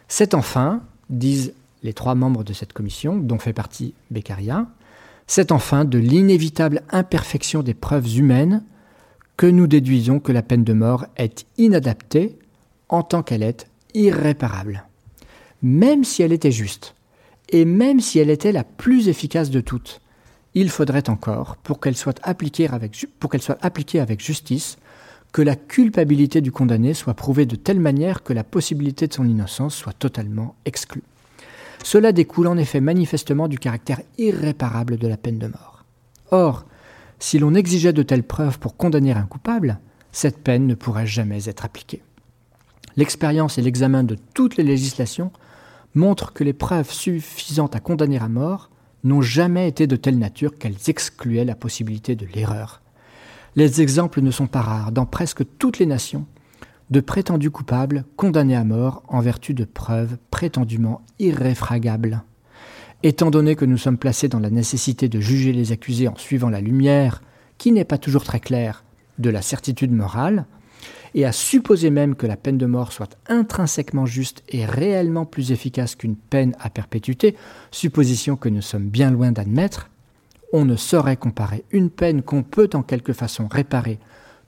C'est 0.09 0.35
enfin, 0.35 0.83
disent 1.11 1.55
les 1.83 1.93
trois 1.93 2.15
membres 2.15 2.43
de 2.45 2.53
cette 2.53 2.73
commission, 2.73 3.17
dont 3.19 3.39
fait 3.39 3.53
partie 3.53 3.95
Beccaria, 4.11 4.67
c'est 5.27 5.53
enfin 5.53 5.85
de 5.85 5.99
l'inévitable 5.99 6.83
imperfection 6.91 7.63
des 7.63 7.75
preuves 7.75 8.17
humaines 8.17 8.65
que 9.37 9.47
nous 9.47 9.67
déduisons 9.67 10.21
que 10.21 10.33
la 10.33 10.43
peine 10.43 10.65
de 10.65 10.73
mort 10.73 11.07
est 11.17 11.47
inadaptée 11.59 12.39
en 12.89 13.03
tant 13.03 13.23
qu'elle 13.23 13.43
est 13.43 13.67
irréparable. 13.95 14.85
Même 15.63 16.05
si 16.05 16.23
elle 16.23 16.33
était 16.33 16.53
juste, 16.53 16.95
et 17.49 17.65
même 17.65 18.01
si 18.01 18.19
elle 18.19 18.31
était 18.31 18.53
la 18.53 18.65
plus 18.65 19.09
efficace 19.09 19.51
de 19.51 19.61
toutes, 19.61 20.01
il 20.55 20.71
faudrait 20.71 21.09
encore, 21.09 21.57
pour 21.57 21.81
qu'elle 21.81 21.97
soit, 21.97 22.21
appliquée 22.23 22.69
avec, 22.69 24.21
justice, 24.21 24.79
que 25.33 25.43
la 25.43 25.57
culpabilité 25.57 26.41
du 26.41 26.53
condamné 26.53 26.95
soit 26.95 27.15
prouvée 27.15 27.45
de 27.45 27.57
telle 27.57 27.81
manière 27.81 28.23
que 28.23 28.33
la 28.33 28.45
possibilité 28.45 29.09
de 29.09 29.15
son 29.15 29.29
innocence 29.29 29.75
soit 29.75 29.93
totalement 29.93 30.55
exclue. 30.65 31.03
Cela 31.83 32.13
découle 32.13 32.47
en 32.47 32.57
effet 32.57 32.81
manifestement 32.81 33.49
du 33.49 33.59
caractère 33.59 34.01
irréparable 34.19 34.97
de 34.97 35.09
la 35.09 35.17
peine 35.17 35.39
de 35.39 35.49
mort. 35.49 35.85
Or, 36.31 36.65
si 37.19 37.39
l'on 37.39 37.55
exigeait 37.55 37.93
de 37.93 38.03
telles 38.03 38.23
preuves 38.23 38.59
pour 38.59 38.77
condamner 38.77 39.13
un 39.13 39.23
coupable, 39.23 39.79
cette 40.13 40.39
peine 40.39 40.67
ne 40.67 40.75
pourrait 40.75 41.07
jamais 41.07 41.49
être 41.49 41.65
appliquée. 41.65 42.03
L'expérience 42.97 43.59
et 43.59 43.63
l'examen 43.63 44.05
de 44.05 44.17
toutes 44.35 44.57
les 44.57 44.63
législations 44.63 45.33
montrent 45.95 46.33
que 46.33 46.45
les 46.45 46.53
preuves 46.53 46.91
suffisantes 46.91 47.75
à 47.75 47.81
condamner 47.81 48.19
à 48.19 48.29
mort 48.29 48.71
n'ont 49.03 49.23
jamais 49.23 49.69
été 49.69 49.87
de 49.87 49.97
telle 49.97 50.19
nature 50.19 50.59
qu'elles 50.59 50.89
excluaient 50.89 51.45
la 51.45 51.55
possibilité 51.55 52.15
de 52.15 52.27
l'erreur. 52.35 52.81
Les 53.57 53.81
exemples 53.81 54.21
ne 54.21 54.31
sont 54.31 54.47
pas 54.47 54.63
rares 54.63 54.93
dans 54.93 55.07
presque 55.07 55.45
toutes 55.59 55.79
les 55.79 55.87
nations 55.87 56.27
de 56.95 57.01
prétendus 57.01 57.51
coupables 57.51 58.05
condamnés 58.15 58.55
à 58.55 58.63
mort 58.63 59.03
en 59.09 59.21
vertu 59.21 59.53
de 59.53 59.65
preuves 59.65 60.17
prétendument 60.31 61.03
irréfragables. 61.19 62.23
Étant 63.03 63.33
donné 63.33 63.57
que 63.57 63.65
nous 63.65 63.79
sommes 63.79 63.99
placés 63.99 64.29
dans 64.29 64.39
la 64.39 64.49
nécessité 64.49 65.09
de 65.09 65.19
juger 65.19 65.53
les 65.53 65.73
accusés 65.73 66.07
en 66.07 66.15
suivant 66.15 66.51
la 66.51 66.61
lumière, 66.61 67.21
qui 67.59 67.73
n'est 67.73 67.85
pas 67.85 67.99
toujours 67.99 68.23
très 68.23 68.39
claire, 68.39 68.85
de 69.19 69.29
la 69.29 69.43
certitude 69.43 69.91
morale, 69.91 70.47
et 71.17 71.25
à 71.25 71.33
supposer 71.33 71.91
même 71.91 72.15
que 72.15 72.29
la 72.29 72.37
peine 72.37 72.59
de 72.59 72.67
mort 72.67 72.93
soit 72.93 73.19
intrinsèquement 73.27 74.07
juste 74.07 74.45
et 74.49 74.65
réellement 74.65 75.27
plus 75.27 75.51
efficace 75.51 75.97
qu'une 75.97 76.17
peine 76.17 76.55
à 76.61 76.71
perpétuité, 76.71 77.35
supposition 77.73 78.37
que 78.37 78.49
nous 78.49 78.63
sommes 78.63 78.87
bien 78.87 79.11
loin 79.11 79.33
d'admettre, 79.33 79.91
on 80.53 80.65
ne 80.65 80.77
saurait 80.77 81.17
comparer 81.17 81.65
une 81.73 81.91
peine 81.91 82.23
qu'on 82.23 82.45
peut 82.45 82.71
en 82.75 82.85
quelque 82.85 83.13
façon 83.13 83.49
réparer 83.49 83.99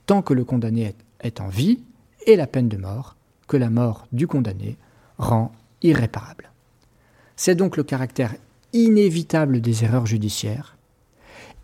tant 0.07 0.23
que 0.23 0.33
le 0.33 0.45
condamné 0.45 0.95
est, 1.21 1.41
en 1.41 1.49
vie 1.49 1.81
et 2.27 2.37
la 2.37 2.47
peine 2.47 2.69
de 2.69 2.77
mort 2.77 3.17
que 3.49 3.57
la 3.57 3.71
mort 3.71 4.07
du 4.13 4.27
condamné 4.27 4.77
rend 5.19 5.53
irréparable. 5.83 6.51
C'est 7.37 7.55
donc 7.55 7.77
le 7.77 7.85
caractère 7.85 8.35
inévitable 8.73 9.61
des 9.61 9.85
erreurs 9.85 10.07
judiciaires 10.07 10.77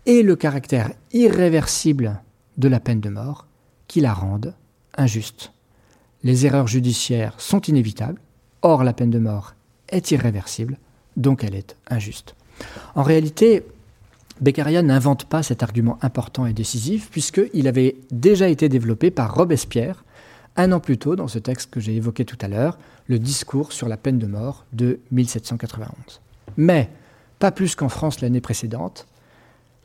et 0.05 0.23
le 0.23 0.35
caractère 0.35 0.91
irréversible 1.11 2.21
de 2.57 2.67
la 2.67 2.79
peine 2.79 3.01
de 3.01 3.09
mort 3.09 3.47
qui 3.87 4.01
la 4.01 4.13
rendent 4.13 4.53
injuste. 4.97 5.51
Les 6.23 6.45
erreurs 6.45 6.67
judiciaires 6.67 7.35
sont 7.37 7.61
inévitables, 7.61 8.21
or 8.61 8.83
la 8.83 8.93
peine 8.93 9.09
de 9.09 9.19
mort 9.19 9.55
est 9.89 10.11
irréversible, 10.11 10.77
donc 11.17 11.43
elle 11.43 11.55
est 11.55 11.75
injuste. 11.89 12.35
En 12.95 13.03
réalité, 13.03 13.65
Beccaria 14.41 14.81
n'invente 14.81 15.25
pas 15.25 15.43
cet 15.43 15.63
argument 15.63 15.99
important 16.01 16.45
et 16.45 16.53
décisif, 16.53 17.09
puisqu'il 17.09 17.67
avait 17.67 17.97
déjà 18.11 18.47
été 18.47 18.69
développé 18.69 19.11
par 19.11 19.35
Robespierre 19.35 20.03
un 20.55 20.71
an 20.71 20.79
plus 20.79 20.97
tôt 20.97 21.15
dans 21.15 21.27
ce 21.27 21.39
texte 21.39 21.69
que 21.71 21.79
j'ai 21.79 21.95
évoqué 21.95 22.25
tout 22.25 22.37
à 22.41 22.47
l'heure, 22.47 22.77
le 23.07 23.19
discours 23.19 23.71
sur 23.71 23.87
la 23.87 23.97
peine 23.97 24.19
de 24.19 24.27
mort 24.27 24.65
de 24.73 24.99
1791. 25.11 26.21
Mais, 26.57 26.89
pas 27.39 27.51
plus 27.51 27.75
qu'en 27.75 27.89
France 27.89 28.21
l'année 28.21 28.41
précédente, 28.41 29.07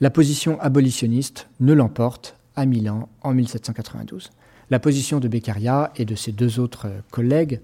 la 0.00 0.10
position 0.10 0.60
abolitionniste 0.60 1.48
ne 1.60 1.72
l'emporte 1.72 2.36
à 2.54 2.66
Milan 2.66 3.08
en 3.22 3.34
1792. 3.34 4.30
La 4.70 4.78
position 4.78 5.18
de 5.18 5.28
Beccaria 5.28 5.92
et 5.96 6.04
de 6.04 6.14
ses 6.14 6.32
deux 6.32 6.60
autres 6.60 6.88
collègues 7.10 7.60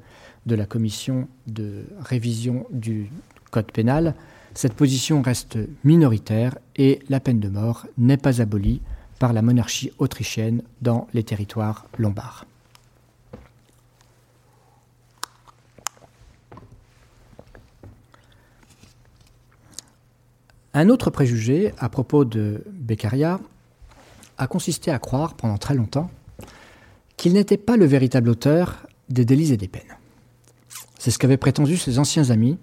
de 0.47 0.55
la 0.55 0.67
commission 0.67 1.29
de 1.47 1.85
révision 2.01 2.67
du 2.71 3.11
Code 3.51 3.71
pénal, 3.71 4.15
cette 4.55 4.75
position 4.75 5.23
reste 5.23 5.59
minoritaire 5.85 6.59
et 6.77 7.01
la 7.09 7.21
peine 7.21 7.41
de 7.41 7.49
mort 7.49 7.87
n'est 7.99 8.17
pas 8.17 8.41
abolie 8.41 8.81
par 9.19 9.33
la 9.33 9.43
monarchie 9.43 9.93
autrichienne 9.99 10.63
dans 10.83 11.07
les 11.15 11.23
territoires 11.23 11.87
lombards. 11.99 12.47
Un 20.77 20.89
autre 20.89 21.11
préjugé 21.11 21.73
à 21.79 21.89
propos 21.89 22.25
de 22.25 22.65
Beccaria 22.73 23.39
a 24.39 24.47
consisté 24.49 24.91
à 24.91 24.99
croire 24.99 25.35
pendant 25.35 25.57
très 25.57 25.75
longtemps 25.75 26.11
qu'il 27.17 27.33
n'était 27.35 27.57
pas 27.57 27.77
le 27.77 27.87
véritable 27.87 28.29
auteur 28.29 28.85
des 29.09 29.25
délits 29.25 29.53
et 29.53 29.57
des 29.57 29.69
peines. 29.69 29.83
C'est 30.99 31.13
ce 31.13 31.19
qu'avaient 31.19 31.37
prétendu 31.37 31.77
ses 31.77 32.01
anciens 32.01 32.31
amis, 32.31 32.59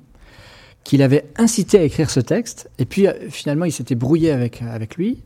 qu'il 0.83 1.01
avait 1.03 1.25
incité 1.37 1.79
à 1.79 1.83
écrire 1.83 2.09
ce 2.09 2.19
texte, 2.19 2.69
et 2.79 2.85
puis 2.85 3.07
euh, 3.07 3.29
finalement 3.29 3.63
il 3.63 3.71
s'était 3.71 3.95
brouillé 3.95 4.31
avec, 4.31 4.61
avec 4.61 4.97
lui, 4.97 5.23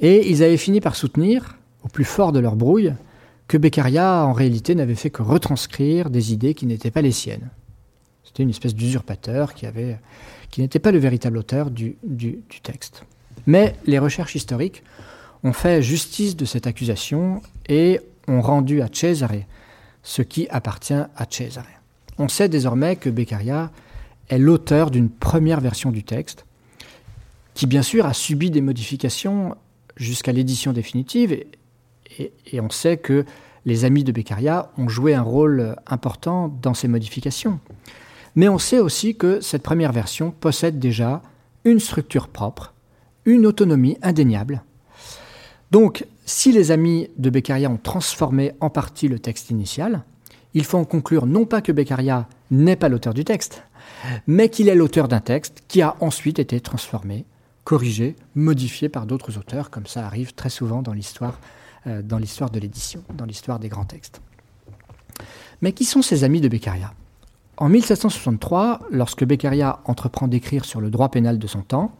et 0.00 0.30
ils 0.30 0.42
avaient 0.42 0.56
fini 0.56 0.80
par 0.80 0.96
soutenir, 0.96 1.58
au 1.84 1.88
plus 1.88 2.04
fort 2.04 2.32
de 2.32 2.38
leur 2.38 2.56
brouille, 2.56 2.94
que 3.48 3.58
Beccaria 3.58 4.24
en 4.24 4.32
réalité 4.32 4.74
n'avait 4.74 4.94
fait 4.94 5.10
que 5.10 5.22
retranscrire 5.22 6.08
des 6.08 6.32
idées 6.32 6.54
qui 6.54 6.64
n'étaient 6.64 6.90
pas 6.90 7.02
les 7.02 7.12
siennes. 7.12 7.50
C'était 8.28 8.42
une 8.42 8.50
espèce 8.50 8.74
d'usurpateur 8.74 9.54
qui, 9.54 9.66
n'était 10.58 10.78
pas 10.78 10.92
le 10.92 10.98
véritable 10.98 11.38
auteur 11.38 11.70
du, 11.70 11.96
texte. 12.62 13.04
Mais 13.46 13.74
les 13.86 13.98
recherches 13.98 14.34
historiques 14.34 14.82
ont 15.42 15.54
fait 15.54 15.80
justice 15.80 16.36
de 16.36 16.44
cette 16.44 16.66
accusation 16.66 17.40
et 17.68 18.00
ont 18.26 18.42
rendu 18.42 18.82
à 18.82 18.88
Cesare 18.92 19.46
ce 20.02 20.20
qui 20.20 20.46
appartient 20.50 20.92
à 20.92 21.26
Cesare. 21.30 21.64
On 22.18 22.28
sait 22.28 22.50
désormais 22.50 22.96
que 22.96 23.08
Beccaria 23.08 23.70
est 24.28 24.38
l'auteur 24.38 24.90
d'une 24.90 25.08
première 25.08 25.60
version 25.60 25.90
du 25.90 26.04
texte, 26.04 26.44
qui 27.54 27.66
bien 27.66 27.82
sûr 27.82 28.04
a 28.04 28.12
subi 28.12 28.50
des 28.50 28.60
modifications 28.60 29.56
jusqu'à 29.96 30.32
l'édition 30.32 30.74
définitive, 30.74 31.44
et, 32.18 32.60
on 32.60 32.68
sait 32.68 32.98
que 32.98 33.24
les 33.64 33.84
amis 33.84 34.04
de 34.04 34.12
Beccaria 34.12 34.70
ont 34.76 34.88
joué 34.88 35.14
un 35.14 35.22
rôle 35.22 35.76
important 35.86 36.48
dans 36.60 36.74
ces 36.74 36.88
modifications. 36.88 37.60
Mais 38.38 38.48
on 38.48 38.58
sait 38.58 38.78
aussi 38.78 39.16
que 39.16 39.40
cette 39.40 39.64
première 39.64 39.90
version 39.90 40.30
possède 40.30 40.78
déjà 40.78 41.22
une 41.64 41.80
structure 41.80 42.28
propre, 42.28 42.72
une 43.24 43.44
autonomie 43.44 43.98
indéniable. 44.00 44.62
Donc, 45.72 46.06
si 46.24 46.52
les 46.52 46.70
amis 46.70 47.10
de 47.16 47.30
Beccaria 47.30 47.68
ont 47.68 47.78
transformé 47.78 48.52
en 48.60 48.70
partie 48.70 49.08
le 49.08 49.18
texte 49.18 49.50
initial, 49.50 50.04
il 50.54 50.62
faut 50.62 50.78
en 50.78 50.84
conclure 50.84 51.26
non 51.26 51.46
pas 51.46 51.60
que 51.62 51.72
Beccaria 51.72 52.28
n'est 52.52 52.76
pas 52.76 52.88
l'auteur 52.88 53.12
du 53.12 53.24
texte, 53.24 53.64
mais 54.28 54.50
qu'il 54.50 54.68
est 54.68 54.76
l'auteur 54.76 55.08
d'un 55.08 55.18
texte 55.18 55.64
qui 55.66 55.82
a 55.82 55.96
ensuite 55.98 56.38
été 56.38 56.60
transformé, 56.60 57.24
corrigé, 57.64 58.14
modifié 58.36 58.88
par 58.88 59.06
d'autres 59.06 59.36
auteurs, 59.36 59.68
comme 59.68 59.88
ça 59.88 60.06
arrive 60.06 60.32
très 60.34 60.48
souvent 60.48 60.80
dans 60.80 60.92
l'histoire, 60.92 61.40
euh, 61.88 62.02
de 62.02 62.60
l'édition, 62.60 63.02
dans 63.14 63.24
l'histoire 63.24 63.58
des 63.58 63.68
grands 63.68 63.84
textes. 63.84 64.20
Mais 65.60 65.72
qui 65.72 65.84
sont 65.84 66.02
ces 66.02 66.22
amis 66.22 66.40
de 66.40 66.46
Beccaria? 66.46 66.94
En 67.60 67.68
1763, 67.68 68.82
lorsque 68.92 69.24
Beccaria 69.24 69.80
entreprend 69.84 70.28
d'écrire 70.28 70.64
sur 70.64 70.80
le 70.80 70.90
droit 70.90 71.08
pénal 71.08 71.40
de 71.40 71.46
son 71.48 71.62
temps, 71.62 71.96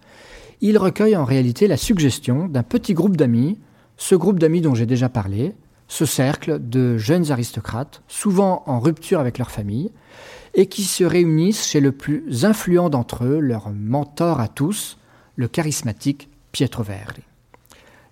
il 0.60 0.78
recueille 0.78 1.16
en 1.16 1.24
réalité 1.24 1.66
la 1.66 1.76
suggestion 1.76 2.46
d'un 2.46 2.62
petit 2.62 2.94
groupe 2.94 3.16
d'amis, 3.16 3.58
ce 3.96 4.14
groupe 4.14 4.38
d'amis 4.38 4.60
dont 4.60 4.76
j'ai 4.76 4.86
déjà 4.86 5.08
parlé, 5.08 5.56
ce 5.88 6.06
cercle 6.06 6.60
de 6.60 6.96
jeunes 6.96 7.32
aristocrates, 7.32 8.02
souvent 8.06 8.62
en 8.66 8.78
rupture 8.78 9.18
avec 9.18 9.36
leur 9.38 9.50
famille, 9.50 9.90
et 10.54 10.66
qui 10.66 10.84
se 10.84 11.02
réunissent 11.02 11.66
chez 11.66 11.80
le 11.80 11.90
plus 11.90 12.44
influent 12.44 12.88
d'entre 12.88 13.24
eux, 13.24 13.40
leur 13.40 13.70
mentor 13.70 14.38
à 14.38 14.46
tous, 14.46 14.96
le 15.34 15.48
charismatique 15.48 16.28
Pietro 16.52 16.84
Verri. 16.84 17.22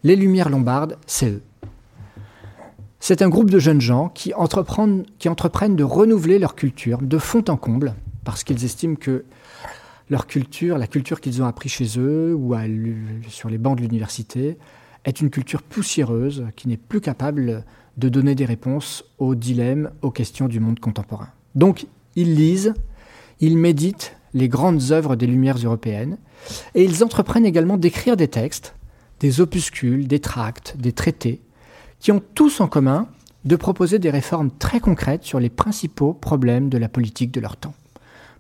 Les 0.03 0.17
Lumières 0.17 0.51
lombardes, 0.51 0.99
c'est 1.07 1.31
eux. 1.31 1.43
C'est 2.99 3.23
un 3.23 3.29
groupe 3.29 3.51
de 3.51 3.59
jeunes 3.59 3.81
gens 3.81 4.09
qui 4.09 4.33
entreprennent, 4.35 5.05
de 5.77 5.85
renouveler 5.85 6.39
leur 6.39 6.55
culture 6.55 6.99
de 7.01 7.19
fond 7.19 7.45
en 7.49 7.57
comble, 7.57 7.95
parce 8.25 8.43
qu'ils 8.43 8.65
estiment 8.65 8.97
que 8.97 9.25
leur 10.09 10.27
culture, 10.27 10.79
la 10.79 10.87
culture 10.87 11.21
qu'ils 11.21 11.43
ont 11.43 11.47
appris 11.47 11.69
chez 11.69 11.99
eux 11.99 12.35
ou 12.35 12.55
sur 13.29 13.49
les 13.49 13.59
bancs 13.59 13.77
de 13.77 13.83
l'université, 13.83 14.57
est 15.05 15.21
une 15.21 15.31
culture 15.31 15.63
poussiéreuse 15.63 16.45
qui 16.57 16.69
n'est 16.69 16.77
plus 16.77 17.01
capable 17.01 17.65
de 17.97 18.09
donner 18.09 18.35
des 18.35 18.45
réponses 18.45 19.05
aux 19.19 19.35
dilemmes, 19.35 19.91
aux 20.03 20.11
questions 20.11 20.49
du 20.49 20.61
monde 20.61 20.81
contemporain. 20.81 21.29
Donc, 21.55 21.87
ils 22.15 22.35
lisent, 22.35 22.75
ils 23.41 23.57
méditent 23.57 24.17
les 24.35 24.49
grandes 24.49 24.91
œuvres 24.91 25.17
des 25.17 25.27
Lumières 25.27 25.59
européennes, 25.59 26.19
et 26.75 26.85
ils 26.85 27.05
entreprennent 27.05 27.47
également 27.47 27.77
d'écrire 27.77 28.17
des 28.17 28.29
textes, 28.29 28.75
des 29.21 29.41
opuscules, 29.41 30.09
des 30.09 30.21
tracts, 30.21 30.77
des 30.77 30.93
traités, 30.93 31.41
qui 32.07 32.13
ont 32.13 32.23
tous 32.37 32.61
en 32.61 32.69
commun 32.69 33.09
de 33.45 33.57
proposer 33.57 33.99
des 33.99 34.11
réformes 34.11 34.53
très 34.53 34.79
concrètes 34.79 35.25
sur 35.25 35.41
les 35.41 35.51
principaux 35.51 36.15
problèmes 36.15 36.69
de 36.69 36.79
la 36.79 36.89
politique 36.89 37.33
de 37.33 37.41
leur 37.41 37.57
temps. 37.57 37.75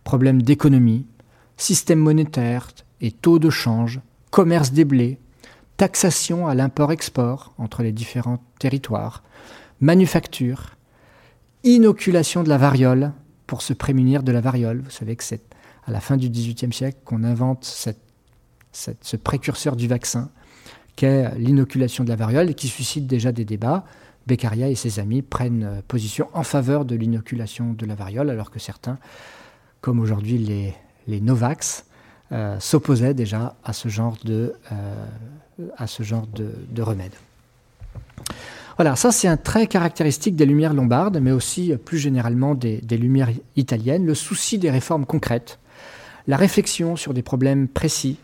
Problèmes 0.04 0.40
d'économie, 0.40 1.04
système 1.56 1.98
monétaire 1.98 2.68
et 3.00 3.10
taux 3.10 3.40
de 3.40 3.50
change, 3.50 4.00
commerce 4.30 4.70
des 4.70 4.84
blés, 4.84 5.18
taxation 5.78 6.46
à 6.46 6.54
l'import-export 6.54 7.54
entre 7.58 7.82
les 7.82 7.90
différents 7.90 8.38
territoires, 8.60 9.24
manufacture, 9.80 10.76
inoculation 11.64 12.44
de 12.44 12.48
la 12.48 12.58
variole 12.58 13.14
pour 13.48 13.62
se 13.62 13.72
prémunir 13.72 14.22
de 14.22 14.30
la 14.30 14.40
variole. 14.40 14.82
Vous 14.84 14.92
savez 14.92 15.16
que 15.16 15.24
c'est 15.24 15.42
à 15.88 15.90
la 15.90 15.98
fin 15.98 16.16
du 16.16 16.30
XVIIIe 16.30 16.72
siècle 16.72 16.98
qu'on 17.04 17.24
invente 17.24 17.64
ce 17.64 19.16
précurseur 19.16 19.74
du 19.74 19.88
vaccin 19.88 20.30
qu'est 20.96 21.34
l'inoculation 21.38 22.02
de 22.02 22.08
la 22.08 22.16
variole 22.16 22.50
et 22.50 22.54
qui 22.54 22.68
suscite 22.68 23.06
déjà 23.06 23.30
des 23.30 23.44
débats. 23.44 23.84
Beccaria 24.26 24.68
et 24.68 24.74
ses 24.74 24.98
amis 24.98 25.22
prennent 25.22 25.64
euh, 25.64 25.80
position 25.86 26.28
en 26.32 26.42
faveur 26.42 26.84
de 26.84 26.96
l'inoculation 26.96 27.74
de 27.74 27.86
la 27.86 27.94
variole, 27.94 28.28
alors 28.28 28.50
que 28.50 28.58
certains, 28.58 28.98
comme 29.80 30.00
aujourd'hui 30.00 30.38
les, 30.38 30.74
les 31.06 31.20
Novax, 31.20 31.84
euh, 32.32 32.58
s'opposaient 32.58 33.14
déjà 33.14 33.54
à 33.62 33.72
ce 33.72 33.88
genre 33.88 34.16
de, 34.24 34.54
euh, 34.72 35.04
à 35.76 35.86
ce 35.86 36.02
genre 36.02 36.26
de, 36.26 36.82
remède. 36.82 37.12
Voilà, 38.76 38.96
ça 38.96 39.12
c'est 39.12 39.28
un 39.28 39.36
trait 39.36 39.68
caractéristique 39.68 40.34
des 40.34 40.44
Lumières 40.44 40.74
lombardes, 40.74 41.18
mais 41.22 41.30
aussi 41.30 41.72
plus 41.84 41.98
généralement 41.98 42.56
des, 42.56 42.78
des, 42.78 42.98
Lumières 42.98 43.30
italiennes, 43.54 44.04
le 44.04 44.14
souci 44.14 44.58
des 44.58 44.70
réformes 44.70 45.06
concrètes, 45.06 45.60
la 46.26 46.36
réflexion 46.36 46.96
sur 46.96 47.14
des 47.14 47.22
problèmes 47.22 47.68
précis, 47.68 48.18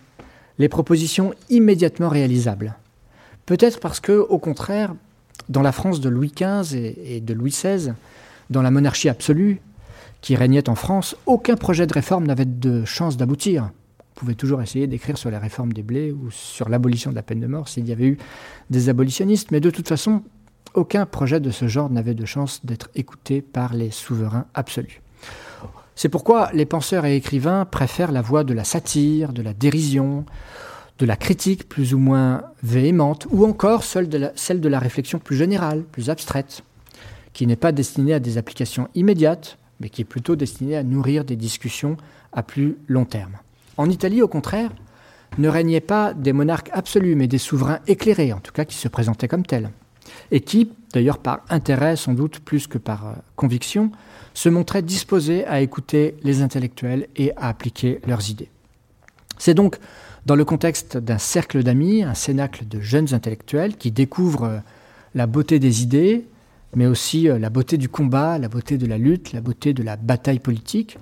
les 0.62 0.68
propositions 0.68 1.34
immédiatement 1.50 2.08
réalisables. 2.08 2.76
Peut-être 3.46 3.80
parce 3.80 3.98
que, 3.98 4.12
au 4.12 4.38
contraire, 4.38 4.94
dans 5.48 5.60
la 5.60 5.72
France 5.72 6.00
de 6.00 6.08
Louis 6.08 6.32
XV 6.32 6.94
et, 7.04 7.20
de 7.20 7.34
Louis 7.34 7.50
XVI, 7.50 7.94
dans 8.48 8.62
la 8.62 8.70
monarchie 8.70 9.08
absolue 9.08 9.60
qui 10.20 10.36
régnait 10.36 10.68
en 10.68 10.76
France, 10.76 11.16
aucun 11.26 11.56
projet 11.56 11.88
de 11.88 11.92
réforme 11.92 12.28
n'avait 12.28 12.44
de 12.44 12.84
chance 12.84 13.16
d'aboutir. 13.16 13.70
On 13.98 14.20
pouvait 14.20 14.36
toujours 14.36 14.62
essayer 14.62 14.86
d'écrire 14.86 15.18
sur 15.18 15.32
la 15.32 15.40
réforme 15.40 15.72
des 15.72 15.82
blés 15.82 16.12
ou 16.12 16.30
sur 16.30 16.68
l'abolition 16.68 17.10
de 17.10 17.16
la 17.16 17.24
peine 17.24 17.40
de 17.40 17.48
mort 17.48 17.66
s'il 17.66 17.88
y 17.88 17.92
avait 17.92 18.06
eu 18.06 18.18
des 18.70 18.88
abolitionnistes, 18.88 19.50
mais 19.50 19.58
de 19.58 19.70
toute 19.70 19.88
façon, 19.88 20.22
aucun 20.74 21.06
projet 21.06 21.40
de 21.40 21.50
ce 21.50 21.66
genre 21.66 21.90
n'avait 21.90 22.14
de 22.14 22.24
chance 22.24 22.64
d'être 22.64 22.88
écouté 22.94 23.42
par 23.42 23.74
les 23.74 23.90
souverains 23.90 24.46
absolus. 24.54 25.01
C'est 25.94 26.08
pourquoi 26.08 26.50
les 26.52 26.66
penseurs 26.66 27.04
et 27.04 27.16
écrivains 27.16 27.64
préfèrent 27.64 28.12
la 28.12 28.22
voie 28.22 28.44
de 28.44 28.54
la 28.54 28.64
satire, 28.64 29.32
de 29.32 29.42
la 29.42 29.52
dérision, 29.52 30.24
de 30.98 31.06
la 31.06 31.16
critique 31.16 31.68
plus 31.68 31.94
ou 31.94 31.98
moins 31.98 32.44
véhémente, 32.62 33.26
ou 33.30 33.44
encore 33.44 33.84
celle 33.84 34.08
de 34.08 34.68
la, 34.68 34.78
réflexion 34.78 35.18
plus 35.18 35.36
générale, 35.36 35.82
plus 35.82 36.10
abstraite, 36.10 36.62
qui 37.32 37.46
n'est 37.46 37.56
pas 37.56 37.72
destinée 37.72 38.14
à 38.14 38.20
des 38.20 38.38
applications 38.38 38.88
immédiates, 38.94 39.58
mais 39.80 39.88
qui 39.88 40.02
est 40.02 40.06
plutôt 40.06 40.36
destinée 40.36 40.76
à 40.76 40.82
nourrir 40.82 41.24
des 41.24 41.36
discussions 41.36 41.96
à 42.32 42.42
plus 42.42 42.76
long 42.88 43.04
terme. 43.04 43.36
En 43.76 43.90
Italie, 43.90 44.22
au 44.22 44.28
contraire, 44.28 44.70
ne 45.38 45.48
régnaient 45.48 45.80
pas 45.80 46.14
des 46.14 46.32
monarques 46.32 46.70
absolus, 46.72 47.16
mais 47.16 47.26
des 47.26 47.38
souverains 47.38 47.80
éclairés, 47.86 48.32
en 48.32 48.40
tout 48.40 48.52
cas 48.52 48.64
qui 48.64 48.76
se 48.76 48.88
présentaient 48.88 49.28
comme 49.28 49.46
tels, 49.46 49.70
et 50.30 50.40
qui, 50.40 50.70
d'ailleurs 50.92 51.18
par 51.18 51.40
intérêt 51.48 51.96
sans 51.96 52.12
doute 52.12 52.38
plus 52.40 52.66
que 52.66 52.78
par 52.78 53.06
euh, 53.06 53.12
conviction, 53.34 53.90
se 54.34 54.48
montraient 54.48 54.82
disposés 54.82 55.44
à 55.46 55.60
écouter 55.60 56.16
les 56.22 56.42
intellectuels 56.42 57.08
et 57.16 57.32
à 57.36 57.48
appliquer 57.48 58.00
leurs 58.06 58.30
idées. 58.30 58.50
C'est 59.38 59.54
donc 59.54 59.78
dans 60.24 60.36
le 60.36 60.44
contexte 60.44 60.96
d'un 60.96 61.18
cercle 61.18 61.62
d'amis, 61.62 62.02
un 62.02 62.14
cénacle 62.14 62.66
de 62.66 62.80
jeunes 62.80 63.12
intellectuels 63.12 63.76
qui 63.76 63.90
découvrent 63.90 64.44
euh, 64.44 64.58
la 65.14 65.26
beauté 65.26 65.58
des 65.58 65.82
idées, 65.82 66.26
mais 66.76 66.86
aussi 66.86 67.28
euh, 67.28 67.38
la 67.38 67.50
beauté 67.50 67.76
du 67.76 67.88
combat, 67.88 68.38
la 68.38 68.48
beauté 68.48 68.78
de 68.78 68.86
la 68.86 68.98
lutte, 68.98 69.32
la 69.32 69.40
beauté 69.40 69.74
de 69.74 69.82
la 69.82 69.96
bataille 69.96 70.38
politique, 70.38 70.96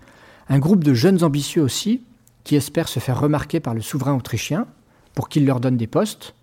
un 0.49 0.59
groupe 0.59 0.83
de 0.83 0.95
jeunes 0.95 1.22
ambitieux 1.22 1.62
aussi, 1.62 2.03
qui 2.45 2.57
espèrent 2.57 2.89
se 2.89 2.99
faire 2.99 3.20
remarquer 3.20 3.61
par 3.61 3.74
le 3.74 3.83
souverain 3.83 4.14
autrichien 4.14 4.66
pour 5.14 5.28
qu'il 5.28 5.45
leur 5.45 5.61
donne 5.61 5.76
des 5.76 5.87
postes 5.87 6.35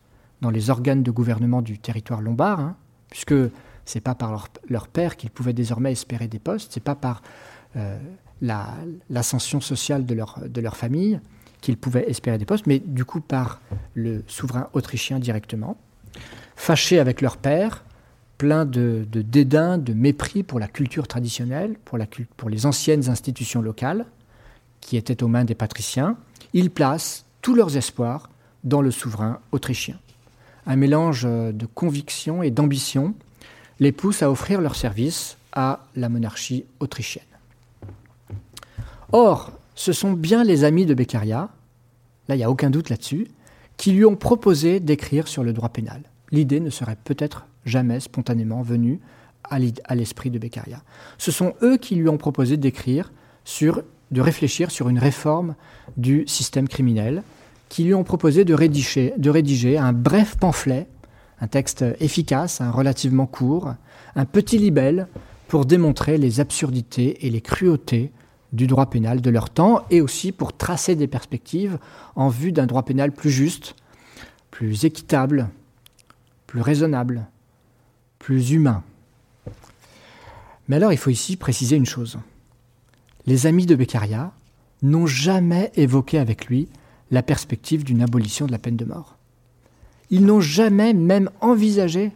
dans 0.42 0.52
les 0.52 0.70
organes 0.70 1.02
de 1.02 1.12
gouvernement 1.12 1.64
du 1.64 1.80
territoire 1.80 2.22
lombard, 2.22 2.60
hein, 2.60 2.76
puisque 3.10 3.34
c'est 3.88 4.02
pas 4.02 4.16
par 4.16 4.50
leur, 4.70 4.88
père 4.88 5.16
qu'ils 5.16 5.32
pouvaient 5.32 5.54
désormais 5.54 5.94
espérer 5.94 6.28
des 6.28 6.40
postes, 6.40 6.74
c'est 6.74 6.84
pas 6.84 6.96
par 6.96 7.22
euh, 7.78 7.98
l'ascension 9.10 9.62
sociale 9.62 10.06
de 10.06 10.14
leur, 10.14 10.78
famille 10.78 11.20
qu'ils 11.62 11.78
pouvaient 11.78 12.08
espérer 12.10 12.38
des 12.38 12.46
postes, 12.46 12.68
mais 12.68 12.80
du 12.80 13.06
coup 13.06 13.22
par 13.22 13.62
le 13.96 14.24
souverain 14.28 14.70
autrichien 14.74 15.20
directement, 15.20 15.78
fâchés 16.56 17.00
avec 17.00 17.22
leur 17.22 17.38
père, 17.38 17.86
plein 18.38 18.66
de, 18.66 19.08
dédain, 19.10 19.78
de 19.78 19.94
mépris 19.94 20.44
pour 20.44 20.60
la 20.60 20.68
culture 20.68 21.08
traditionnelle, 21.08 21.78
pour, 21.86 21.98
pour 22.36 22.50
les 22.50 22.66
anciennes 22.66 23.10
institutions 23.10 23.62
locales 23.62 24.06
qui 24.82 24.98
étaient 24.98 25.24
aux 25.24 25.28
mains 25.28 25.46
des 25.46 25.56
patriciens, 25.56 26.18
ils 26.54 26.70
placent 26.70 27.26
tous 27.42 27.56
leurs 27.56 27.78
espoirs 27.78 28.30
dans 28.66 28.82
le 28.82 28.92
souverain 28.92 29.40
autrichien. 29.54 29.98
Un 30.66 30.76
mélange 30.76 31.24
de 31.24 31.66
conviction 31.66 32.44
et 32.44 32.52
d'ambition 32.52 33.16
les 33.80 33.92
pousse 33.92 34.24
à 34.24 34.32
offrir 34.32 34.62
leur 34.62 34.76
service 34.76 35.38
à 35.54 35.86
la 35.96 36.10
monarchie 36.10 36.66
autrichienne. 36.80 37.24
Or, 39.12 39.52
ce 39.76 39.94
sont 39.94 40.14
bien 40.14 40.44
les 40.44 40.64
amis 40.64 40.86
de 40.86 40.94
Beccaria, 40.94 41.50
là 42.28 42.36
il 42.36 42.38
n'y 42.40 42.44
a 42.44 42.50
aucun 42.50 42.70
doute 42.70 42.90
là-dessus, 42.90 43.28
qui 43.78 43.92
lui 43.92 44.06
ont 44.06 44.16
proposé 44.16 44.80
d'écrire 44.80 45.28
sur 45.28 45.44
le 45.44 45.54
droit 45.54 45.70
pénal. 45.70 46.02
L'idée 46.32 46.60
ne 46.60 46.70
serait 46.70 46.98
peut-être 47.04 47.46
jamais 47.66 48.00
spontanément 48.00 48.62
venue 48.62 49.00
à 49.44 49.96
l'esprit 49.96 50.30
de 50.30 50.40
Beccaria. 50.40 50.82
Ce 51.18 51.32
sont 51.32 51.54
eux 51.62 51.78
qui 51.78 51.96
lui 51.96 52.10
ont 52.10 52.18
proposé 52.18 52.58
d'écrire 52.58 53.14
sur, 53.46 53.82
de 54.12 54.20
réfléchir 54.20 54.72
sur 54.72 54.90
une 54.90 55.00
réforme 55.00 55.56
du 55.96 56.26
système 56.28 56.68
criminel, 56.68 57.24
qui 57.70 57.84
lui 57.84 57.94
ont 57.94 58.04
proposé 58.04 58.46
de 58.46 58.54
rédiger 58.54 59.78
un 59.78 59.94
bref 59.94 60.38
pamphlet 60.38 60.88
un 61.40 61.48
texte 61.48 61.86
efficace, 62.00 62.62
relativement 62.62 63.28
court, 63.28 63.74
un 64.16 64.26
petit 64.26 64.58
libelle 64.58 65.08
pour 65.48 65.66
démontrer 65.66 66.18
les 66.18 66.40
absurdités 66.40 67.26
et 67.26 67.30
les 67.30 67.42
cruautés 67.42 68.12
du 68.54 68.68
droit 68.68 68.90
pénal 68.90 69.22
de 69.22 69.30
leur 69.30 69.50
temps 69.50 69.86
et 69.90 70.02
aussi 70.02 70.32
pour 70.32 70.56
tracer 70.56 70.96
des 70.96 71.08
perspectives 71.08 71.78
en 72.16 72.30
vue 72.30 72.52
d'un 72.52 72.66
droit 72.66 72.84
pénal 72.84 73.12
plus 73.12 73.30
juste, 73.30 73.76
plus 74.52 74.86
équitable, 74.86 75.50
plus 76.48 76.62
raisonnable, 76.62 77.28
plus 78.20 78.52
humain. 78.52 78.84
Mais 80.68 80.78
alors 80.78 80.92
il 80.92 80.98
faut 80.98 81.10
ici 81.10 81.36
préciser 81.36 81.76
une 81.76 81.86
chose. 81.86 82.18
les 83.26 83.46
amis 83.46 83.66
de 83.66 83.76
Beccaria 83.76 84.32
n'ont 84.82 85.08
jamais 85.08 85.72
évoqué 85.76 86.18
avec 86.18 86.46
lui 86.48 86.70
la 87.12 87.24
perspective 87.24 87.84
d'une 87.84 88.02
abolition 88.02 88.46
de 88.46 88.52
la 88.52 88.60
peine 88.60 88.78
de 88.78 88.86
mort. 88.86 89.16
Ils 90.10 90.26
n'ont 90.26 90.41
jamais 90.41 90.93
même 90.93 91.30
envisagé 91.41 92.12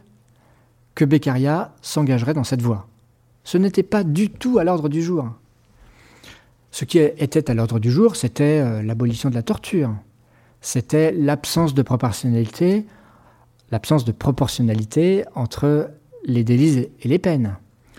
que 0.94 1.04
Beccaria 1.04 1.74
s'engagerait 1.82 2.34
dans 2.34 2.44
cette 2.44 2.62
voie. 2.62 2.88
Ce 3.44 3.58
n'était 3.58 3.82
pas 3.82 4.04
du 4.04 4.30
tout 4.30 4.58
à 4.58 4.64
l'ordre 4.64 4.88
du 4.88 5.02
jour. 5.02 5.28
Ce 6.70 6.84
qui 6.84 6.98
était 6.98 7.50
à 7.50 7.54
l'ordre 7.54 7.78
du 7.78 7.90
jour, 7.90 8.16
c'était 8.16 8.60
euh, 8.60 8.82
l'abolition 8.82 9.28
de 9.28 9.34
la 9.34 9.42
torture. 9.42 9.94
C'était 10.62 11.12
l'absence 11.12 11.74
de 11.74 11.82
proportionnalité, 11.82 12.86
l'absence 13.70 14.04
de 14.04 14.12
proportionnalité 14.12 15.24
entre 15.34 15.90
les 16.24 16.44
délits 16.44 16.88
et 17.00 17.08
les 17.08 17.18
peines. 17.18 17.56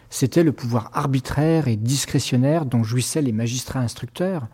C'était 0.10 0.44
le 0.44 0.54
pouvoir 0.54 0.90
arbitraire 0.94 1.68
et 1.68 1.76
discrétionnaire 1.76 2.66
dont 2.66 2.84
jouissaient 2.84 3.22
les 3.22 3.32
magistrats 3.32 3.80
instructeurs 3.82 4.48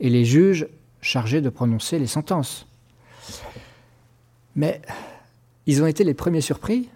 et 0.00 0.08
les 0.08 0.24
juges 0.24 0.68
chargés 1.00 1.40
de 1.40 1.50
prononcer 1.50 1.98
les 1.98 2.06
sentences. 2.06 2.66
Mais 4.56 4.80
ils 5.66 5.82
ont 5.82 5.86
été 5.86 6.04
les 6.04 6.14
premiers 6.14 6.40
surpris 6.40 6.88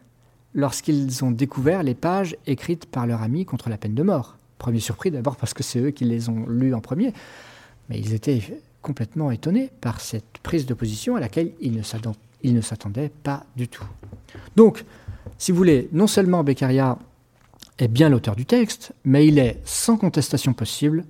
lorsqu'ils 0.55 1.25
ont 1.25 1.31
découvert 1.31 1.83
les 1.83 1.95
pages 1.95 2.37
écrites 2.47 2.87
par 2.87 3.07
leur 3.07 3.23
ami 3.23 3.45
contre 3.45 3.69
la 3.69 3.77
peine 3.77 3.95
de 3.95 4.03
mort. 4.03 4.37
Premier 4.59 4.81
surpris 4.81 5.11
d'abord 5.11 5.37
parce 5.37 5.55
que 5.55 5.63
c'est 5.63 5.81
eux 5.81 5.91
qui 5.91 6.05
les 6.05 6.29
ont 6.29 6.47
lues 6.47 6.75
en 6.75 6.81
premier, 6.81 7.13
mais 7.89 7.99
ils 7.99 8.15
étaient 8.15 8.41
complètement 8.83 9.31
étonnés 9.31 9.71
par 9.81 10.01
cette 10.01 10.39
prise 10.43 10.67
de 10.67 10.75
position 10.75 11.17
à 11.17 11.21
laquelle 11.21 11.53
ils 11.61 11.73
ne 11.73 12.61
s'attendaient 12.61 13.11
pas 13.23 13.45
du 13.57 13.69
tout. 13.69 13.85
Donc, 14.57 14.85
si 15.39 15.53
vous 15.53 15.59
voulez, 15.59 15.89
non 15.93 16.07
seulement 16.07 16.45
Beccaria 16.45 16.99
est 17.79 17.89
bien 17.89 18.09
l'auteur 18.09 18.37
du 18.37 18.47
texte, 18.47 18.93
mais 19.05 19.27
il 19.27 19.39
est 19.39 19.61
sans 19.65 19.97
contestation 19.97 20.53
possible 20.53 21.05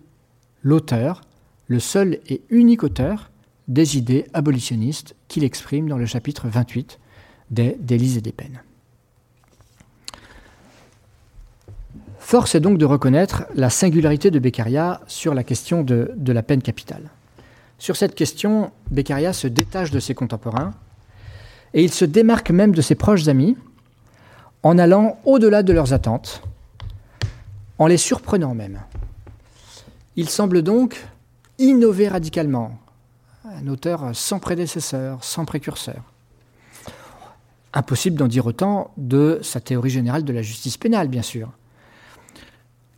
l'auteur, 0.63 1.21
le 1.67 1.79
seul 1.79 2.21
et 2.29 2.43
unique 2.49 2.83
auteur 2.83 3.31
des 3.69 3.97
idées 3.97 4.27
abolitionnistes 4.35 5.15
qu'il 5.29 5.45
exprime 5.45 5.89
dans 5.89 5.97
le 5.97 6.07
chapitre 6.07 6.49
28 6.49 6.99
des 7.51 7.77
Délices 7.81 8.17
et 8.17 8.21
des 8.21 8.33
peines. 8.33 8.63
Force 12.19 12.55
est 12.55 12.61
donc 12.61 12.79
de 12.79 12.87
reconnaître 12.87 13.45
la 13.55 13.71
singularité 13.71 14.31
de 14.31 14.39
Beccaria 14.39 15.01
sur 15.07 15.35
la 15.35 15.45
question 15.45 15.83
de, 15.83 16.13
de 16.17 16.33
la 16.33 16.43
peine 16.43 16.63
capitale. 16.63 17.11
Sur 17.79 17.97
cette 17.97 18.15
question, 18.15 18.71
Beccaria 18.91 19.33
se 19.33 19.47
détache 19.47 19.91
de 19.91 20.01
ses 20.01 20.15
contemporains 20.15 20.73
et 21.75 21.85
il 21.85 21.93
se 21.93 22.05
démarque 22.05 22.51
même 22.51 22.75
de 22.75 22.81
ses 22.81 22.95
proches 22.95 23.29
amis 23.29 23.57
en 24.63 24.79
allant 24.79 25.19
au-delà 25.25 25.63
de 25.63 25.73
leurs 25.73 25.93
attentes, 25.93 26.43
en 27.79 27.87
les 27.87 27.99
surprenant 27.99 28.55
même. 28.55 28.81
Il 30.17 30.31
semble 30.31 30.63
donc 30.63 31.05
innover 31.59 32.09
radicalement, 32.09 32.79
un 33.45 33.67
auteur 33.67 34.15
sans 34.15 34.39
prédécesseur, 34.39 35.23
sans 35.23 35.45
précurseur. 35.45 36.03
Impossible 37.73 38.17
d'en 38.17 38.29
dire 38.29 38.47
autant 38.47 38.93
de 38.97 39.39
sa 39.43 39.61
théorie 39.61 39.91
générale 39.91 40.25
de 40.25 40.33
la 40.33 40.43
justice 40.43 40.77
pénale, 40.77 41.09
bien 41.09 41.23
sûr. 41.23 41.51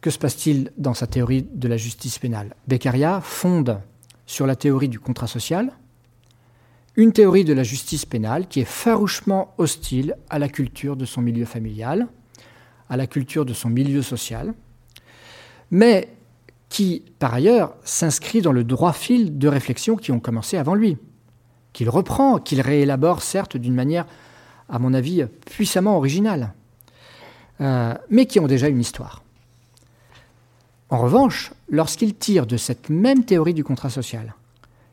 Que 0.01 0.11
se 0.11 0.19
passe-t-il 0.19 0.71
dans 0.77 0.95
sa 0.95 1.07
théorie 1.07 1.49
de 1.53 1.67
la 1.67 1.77
justice 1.77 2.19
pénale? 2.19 2.55
Beccaria 2.69 3.21
fonde 3.21 3.81
sur 4.27 4.47
la 4.47 4.55
théorie 4.55 4.89
du 4.89 5.01
contrat 5.01 5.27
social 5.27 5.73
une 6.97 7.13
théorie 7.13 7.45
de 7.45 7.53
la 7.53 7.63
justice 7.63 8.07
pénale 8.07 8.47
qui 8.47 8.61
est 8.61 8.65
farouchement 8.65 9.53
hostile 9.59 10.17
à 10.31 10.39
la 10.39 10.49
culture 10.49 10.97
de 10.97 11.05
son 11.05 11.21
milieu 11.21 11.45
familial, 11.45 12.09
à 12.89 12.97
la 12.97 13.07
culture 13.07 13.45
de 13.45 13.53
son 13.53 13.69
milieu 13.69 14.01
social, 14.01 14.55
mais 15.71 16.16
qui, 16.69 17.03
par 17.19 17.35
ailleurs, 17.35 17.75
s'inscrit 17.85 18.43
dans 18.43 18.53
le 18.53 18.65
droit 18.65 18.93
fil 18.93 19.39
de 19.39 19.49
réflexions 19.49 19.97
qui 19.97 20.13
ont 20.13 20.21
commencé 20.21 20.57
avant 20.57 20.75
lui, 20.75 20.99
qu'il 21.73 21.89
reprend, 21.89 22.39
qu'il 22.39 22.61
réélabore, 22.61 23.23
certes, 23.23 23.57
d'une 23.57 23.75
manière, 23.75 24.07
à 24.69 24.79
mon 24.79 24.95
avis, 24.95 25.25
puissamment 25.47 25.97
originale, 25.97 26.55
euh, 27.61 27.95
mais 28.11 28.27
qui 28.27 28.41
ont 28.41 28.49
déjà 28.49 28.69
une 28.69 28.81
histoire. 28.81 29.23
En 30.91 30.99
revanche, 30.99 31.53
lorsqu'il 31.69 32.15
tire 32.15 32.47
de 32.47 32.57
cette 32.57 32.91
même 32.91 33.25
théorie 33.25 33.55
du 33.55 33.65
contrat 33.65 33.91
social 33.91 34.35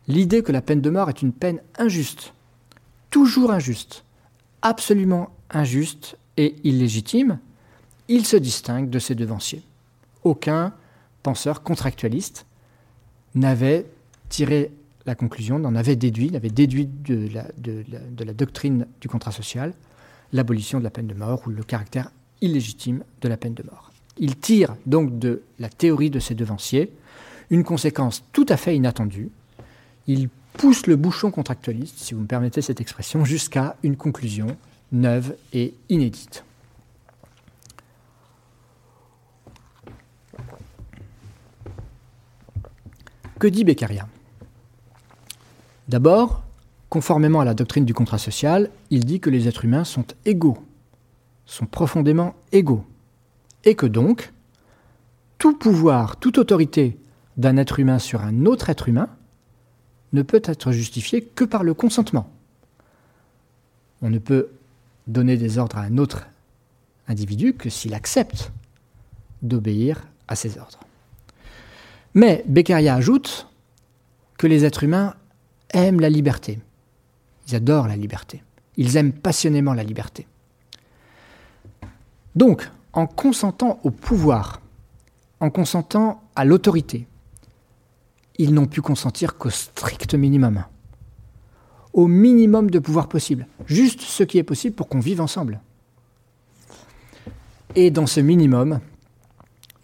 l'idée 0.07 0.43
que 0.43 0.51
la 0.51 0.61
peine 0.61 0.81
de 0.81 0.89
mort 0.89 1.09
est 1.09 1.21
une 1.21 1.33
peine 1.33 1.59
injuste, 1.77 2.33
toujours 3.09 3.51
injuste, 3.51 4.03
absolument 4.61 5.29
injuste 5.49 6.17
et 6.37 6.55
illégitime, 6.63 7.39
il 8.07 8.25
se 8.25 8.37
distingue 8.37 8.89
de 8.89 8.99
ses 8.99 9.15
devanciers. 9.15 9.63
Aucun 10.23 10.73
penseur 11.23 11.63
contractualiste 11.63 12.45
n'avait 13.33 13.85
tiré 14.29 14.71
la 15.05 15.15
conclusion, 15.15 15.59
n'en 15.59 15.75
avait 15.75 15.95
déduit, 15.95 16.31
n'avait 16.31 16.49
déduit 16.49 16.87
de 16.87 17.29
la, 17.33 18.33
doctrine 18.33 18.87
du 19.01 19.07
contrat 19.07 19.31
social 19.31 19.73
l'abolition 20.31 20.79
de 20.79 20.83
la 20.83 20.89
peine 20.89 21.07
de 21.07 21.13
mort 21.13 21.43
ou 21.45 21.49
le 21.49 21.63
caractère 21.63 22.11
illégitime 22.41 23.03
de 23.21 23.27
la 23.27 23.37
peine 23.37 23.53
de 23.53 23.63
mort. 23.63 23.91
Il 24.17 24.37
tire 24.37 24.75
donc 24.85 25.19
de 25.19 25.43
la 25.59 25.69
théorie 25.69 26.09
de 26.09 26.19
ses 26.19 26.35
devanciers 26.35 26.91
une 27.49 27.63
conséquence 27.63 28.23
tout 28.31 28.45
à 28.49 28.57
fait 28.57 28.75
inattendue. 28.75 29.29
Il 30.07 30.29
pousse 30.53 30.87
le 30.87 30.95
bouchon 30.95 31.31
contractualiste, 31.31 31.99
si 31.99 32.13
vous 32.13 32.21
me 32.21 32.27
permettez 32.27 32.61
cette 32.61 32.81
expression, 32.81 33.25
jusqu'à 33.25 33.75
une 33.83 33.95
conclusion 33.95 34.47
neuve 34.91 35.35
et 35.51 35.73
inédite. 35.89 36.43
Que 43.43 43.49
dit 43.49 43.65
Beccaria? 43.65 44.07
D'abord, 45.89 46.43
conformément 46.87 47.41
à 47.41 47.43
la 47.43 47.53
doctrine 47.53 47.83
du 47.83 47.93
contrat 47.93 48.17
social, 48.17 48.69
il 48.89 49.03
dit 49.03 49.19
que 49.19 49.29
les 49.29 49.49
êtres 49.49 49.65
humains 49.65 49.83
sont 49.83 50.05
égaux, 50.23 50.59
sont 51.45 51.65
profondément 51.65 52.35
égaux 52.53 52.85
et 53.65 53.75
que 53.75 53.85
donc 53.85 54.31
tout 55.39 55.57
pouvoir, 55.57 56.15
toute 56.15 56.37
autorité 56.37 56.97
d'un 57.35 57.57
être 57.57 57.79
humain 57.79 57.99
sur 57.99 58.21
un 58.21 58.45
autre 58.45 58.69
être 58.69 58.87
humain 58.87 59.09
ne 60.13 60.21
peut 60.21 60.41
être 60.45 60.71
justifié 60.71 61.21
que 61.21 61.43
par 61.43 61.65
le 61.65 61.73
consentement. 61.73 62.31
On 64.01 64.09
ne 64.09 64.19
peut 64.19 64.51
donner 65.07 65.35
des 65.35 65.57
ordres 65.57 65.79
à 65.79 65.81
un 65.81 65.97
autre 65.97 66.27
individu 67.09 67.55
que 67.55 67.69
s'il 67.69 67.93
accepte 67.93 68.53
d'obéir 69.41 70.07
à 70.29 70.37
ces 70.37 70.57
ordres. 70.57 70.79
Mais 72.13 72.43
Beccaria 72.47 72.95
ajoute 72.95 73.47
que 74.37 74.47
les 74.47 74.65
êtres 74.65 74.83
humains 74.83 75.15
aiment 75.73 75.99
la 75.99 76.09
liberté. 76.09 76.59
Ils 77.47 77.55
adorent 77.55 77.87
la 77.87 77.95
liberté. 77.95 78.43
Ils 78.77 78.97
aiment 78.97 79.13
passionnément 79.13 79.73
la 79.73 79.83
liberté. 79.83 80.27
Donc, 82.35 82.69
en 82.93 83.07
consentant 83.07 83.79
au 83.83 83.91
pouvoir, 83.91 84.61
en 85.39 85.49
consentant 85.49 86.23
à 86.35 86.45
l'autorité, 86.45 87.07
ils 88.37 88.53
n'ont 88.53 88.65
pu 88.65 88.81
consentir 88.81 89.37
qu'au 89.37 89.49
strict 89.49 90.15
minimum, 90.15 90.63
au 91.93 92.07
minimum 92.07 92.71
de 92.71 92.79
pouvoir 92.79 93.07
possible, 93.07 93.47
juste 93.67 94.01
ce 94.01 94.23
qui 94.23 94.39
est 94.39 94.43
possible 94.43 94.75
pour 94.75 94.87
qu'on 94.87 94.99
vive 94.99 95.21
ensemble. 95.21 95.61
Et 97.75 97.91
dans 97.91 98.07
ce 98.07 98.19
minimum 98.19 98.79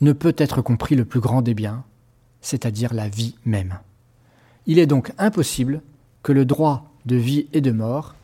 ne 0.01 0.13
peut 0.13 0.35
être 0.37 0.61
compris 0.61 0.95
le 0.95 1.05
plus 1.05 1.19
grand 1.19 1.41
des 1.41 1.53
biens, 1.53 1.83
c'est-à-dire 2.41 2.93
la 2.93 3.09
vie 3.09 3.35
même. 3.45 3.79
Il 4.65 4.79
est 4.79 4.85
donc 4.85 5.11
impossible 5.17 5.81
que 6.23 6.31
le 6.31 6.45
droit 6.45 6.91
de 7.05 7.15
vie 7.15 7.47
et 7.53 7.61
de 7.61 7.71
mort 7.71 8.15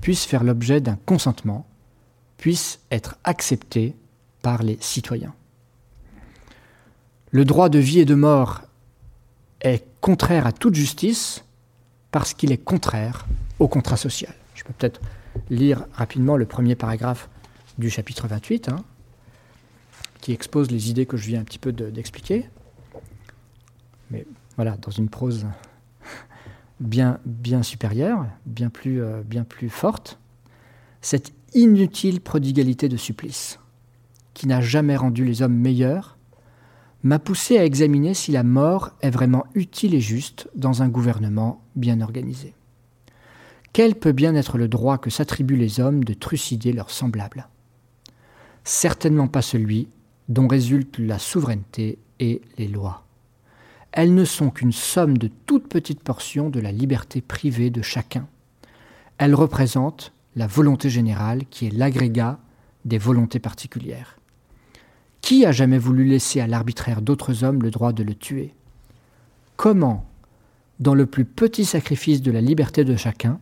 puisse 0.00 0.24
faire 0.24 0.44
l'objet 0.44 0.80
d'un 0.80 0.98
consentement, 1.06 1.66
puisse 2.36 2.80
être 2.90 3.16
accepté 3.24 3.94
par 4.42 4.62
les 4.62 4.76
citoyens. 4.80 5.34
Le 7.30 7.44
droit 7.44 7.68
de 7.68 7.78
vie 7.78 8.00
et 8.00 8.04
de 8.04 8.14
mort 8.14 8.62
est 9.60 9.86
contraire 10.00 10.46
à 10.46 10.52
toute 10.52 10.74
justice 10.74 11.44
parce 12.10 12.34
qu'il 12.34 12.52
est 12.52 12.58
contraire 12.58 13.26
au 13.58 13.68
contrat 13.68 13.96
social. 13.96 14.34
Je 14.54 14.64
peux 14.64 14.72
peut-être 14.72 15.00
lire 15.50 15.86
rapidement 15.92 16.36
le 16.36 16.44
premier 16.44 16.74
paragraphe 16.74 17.28
du 17.78 17.88
chapitre 17.88 18.28
28, 18.28 18.68
hein, 18.68 18.84
qui 20.20 20.32
expose 20.32 20.70
les 20.70 20.90
idées 20.90 21.06
que 21.06 21.16
je 21.16 21.26
viens 21.26 21.40
un 21.40 21.44
petit 21.44 21.58
peu 21.58 21.72
d'expliquer. 21.72 22.48
Mais 24.12 24.26
voilà, 24.56 24.76
dans 24.76 24.90
une 24.90 25.08
prose 25.08 25.46
bien, 26.80 27.18
supérieure, 27.62 28.26
bien 28.46 28.70
plus, 28.70 29.02
euh, 29.02 29.22
bien 29.24 29.44
plus 29.44 29.68
forte, 29.68 30.18
cette 31.00 31.32
inutile 31.54 32.20
prodigalité 32.20 32.88
de 32.88 32.96
supplice 32.96 33.58
qui 34.34 34.46
n'a 34.46 34.60
jamais 34.60 34.96
rendu 34.96 35.24
les 35.24 35.42
hommes 35.42 35.56
meilleurs, 35.56 36.16
m'a 37.02 37.18
poussé 37.18 37.58
à 37.58 37.64
examiner 37.64 38.14
si 38.14 38.32
la 38.32 38.44
mort 38.44 38.90
est 39.00 39.10
vraiment 39.10 39.44
utile 39.54 39.94
et 39.94 40.00
juste 40.00 40.48
dans 40.54 40.82
un 40.82 40.88
gouvernement 40.88 41.62
bien 41.74 42.00
organisé. 42.00 42.54
Quel 43.72 43.94
peut 43.94 44.12
bien 44.12 44.34
être 44.34 44.58
le 44.58 44.68
droit 44.68 44.98
que 44.98 45.10
s'attribuent 45.10 45.56
les 45.56 45.80
hommes 45.80 46.04
de 46.04 46.14
trucider 46.14 46.72
leurs 46.72 46.90
semblables 46.90 47.48
Certainement 48.64 49.26
pas 49.26 49.42
celui 49.42 49.88
dont 50.28 50.46
résultent 50.46 50.98
la 50.98 51.18
souveraineté 51.18 51.98
et 52.20 52.42
les 52.58 52.68
lois. 52.68 53.04
Elles 53.92 54.14
ne 54.14 54.24
sont 54.24 54.50
qu'une 54.50 54.72
somme 54.72 55.18
de 55.18 55.30
toutes 55.46 55.68
petites 55.68 56.02
portions 56.02 56.48
de 56.48 56.60
la 56.60 56.72
liberté 56.72 57.20
privée 57.20 57.70
de 57.70 57.82
chacun. 57.82 58.26
Elles 59.18 59.34
représentent 59.34 60.12
la 60.34 60.46
volonté 60.46 60.88
générale 60.88 61.44
qui 61.50 61.66
est 61.66 61.70
l'agrégat 61.70 62.38
des 62.84 62.98
volontés 62.98 63.38
particulières. 63.38 64.18
Qui 65.20 65.44
a 65.46 65.52
jamais 65.52 65.78
voulu 65.78 66.04
laisser 66.04 66.40
à 66.40 66.46
l'arbitraire 66.46 67.02
d'autres 67.02 67.44
hommes 67.44 67.62
le 67.62 67.70
droit 67.70 67.92
de 67.92 68.02
le 68.02 68.14
tuer? 68.14 68.54
Comment, 69.56 70.06
dans 70.80 70.94
le 70.94 71.06
plus 71.06 71.24
petit 71.24 71.64
sacrifice 71.64 72.22
de 72.22 72.32
la 72.32 72.40
liberté 72.40 72.84
de 72.84 72.96
chacun, 72.96 73.38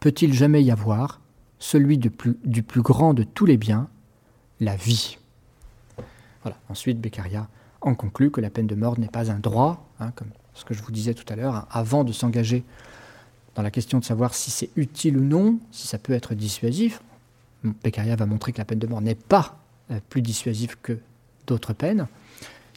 peut-il 0.00 0.34
jamais 0.34 0.62
y 0.62 0.70
avoir 0.70 1.20
celui 1.58 1.96
du 1.96 2.10
plus, 2.10 2.82
grand 2.82 3.14
de 3.14 3.22
tous 3.22 3.46
les 3.46 3.56
biens, 3.56 3.88
la 4.60 4.76
vie? 4.76 5.16
Voilà. 6.42 6.58
Ensuite, 6.68 7.00
Beccaria 7.00 7.48
en 7.84 7.94
conclut 7.94 8.30
que 8.30 8.40
la 8.40 8.50
peine 8.50 8.66
de 8.66 8.74
mort 8.74 8.98
n'est 8.98 9.08
pas 9.08 9.30
un 9.30 9.38
droit, 9.38 9.86
hein, 10.00 10.10
comme 10.16 10.28
ce 10.54 10.64
que 10.64 10.74
je 10.74 10.82
vous 10.82 10.90
disais 10.90 11.14
tout 11.14 11.30
à 11.32 11.36
l'heure, 11.36 11.54
hein, 11.54 11.66
avant 11.70 12.02
de 12.02 12.12
s'engager 12.12 12.64
dans 13.54 13.62
la 13.62 13.70
question 13.70 13.98
de 13.98 14.04
savoir 14.04 14.34
si 14.34 14.50
c'est 14.50 14.70
utile 14.74 15.18
ou 15.18 15.22
non, 15.22 15.58
si 15.70 15.86
ça 15.86 15.98
peut 15.98 16.14
être 16.14 16.34
dissuasif. 16.34 17.00
Beccaria 17.62 18.16
va 18.16 18.26
montrer 18.26 18.52
que 18.52 18.58
la 18.58 18.64
peine 18.64 18.78
de 18.78 18.86
mort 18.86 19.00
n'est 19.00 19.14
pas 19.14 19.58
euh, 19.90 20.00
plus 20.08 20.22
dissuasive 20.22 20.76
que 20.82 20.98
d'autres 21.46 21.72
peines. 21.72 22.06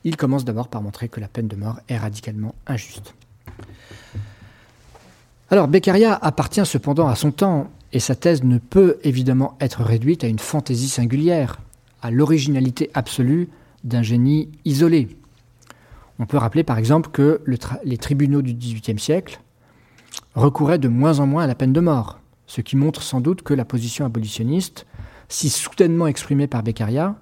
Il 0.04 0.18
commence 0.18 0.46
d'abord 0.46 0.68
par 0.68 0.82
montrer 0.82 1.10
que 1.10 1.20
la 1.20 1.28
peine 1.28 1.48
de 1.48 1.56
mort 1.56 1.80
est 1.90 1.98
radicalement 1.98 2.54
injuste. 2.68 3.16
Alors 5.50 5.68
Beccaria 5.68 6.14
appartient 6.14 6.66
cependant 6.66 7.08
à 7.08 7.16
son 7.16 7.32
temps, 7.32 7.72
et 7.94 8.02
sa 8.02 8.16
thèse 8.16 8.44
ne 8.44 8.58
peut 8.58 8.98
évidemment 9.04 9.58
être 9.62 9.82
réduite 9.82 10.26
à 10.26 10.28
une 10.28 10.40
fantaisie 10.40 10.90
singulière, 10.90 11.62
à 12.02 12.12
l'originalité 12.12 12.92
absolue 12.94 13.48
d'un 13.88 14.04
génie 14.04 14.50
isolé. 14.66 15.08
On 16.20 16.26
peut 16.26 16.38
rappeler 16.38 16.64
par 16.64 16.78
exemple 16.78 17.10
que 17.12 17.42
les 17.84 17.98
tribunaux 17.98 18.42
du 18.42 18.54
XVIIIe 18.54 19.00
siècle 19.00 19.40
recouraient 20.36 20.80
de 20.80 20.88
moins 20.88 21.20
en 21.20 21.28
moins 21.28 21.44
à 21.44 21.48
la 21.48 21.56
peine 21.56 21.74
de 21.74 21.80
mort, 21.80 22.20
ce 22.48 22.62
qui 22.62 22.76
montre 22.76 23.02
sans 23.02 23.22
doute 23.22 23.42
que 23.42 23.54
la 23.54 23.66
position 23.66 24.06
abolitionniste, 24.06 24.86
si 25.30 25.50
soudainement 25.50 26.08
exprimée 26.08 26.48
par 26.48 26.64
Beccaria, 26.64 27.16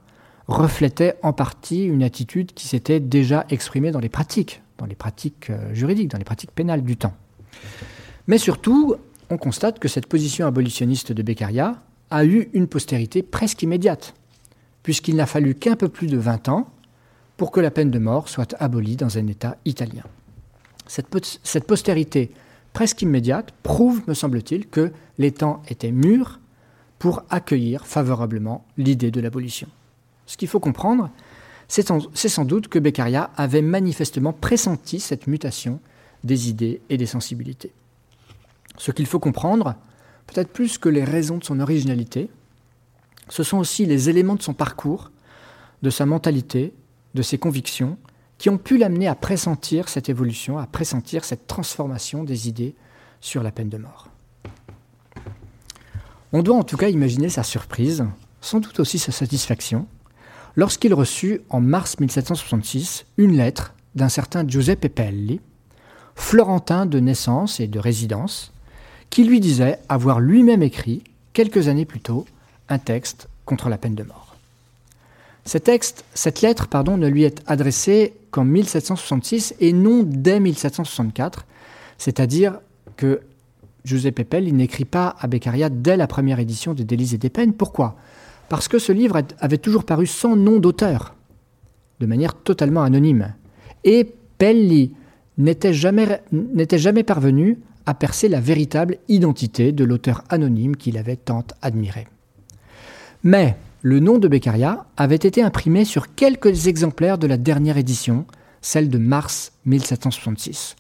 reflétait 0.48 1.16
en 1.24 1.34
partie 1.34 1.86
une 1.86 2.04
attitude 2.04 2.54
qui 2.54 2.68
s'était 2.68 3.00
déjà 3.00 3.46
exprimée 3.50 3.92
dans 3.92 4.00
les 4.00 4.10
pratiques, 4.10 4.62
dans 4.78 4.86
les 4.86 4.96
pratiques 4.96 5.50
euh, 5.50 5.74
juridiques, 5.74 6.10
dans 6.10 6.20
les 6.20 6.24
pratiques 6.24 6.52
pénales 6.52 6.84
du 6.84 6.98
temps. 6.98 7.14
Mais 8.28 8.38
surtout, 8.38 8.96
on 9.30 9.38
constate 9.38 9.80
que 9.80 9.88
cette 9.88 10.08
position 10.08 10.46
abolitionniste 10.46 11.12
de 11.12 11.24
Beccaria 11.24 11.82
a 12.12 12.26
eu 12.26 12.50
une 12.54 12.68
postérité 12.68 13.24
presque 13.24 13.64
immédiate, 13.64 14.14
puisqu'il 14.86 15.16
n'a 15.16 15.26
fallu 15.26 15.56
qu'un 15.56 15.76
peu 15.76 15.90
plus 15.90 16.06
de 16.06 16.16
20 16.16 16.48
ans 16.48 16.70
pour 17.38 17.50
que 17.50 17.60
la 17.60 17.72
peine 17.72 17.90
de 17.90 17.98
mort 17.98 18.30
soit 18.30 18.54
abolie 18.60 18.96
dans 18.96 19.18
un 19.18 19.26
État 19.26 19.58
italien. 19.66 20.04
Cette, 20.86 21.08
cette 21.42 21.66
postérité 21.66 22.30
presque 22.72 23.02
immédiate 23.02 23.52
prouve, 23.64 24.04
me 24.08 24.14
semble-t-il, 24.14 24.68
que 24.68 24.92
les 25.18 25.32
temps 25.32 25.64
étaient 25.70 25.92
mûrs 25.92 26.40
pour 27.00 27.24
accueillir 27.32 27.88
favorablement 27.88 28.64
l'idée 28.78 29.10
de 29.10 29.20
l'abolition. 29.22 29.68
Ce 30.28 30.38
qu'il 30.38 30.48
faut 30.48 30.60
comprendre, 30.60 31.10
c'est 31.68 31.88
sans 31.88 32.46
doute 32.46 32.68
que 32.68 32.78
Beccaria 32.78 33.32
avait 33.38 33.64
manifestement 33.64 34.34
pressenti 34.34 35.00
cette 35.00 35.26
mutation 35.26 35.80
des 36.24 36.48
idées 36.48 36.80
et 36.92 36.98
des 36.98 37.08
sensibilités. 37.08 37.72
Ce 38.78 38.92
qu'il 38.92 39.08
faut 39.08 39.20
comprendre, 39.20 39.74
peut-être 40.28 40.54
plus 40.54 40.78
que 40.78 40.90
les 40.90 41.04
raisons 41.04 41.40
de 41.40 41.44
son 41.44 41.60
originalité, 41.60 42.30
ce 43.30 43.44
sont 43.44 43.58
aussi 43.58 43.86
les 43.86 44.10
éléments 44.10 44.36
de 44.36 44.42
son 44.42 44.54
parcours, 44.54 45.12
de 45.82 45.90
sa 45.90 46.06
mentalité, 46.06 46.74
de 47.14 47.22
ses 47.22 47.38
convictions, 47.38 47.98
qui 48.38 48.50
ont 48.50 48.58
pu 48.58 48.78
l'amener 48.78 49.08
à 49.08 49.16
pressentir 49.16 49.90
cette 49.90 50.10
évolution, 50.10 50.58
à 50.58 50.68
pressentir 50.68 51.24
cette 51.24 51.48
transformation 51.48 52.24
des 52.24 52.48
idées 52.48 52.76
sur 53.22 53.44
la 53.44 53.52
peine 53.52 53.70
de 53.70 53.78
mort. 53.78 54.10
On 56.34 56.44
doit 56.44 56.58
en 56.58 56.64
tout 56.64 56.78
cas 56.78 56.90
imaginer 56.90 57.30
sa 57.30 57.44
surprise, 57.44 58.06
sans 58.42 58.60
doute 58.60 58.80
aussi 58.80 59.00
sa 59.00 59.12
satisfaction, 59.12 59.88
lorsqu'il 60.56 60.94
reçut 60.94 61.42
en 61.50 61.62
mars 61.62 62.00
1766 62.00 63.06
une 63.18 63.38
lettre 63.38 63.74
d'un 63.96 64.10
certain 64.10 64.46
Giuseppe 64.46 64.90
Pelli, 64.94 65.40
florentin 66.16 66.86
de 66.86 67.00
naissance 67.00 67.60
et 67.60 67.68
de 67.68 67.80
résidence, 67.80 68.52
qui 69.10 69.24
lui 69.24 69.40
disait 69.40 69.80
avoir 69.88 70.20
lui-même 70.20 70.64
écrit, 70.64 71.04
quelques 71.34 71.68
années 71.68 71.86
plus 71.86 72.02
tôt, 72.02 72.26
un 72.70 72.78
texte 72.78 73.28
contre 73.46 73.70
la 73.70 73.78
peine 73.78 73.96
de 73.96 74.04
mort. 74.04 74.36
cette 75.46 76.42
lettre 76.42 76.68
ne 76.98 77.08
lui 77.08 77.24
est 77.24 77.42
adressée 77.46 78.14
qu'en 78.32 78.46
1766 78.46 79.56
et 79.60 79.74
non 79.74 80.04
dès 80.04 80.40
1764, 80.40 81.46
c'est-à-dire 81.98 82.60
que 82.98 83.22
Giuseppe 83.86 84.16
Pepel 84.16 84.54
n'écrit 84.56 84.86
pas 84.86 85.16
à 85.20 85.28
Beccaria 85.28 85.70
dès 85.70 85.96
la 85.96 86.08
première 86.08 86.40
édition 86.40 86.74
des 86.74 86.84
Délices 86.84 87.14
et 87.14 87.20
des 87.20 87.30
peines. 87.30 87.54
Pourquoi? 87.54 87.96
Parce 88.50 88.68
que 88.68 88.80
ce 88.80 88.92
livre 88.92 89.22
avait 89.40 89.60
toujours 89.60 89.84
paru 89.84 90.08
sans 90.08 90.36
nom 90.36 90.60
d'auteur, 90.60 91.16
de 92.00 92.06
manière 92.08 92.34
totalement 92.34 92.84
anonyme. 92.84 93.34
Et 93.84 94.12
Pelli 94.38 94.94
n'était 95.38 95.74
jamais 95.74 97.04
parvenu 97.04 97.60
à 97.86 97.94
percer 97.94 98.28
la 98.28 98.40
véritable 98.40 98.98
identité 99.08 99.72
de 99.72 99.84
l'auteur 99.84 100.24
anonyme 100.30 100.76
qu'il 100.76 100.98
avait 100.98 101.16
tant 101.16 101.46
admiré. 101.62 102.08
Mais 103.26 103.58
le 103.82 104.00
nom 104.00 104.20
de 104.20 104.28
Beccaria 104.28 104.86
avait 104.98 105.16
été 105.16 105.42
imprimé 105.42 105.84
sur 105.84 106.14
quelques 106.14 106.68
exemplaires 106.68 107.18
de 107.18 107.26
la 107.26 107.38
dernière 107.38 107.76
édition, 107.76 108.26
celle 108.62 108.88
de 108.88 109.00
mars 109.00 109.52
1766. 109.66 110.76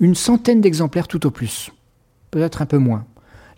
Une 0.00 0.16
centaine 0.16 0.60
d'exemplaires 0.60 1.06
tout 1.06 1.24
au 1.28 1.30
plus, 1.30 1.70
peut-être 2.32 2.60
un 2.60 2.66
peu 2.66 2.78
moins. 2.78 3.06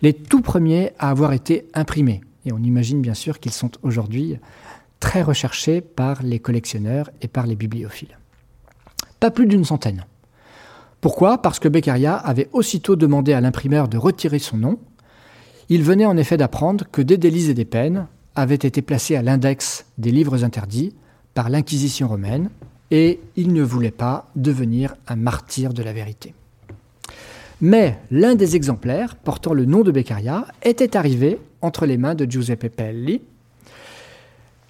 Les 0.03 0.13
tout 0.13 0.41
premiers 0.41 0.91
à 0.99 1.09
avoir 1.09 1.33
été 1.33 1.69
imprimés. 1.73 2.21
Et 2.45 2.53
on 2.53 2.59
imagine 2.59 3.01
bien 3.01 3.15
sûr 3.15 3.39
qu'ils 3.39 3.51
sont 3.51 3.71
aujourd'hui 3.81 4.37
très 4.99 5.23
recherchés 5.23 5.81
par 5.81 6.21
les 6.21 6.37
collectionneurs 6.37 7.09
et 7.23 7.27
par 7.27 7.47
les 7.47 7.55
bibliophiles. 7.55 8.15
Pas 9.19 9.31
plus 9.31 9.47
d'une 9.47 9.65
centaine. 9.65 10.05
Pourquoi? 11.01 11.41
Parce 11.41 11.57
que 11.57 11.67
Beccaria 11.67 12.15
avait 12.15 12.49
aussitôt 12.53 12.95
demandé 12.95 13.33
à 13.33 13.41
l'imprimeur 13.41 13.87
de 13.87 13.97
retirer 13.97 14.37
son 14.37 14.57
nom. 14.57 14.77
Il 15.67 15.81
venait 15.81 16.05
en 16.05 16.15
effet 16.15 16.37
d'apprendre 16.37 16.85
que 16.91 17.01
des 17.01 17.17
délices 17.17 17.49
et 17.49 17.55
des 17.55 17.65
peines 17.65 18.05
avaient 18.35 18.55
été 18.55 18.81
placés 18.81 19.15
à 19.15 19.21
l'index 19.21 19.85
des 19.97 20.11
livres 20.11 20.43
interdits 20.43 20.93
par 21.33 21.49
l'Inquisition 21.49 22.07
romaine 22.07 22.49
et 22.91 23.19
il 23.35 23.53
ne 23.53 23.63
voulait 23.63 23.91
pas 23.91 24.29
devenir 24.35 24.95
un 25.07 25.15
martyr 25.15 25.73
de 25.73 25.83
la 25.83 25.93
vérité. 25.93 26.33
Mais 27.61 27.99
l'un 28.09 28.35
des 28.35 28.55
exemplaires 28.55 29.15
portant 29.15 29.53
le 29.53 29.65
nom 29.65 29.81
de 29.81 29.91
Beccaria 29.91 30.45
était 30.63 30.95
arrivé 30.95 31.39
entre 31.61 31.85
les 31.85 31.97
mains 31.97 32.15
de 32.15 32.29
Giuseppe 32.29 32.69
Pelli, 32.69 33.21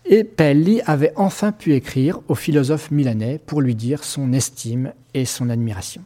et 0.05 0.23
Pelli 0.23 0.81
avait 0.87 1.13
enfin 1.15 1.51
pu 1.51 1.75
écrire 1.75 2.19
au 2.27 2.35
philosophe 2.35 2.89
milanais 2.89 3.39
pour 3.45 3.61
lui 3.61 3.75
dire 3.75 4.03
son 4.03 4.33
estime 4.33 4.91
et 5.13 5.25
son 5.25 5.51
admiration. 5.51 6.01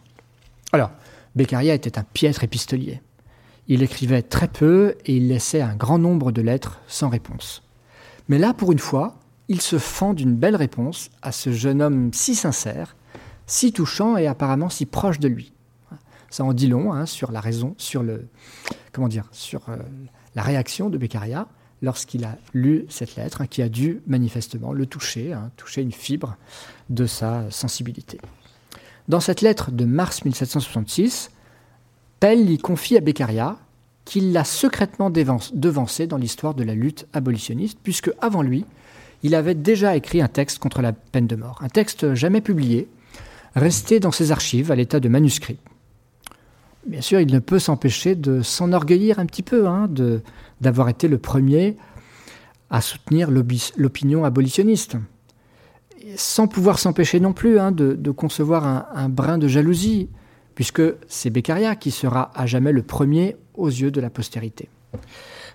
Alors, 0.73 0.91
Beccaria 1.35 1.73
était 1.73 1.97
un 1.97 2.03
piètre 2.03 2.43
épistolier. 2.43 3.01
Il 3.67 3.81
écrivait 3.81 4.21
très 4.21 4.47
peu 4.47 4.95
et 5.05 5.15
il 5.15 5.27
laissait 5.27 5.61
un 5.61 5.75
grand 5.75 5.97
nombre 5.97 6.31
de 6.31 6.41
lettres 6.41 6.81
sans 6.87 7.09
réponse. 7.09 7.63
Mais 8.27 8.37
là, 8.37 8.53
pour 8.53 8.71
une 8.71 8.79
fois, 8.79 9.15
il 9.47 9.61
se 9.61 9.77
fend 9.77 10.13
d'une 10.13 10.35
belle 10.35 10.55
réponse 10.55 11.09
à 11.21 11.31
ce 11.31 11.51
jeune 11.51 11.81
homme 11.81 12.11
si 12.13 12.35
sincère, 12.35 12.95
si 13.45 13.71
touchant 13.71 14.17
et 14.17 14.27
apparemment 14.27 14.69
si 14.69 14.85
proche 14.85 15.19
de 15.19 15.27
lui. 15.27 15.53
Ça 16.29 16.43
en 16.43 16.53
dit 16.53 16.67
long 16.67 16.93
hein, 16.93 17.05
sur 17.05 17.31
la 17.31 17.39
raison, 17.39 17.75
sur 17.77 18.01
le, 18.01 18.27
comment 18.91 19.07
dire, 19.07 19.27
sur 19.31 19.69
euh, 19.69 19.77
la 20.35 20.41
réaction 20.41 20.89
de 20.89 20.97
Beccaria 20.97 21.47
lorsqu'il 21.81 22.23
a 22.23 22.37
lu 22.53 22.85
cette 22.89 23.15
lettre, 23.17 23.41
hein, 23.41 23.47
qui 23.47 23.61
a 23.61 23.69
dû 23.69 24.01
manifestement 24.07 24.73
le 24.73 24.85
toucher, 24.85 25.33
hein, 25.33 25.51
toucher 25.57 25.81
une 25.81 25.91
fibre 25.91 26.37
de 26.89 27.05
sa 27.05 27.51
sensibilité. 27.51 28.19
Dans 29.09 29.19
cette 29.19 29.41
lettre 29.41 29.69
de 29.69 29.83
mars 29.83 30.23
1766, 30.23 31.29
Pell 32.23 32.49
y 32.49 32.57
confie 32.57 32.95
à 32.95 33.01
Beccaria 33.01 33.57
qu'il 34.05 34.31
l'a 34.31 34.45
secrètement 34.45 35.09
devancé 35.09 36.07
dans 36.07 36.15
l'histoire 36.15 36.53
de 36.53 36.63
la 36.63 36.73
lutte 36.73 37.05
abolitionniste, 37.11 37.77
puisque 37.83 38.11
avant 38.21 38.41
lui, 38.41 38.63
il 39.23 39.35
avait 39.35 39.55
déjà 39.55 39.97
écrit 39.97 40.21
un 40.21 40.29
texte 40.29 40.59
contre 40.59 40.81
la 40.81 40.93
peine 40.93 41.27
de 41.27 41.35
mort, 41.35 41.59
un 41.59 41.67
texte 41.67 42.13
jamais 42.13 42.39
publié, 42.39 42.87
resté 43.57 43.99
dans 43.99 44.13
ses 44.13 44.31
archives 44.31 44.71
à 44.71 44.75
l'état 44.75 45.01
de 45.01 45.09
manuscrit. 45.09 45.57
Bien 46.87 47.01
sûr, 47.01 47.19
il 47.19 47.29
ne 47.29 47.39
peut 47.39 47.59
s'empêcher 47.59 48.15
de 48.15 48.41
s'enorgueillir 48.41 49.19
un 49.19 49.25
petit 49.25 49.43
peu 49.43 49.67
hein, 49.67 49.89
d'avoir 50.61 50.87
été 50.87 51.09
le 51.09 51.17
premier 51.17 51.75
à 52.69 52.79
soutenir 52.79 53.31
l'opinion 53.31 54.23
abolitionniste 54.23 54.95
sans 56.15 56.47
pouvoir 56.47 56.79
s'empêcher 56.79 57.19
non 57.19 57.33
plus 57.33 57.59
hein, 57.59 57.73
de, 57.73 58.11
concevoir 58.11 58.87
un, 58.95 59.09
brin 59.09 59.37
de 59.37 59.49
jalousie, 59.49 60.07
puisque 60.55 60.81
c'est 61.07 61.29
Beccaria 61.29 61.75
qui 61.75 61.91
sera 61.91 62.31
à 62.35 62.45
jamais 62.45 62.71
le 62.71 62.83
premier 62.83 63.35
aux 63.55 63.69
yeux 63.69 63.91
de 63.91 64.01
la 64.01 64.09
postérité. 64.09 64.69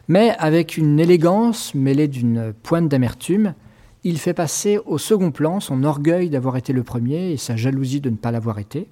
Mais 0.09 0.31
avec 0.39 0.77
une 0.77 0.99
élégance 0.99 1.75
mêlée 1.75 2.09
d'une 2.09 2.53
pointe 2.63 2.89
d'amertume, 2.89 3.55
il 4.05 4.19
fait 4.19 4.35
passer 4.35 4.79
au 4.87 4.97
second 4.97 5.31
plan 5.31 5.61
son 5.61 5.85
orgueil 5.85 6.31
d'avoir 6.31 6.57
été 6.57 6.73
le 6.73 6.83
premier 6.83 7.33
et 7.33 7.37
sa 7.37 7.57
jalousie 7.57 8.01
de 8.01 8.11
ne 8.11 8.17
pas 8.17 8.31
l'avoir 8.31 8.59
été, 8.59 8.89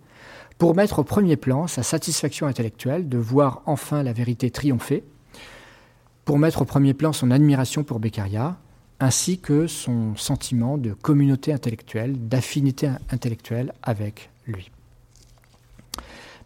pour 0.59 0.75
mettre 0.75 0.99
au 0.99 1.05
premier 1.05 1.37
plan 1.37 1.67
sa 1.67 1.83
satisfaction 1.83 2.47
intellectuelle 2.47 3.09
de 3.09 3.19
voir 3.19 3.63
enfin 3.67 4.03
la 4.03 4.13
vérité 4.13 4.51
triompher, 4.51 5.05
pour 6.25 6.39
mettre 6.39 6.63
au 6.63 6.65
premier 6.65 6.93
plan 6.93 7.13
son 7.13 7.31
admiration 7.31 7.85
pour 7.85 8.01
Beccaria, 8.01 8.59
ainsi 8.99 9.39
que 9.39 9.67
son 9.67 10.17
sentiment 10.17 10.79
de 10.79 10.93
communauté 10.93 11.53
intellectuelle, 11.53 12.17
d'affinité 12.29 12.91
intellectuelle 13.11 13.73
avec 13.83 14.31
lui. 14.47 14.71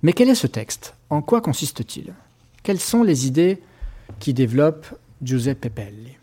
Mais 0.03 0.13
quel 0.15 0.31
est 0.31 0.35
ce 0.35 0.47
texte? 0.47 0.95
En 1.11 1.21
quoi 1.21 1.41
consiste-t-il? 1.41 2.15
Quelles 2.63 2.81
sont 2.81 3.03
les 3.03 3.27
idées 3.27 3.61
qui 4.19 4.33
développe 4.33 4.87
Giuseppe 5.23 5.69
Pelli? 5.69 6.17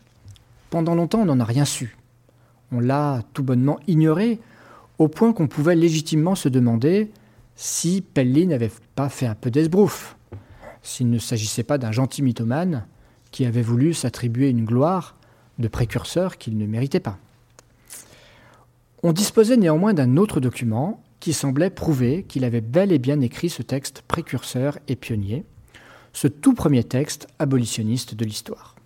Pendant 0.70 0.94
longtemps, 0.94 1.20
on 1.20 1.26
n'en 1.26 1.40
a 1.40 1.44
rien 1.44 1.64
su. 1.64 1.96
On 2.72 2.80
l'a 2.80 3.22
tout 3.32 3.42
bonnement 3.42 3.78
ignoré, 3.86 4.40
au 4.98 5.08
point 5.08 5.32
qu'on 5.32 5.46
pouvait 5.46 5.76
légitimement 5.76 6.34
se 6.34 6.48
demander 6.48 7.10
si 7.54 8.02
Pelli 8.02 8.46
n'avait 8.46 8.72
pas 8.94 9.08
fait 9.08 9.26
un 9.26 9.34
peu 9.34 9.50
d'esbrouf, 9.50 10.16
s'il 10.82 11.10
ne 11.10 11.18
s'agissait 11.18 11.62
pas 11.62 11.78
d'un 11.78 11.92
gentil 11.92 12.22
mythomane 12.22 12.84
qui 13.30 13.44
avait 13.44 13.62
voulu 13.62 13.94
s'attribuer 13.94 14.48
une 14.48 14.64
gloire 14.64 15.16
de 15.58 15.68
précurseur 15.68 16.38
qu'il 16.38 16.56
ne 16.58 16.66
méritait 16.66 17.00
pas. 17.00 17.18
On 19.02 19.12
disposait 19.12 19.56
néanmoins 19.56 19.94
d'un 19.94 20.16
autre 20.16 20.40
document 20.40 21.00
qui 21.20 21.32
semblait 21.32 21.70
prouver 21.70 22.24
qu'il 22.24 22.44
avait 22.44 22.60
bel 22.60 22.92
et 22.92 22.98
bien 22.98 23.20
écrit 23.20 23.50
ce 23.50 23.62
texte 23.62 24.02
précurseur 24.06 24.78
et 24.88 24.96
pionnier, 24.96 25.44
ce 26.12 26.28
tout 26.28 26.54
premier 26.54 26.84
texte 26.84 27.28
abolitionniste 27.38 28.14
de 28.14 28.24
l'histoire. 28.24 28.76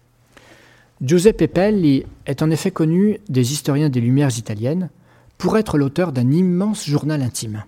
Giuseppe 1.01 1.47
Pelli 1.47 2.05
est 2.26 2.43
en 2.43 2.51
effet 2.51 2.70
connu 2.70 3.18
des 3.28 3.53
historiens 3.53 3.89
des 3.89 4.01
Lumières 4.01 4.39
italiennes 4.39 4.91
pour 5.37 5.59
être 5.59 5.76
l'auteur 5.76 6.12
d'un 6.12 6.30
immense 6.30 6.87
journal 6.87 7.22
intime. 7.22 7.64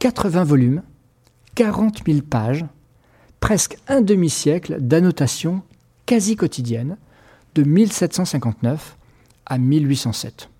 80 0.00 0.44
volumes, 0.44 0.82
40 1.54 2.02
000 2.06 2.20
pages, 2.28 2.66
presque 3.40 3.78
un 3.88 4.02
demi-siècle 4.02 4.76
d'annotations 4.80 5.62
quasi 6.06 6.36
quotidiennes 6.36 6.96
de 7.54 7.62
1759 7.62 8.96
à 9.46 9.58
1807. 9.58 10.50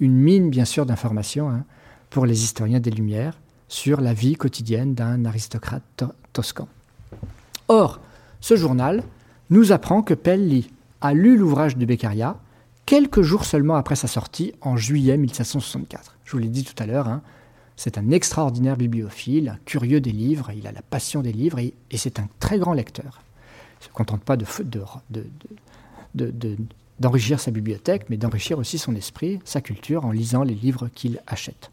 Une 0.00 0.14
mine, 0.14 0.50
bien 0.50 0.64
sûr, 0.64 0.86
d'informations 0.86 1.50
hein, 1.50 1.64
pour 2.10 2.26
les 2.26 2.42
historiens 2.42 2.80
des 2.80 2.90
Lumières 2.90 3.38
sur 3.68 4.00
la 4.00 4.14
vie 4.14 4.34
quotidienne 4.34 4.94
d'un 4.94 5.24
aristocrate 5.24 6.04
toscan. 6.32 6.68
Or, 7.68 8.00
ce 8.40 8.56
journal 8.56 9.02
nous 9.50 9.72
apprend 9.72 10.02
que 10.02 10.14
Pelli 10.14 10.70
a 11.00 11.12
lu 11.12 11.36
l'ouvrage 11.36 11.76
de 11.76 11.84
Beccaria 11.84 12.36
quelques 12.86 13.22
jours 13.22 13.44
seulement 13.44 13.76
après 13.76 13.96
sa 13.96 14.08
sortie 14.08 14.54
en 14.62 14.76
juillet 14.76 15.16
1764. 15.16 16.16
Je 16.24 16.32
vous 16.32 16.38
l'ai 16.38 16.48
dit 16.48 16.64
tout 16.64 16.82
à 16.82 16.86
l'heure, 16.86 17.08
hein, 17.08 17.22
c'est 17.76 17.98
un 17.98 18.10
extraordinaire 18.10 18.76
bibliophile, 18.76 19.50
un 19.50 19.58
curieux 19.64 20.00
des 20.00 20.10
livres, 20.10 20.50
il 20.56 20.66
a 20.66 20.72
la 20.72 20.82
passion 20.82 21.20
des 21.20 21.32
livres 21.32 21.58
et, 21.58 21.74
c'est 21.94 22.18
un 22.18 22.28
très 22.40 22.58
grand 22.58 22.72
lecteur. 22.72 23.22
Il 23.80 23.84
ne 23.84 23.88
se 23.88 23.92
contente 23.92 24.24
pas 24.24 24.36
de, 24.36 24.44
d'enrichir 26.98 27.38
sa 27.38 27.50
bibliothèque, 27.50 28.06
mais 28.08 28.16
d'enrichir 28.16 28.58
aussi 28.58 28.78
son 28.78 28.96
esprit, 28.96 29.38
sa 29.44 29.60
culture, 29.60 30.04
en 30.04 30.10
lisant 30.10 30.42
les 30.42 30.54
livres 30.54 30.88
qu'il 30.88 31.20
achète. 31.26 31.70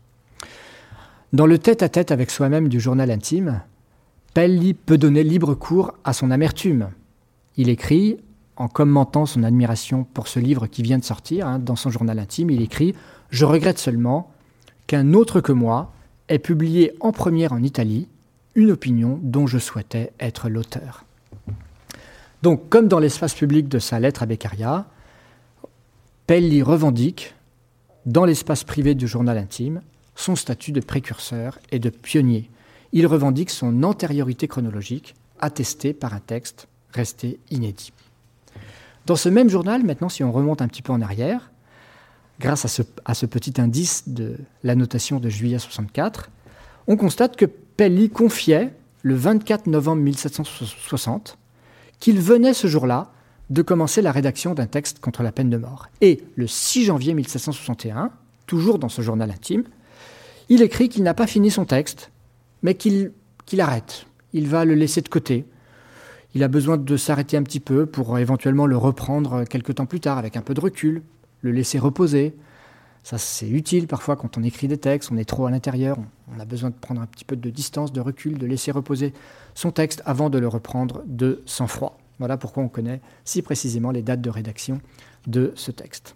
Dans 1.34 1.46
le 1.46 1.58
tête-à-tête 1.58 2.12
avec 2.12 2.30
soi-même 2.32 2.70
du 2.70 2.80
journal 2.80 3.12
intime, 3.12 3.62
Pelli 4.34 4.74
peut 4.74 4.98
donner 4.98 5.24
libre 5.24 5.56
cours 5.56 5.94
à 6.04 6.14
son 6.14 6.30
amertume. 6.32 6.90
Il 7.58 7.70
écrit, 7.70 8.18
en 8.58 8.68
commentant 8.68 9.26
son 9.26 9.44
admiration 9.44 10.04
pour 10.04 10.28
ce 10.28 10.40
livre 10.40 10.68
qui 10.68 10.84
vient 10.84 10.98
de 10.98 11.04
sortir, 11.04 11.48
hein, 11.48 11.60
dans 11.60 11.76
son 11.76 11.90
journal 11.90 12.20
intime, 12.20 12.50
il 12.50 12.62
écrit 12.62 12.96
Je 13.32 13.46
regrette 13.46 13.80
seulement 13.80 14.32
qu'un 14.88 15.14
autre 15.14 15.42
que 15.42 15.52
moi 15.52 15.94
ait 16.30 16.40
publié 16.40 16.94
en 17.00 17.12
première 17.12 17.54
en 17.54 17.64
Italie 17.64 18.08
une 18.56 18.72
opinion 18.72 19.20
dont 19.22 19.48
je 19.48 19.58
souhaitais 19.58 20.14
être 20.20 20.48
l'auteur. 20.48 21.06
Donc, 22.42 22.70
comme 22.70 22.88
dans 22.88 23.00
l'espace 23.00 23.34
public 23.34 23.68
de 23.68 23.80
sa 23.80 24.00
lettre 24.00 24.24
à 24.24 24.26
Beccaria, 24.26 24.86
Pelli 26.28 26.62
revendique, 26.62 27.34
dans 28.06 28.26
l'espace 28.26 28.64
privé 28.64 28.96
du 28.96 29.08
journal 29.08 29.38
intime, 29.38 29.82
son 30.16 30.36
statut 30.36 30.72
de 30.72 30.80
précurseur 30.80 31.60
et 31.72 31.80
de 31.80 31.90
pionnier 31.90 32.50
il 32.96 33.08
revendique 33.08 33.50
son 33.50 33.84
antériorité 33.84 34.48
chronologique, 34.48 35.16
attestée 35.40 35.94
par 35.94 36.14
un 36.14 36.22
texte 36.22 36.70
resté 36.94 37.40
inédit. 37.52 37.92
Dans 39.06 39.18
ce 39.18 39.28
même 39.28 39.50
journal, 39.50 39.84
maintenant, 39.84 40.08
si 40.08 40.24
on 40.24 40.32
remonte 40.32 40.62
un 40.62 40.70
petit 40.70 40.82
peu 40.82 40.94
en 40.94 41.02
arrière, 41.02 41.52
grâce 42.40 42.64
à 42.64 43.14
ce, 43.14 43.26
petit 43.26 43.60
indice 43.60 44.08
de 44.08 44.38
l'annotation 44.64 45.20
de 45.20 45.28
juillet 45.28 45.60
64, 45.60 46.30
on 46.88 46.96
constate 46.96 47.36
que 47.36 47.46
Pelli 47.46 48.10
confiait, 48.10 48.74
le 49.02 49.16
24 49.16 49.68
novembre 49.68 50.02
1760, 50.02 51.38
qu'il 52.00 52.22
venait 52.22 52.54
ce 52.54 52.68
jour-là 52.68 53.12
de 53.50 53.62
commencer 53.62 54.02
la 54.02 54.14
rédaction 54.14 54.54
d'un 54.54 54.68
texte 54.68 55.00
contre 55.00 55.22
la 55.22 55.34
peine 55.34 55.50
de 55.50 55.58
mort. 55.58 55.90
Et 56.00 56.24
le 56.36 56.48
6 56.48 56.86
janvier 56.86 57.14
1761, 57.14 58.12
toujours 58.48 58.80
dans 58.80 58.90
ce 58.90 59.02
journal 59.02 59.30
intime, 59.30 59.66
il 60.50 60.62
écrit 60.62 60.90
qu'il 60.90 61.04
n'a 61.04 61.14
pas 61.14 61.28
fini 61.28 61.52
son 61.52 61.66
texte 61.66 62.12
mais 62.62 62.76
qu'il 62.76 63.12
arrête. 63.60 64.08
Il 64.34 64.48
va 64.48 64.66
le 64.66 64.74
laisser 64.74 65.02
de 65.02 65.10
côté. 65.10 65.46
Il 66.34 66.44
a 66.44 66.48
besoin 66.48 66.78
de 66.78 66.98
s'arrêter 66.98 67.38
un 67.38 67.44
petit 67.44 67.60
peu 67.60 67.86
pour 67.86 68.18
éventuellement 68.18 68.66
le 68.66 68.76
reprendre 68.76 69.46
quelque 69.46 69.72
temps 69.72 69.86
plus 69.86 70.00
tard 70.00 70.18
avec 70.18 70.36
un 70.36 70.42
peu 70.42 70.54
de 70.54 70.60
recul, 70.60 71.04
le 71.42 71.52
laisser 71.52 71.80
reposer. 71.80 72.36
Ça, 73.04 73.20
c'est 73.20 73.48
utile 73.48 73.88
parfois 73.88 74.16
quand 74.16 74.38
on 74.38 74.44
écrit 74.44 74.68
des 74.68 74.80
textes, 74.80 75.12
on 75.12 75.18
est 75.18 75.26
trop 75.26 75.46
à 75.46 75.52
l'intérieur, 75.52 75.98
on 76.36 76.40
a 76.40 76.46
besoin 76.46 76.72
de 76.72 76.76
prendre 76.76 77.02
un 77.02 77.06
petit 77.06 77.24
peu 77.24 77.36
de 77.36 77.50
distance, 77.52 77.94
de 77.94 78.02
recul, 78.02 78.40
de 78.40 78.48
laisser 78.48 78.72
reposer 78.72 79.14
son 79.54 79.72
texte 79.72 80.02
avant 80.06 80.32
de 80.32 80.40
le 80.40 80.48
reprendre 80.48 81.04
de 81.06 81.44
sang-froid. 81.46 82.00
Voilà 82.18 82.38
pourquoi 82.38 82.64
on 82.64 82.68
connaît 82.70 83.02
si 83.26 83.44
précisément 83.44 83.92
les 83.92 84.02
dates 84.02 84.22
de 84.22 84.30
rédaction 84.32 84.82
de 85.28 85.52
ce 85.56 85.70
texte. 85.70 86.16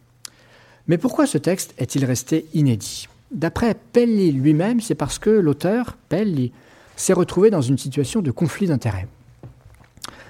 Mais 0.87 0.97
pourquoi 0.97 1.27
ce 1.27 1.37
texte 1.37 1.75
est-il 1.77 2.05
resté 2.05 2.47
inédit? 2.55 3.08
D'après 3.31 3.75
Pelli 3.93 4.31
lui-même, 4.31 4.81
c'est 4.81 4.95
parce 4.95 5.19
que 5.19 5.29
l'auteur, 5.29 5.97
Pelli, 6.09 6.51
s'est 6.95 7.13
retrouvé 7.13 7.49
dans 7.49 7.61
une 7.61 7.77
situation 7.77 8.21
de 8.21 8.31
conflit 8.31 8.67
d'intérêts. 8.67 9.07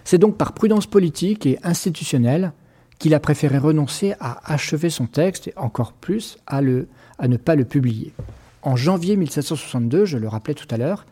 C'est 0.04 0.18
donc 0.18 0.38
par 0.38 0.54
prudence 0.54 0.88
politique 0.88 1.45
et 1.45 1.60
institutionnelle 1.64 2.52
qu'il 3.00 3.14
a 3.14 3.20
préféré 3.20 3.58
renoncer 3.58 4.14
à 4.20 4.54
achever 4.54 4.89
son 4.89 5.08
texte 5.08 5.47
et 5.47 5.54
encore 5.56 5.93
plus 5.93 6.38
à, 6.45 6.62
ne 6.62 7.38
pas 7.38 7.56
le 7.56 7.66
publier. 7.66 8.14
En 8.62 8.76
janvier 8.76 9.16
1762, 9.16 10.06
je 10.06 10.18
le 10.18 10.28
rappelais 10.28 10.54
tout 10.54 10.68
à 10.70 10.78
l'heure, 10.78 11.06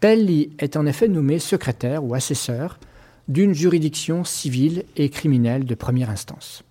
Pelli 0.00 0.50
est 0.58 0.76
en 0.76 0.86
effet 0.86 1.08
nommé 1.08 1.38
secrétaire 1.38 2.04
ou 2.04 2.14
assesseur 2.14 2.78
d'une 3.26 3.54
juridiction 3.54 4.22
civile 4.24 4.84
et 4.96 5.08
criminelle 5.08 5.64
de 5.64 5.74
première 5.74 6.10
instance. 6.10 6.63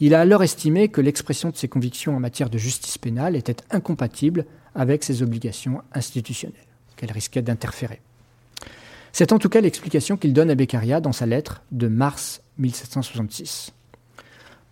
Il 0.00 0.14
a 0.14 0.20
alors 0.20 0.42
estimé 0.42 0.88
que 0.88 1.00
l'expression 1.00 1.50
de 1.50 1.56
ses 1.56 1.68
convictions 1.68 2.16
en 2.16 2.20
matière 2.20 2.50
de 2.50 2.58
justice 2.58 2.98
pénale 2.98 3.36
était 3.36 3.56
incompatible 3.70 4.44
avec 4.74 5.04
ses 5.04 5.22
obligations 5.22 5.82
institutionnelles, 5.92 6.58
qu'elle 6.96 7.12
risquait 7.12 7.42
d'interférer. 7.42 8.00
C'est 9.12 9.32
en 9.32 9.38
tout 9.38 9.48
cas 9.48 9.60
l'explication 9.60 10.16
qu'il 10.16 10.32
donne 10.32 10.50
à 10.50 10.56
Beccaria 10.56 11.00
dans 11.00 11.12
sa 11.12 11.26
lettre 11.26 11.62
de 11.70 11.86
mars 11.86 12.42
1766. 12.58 13.72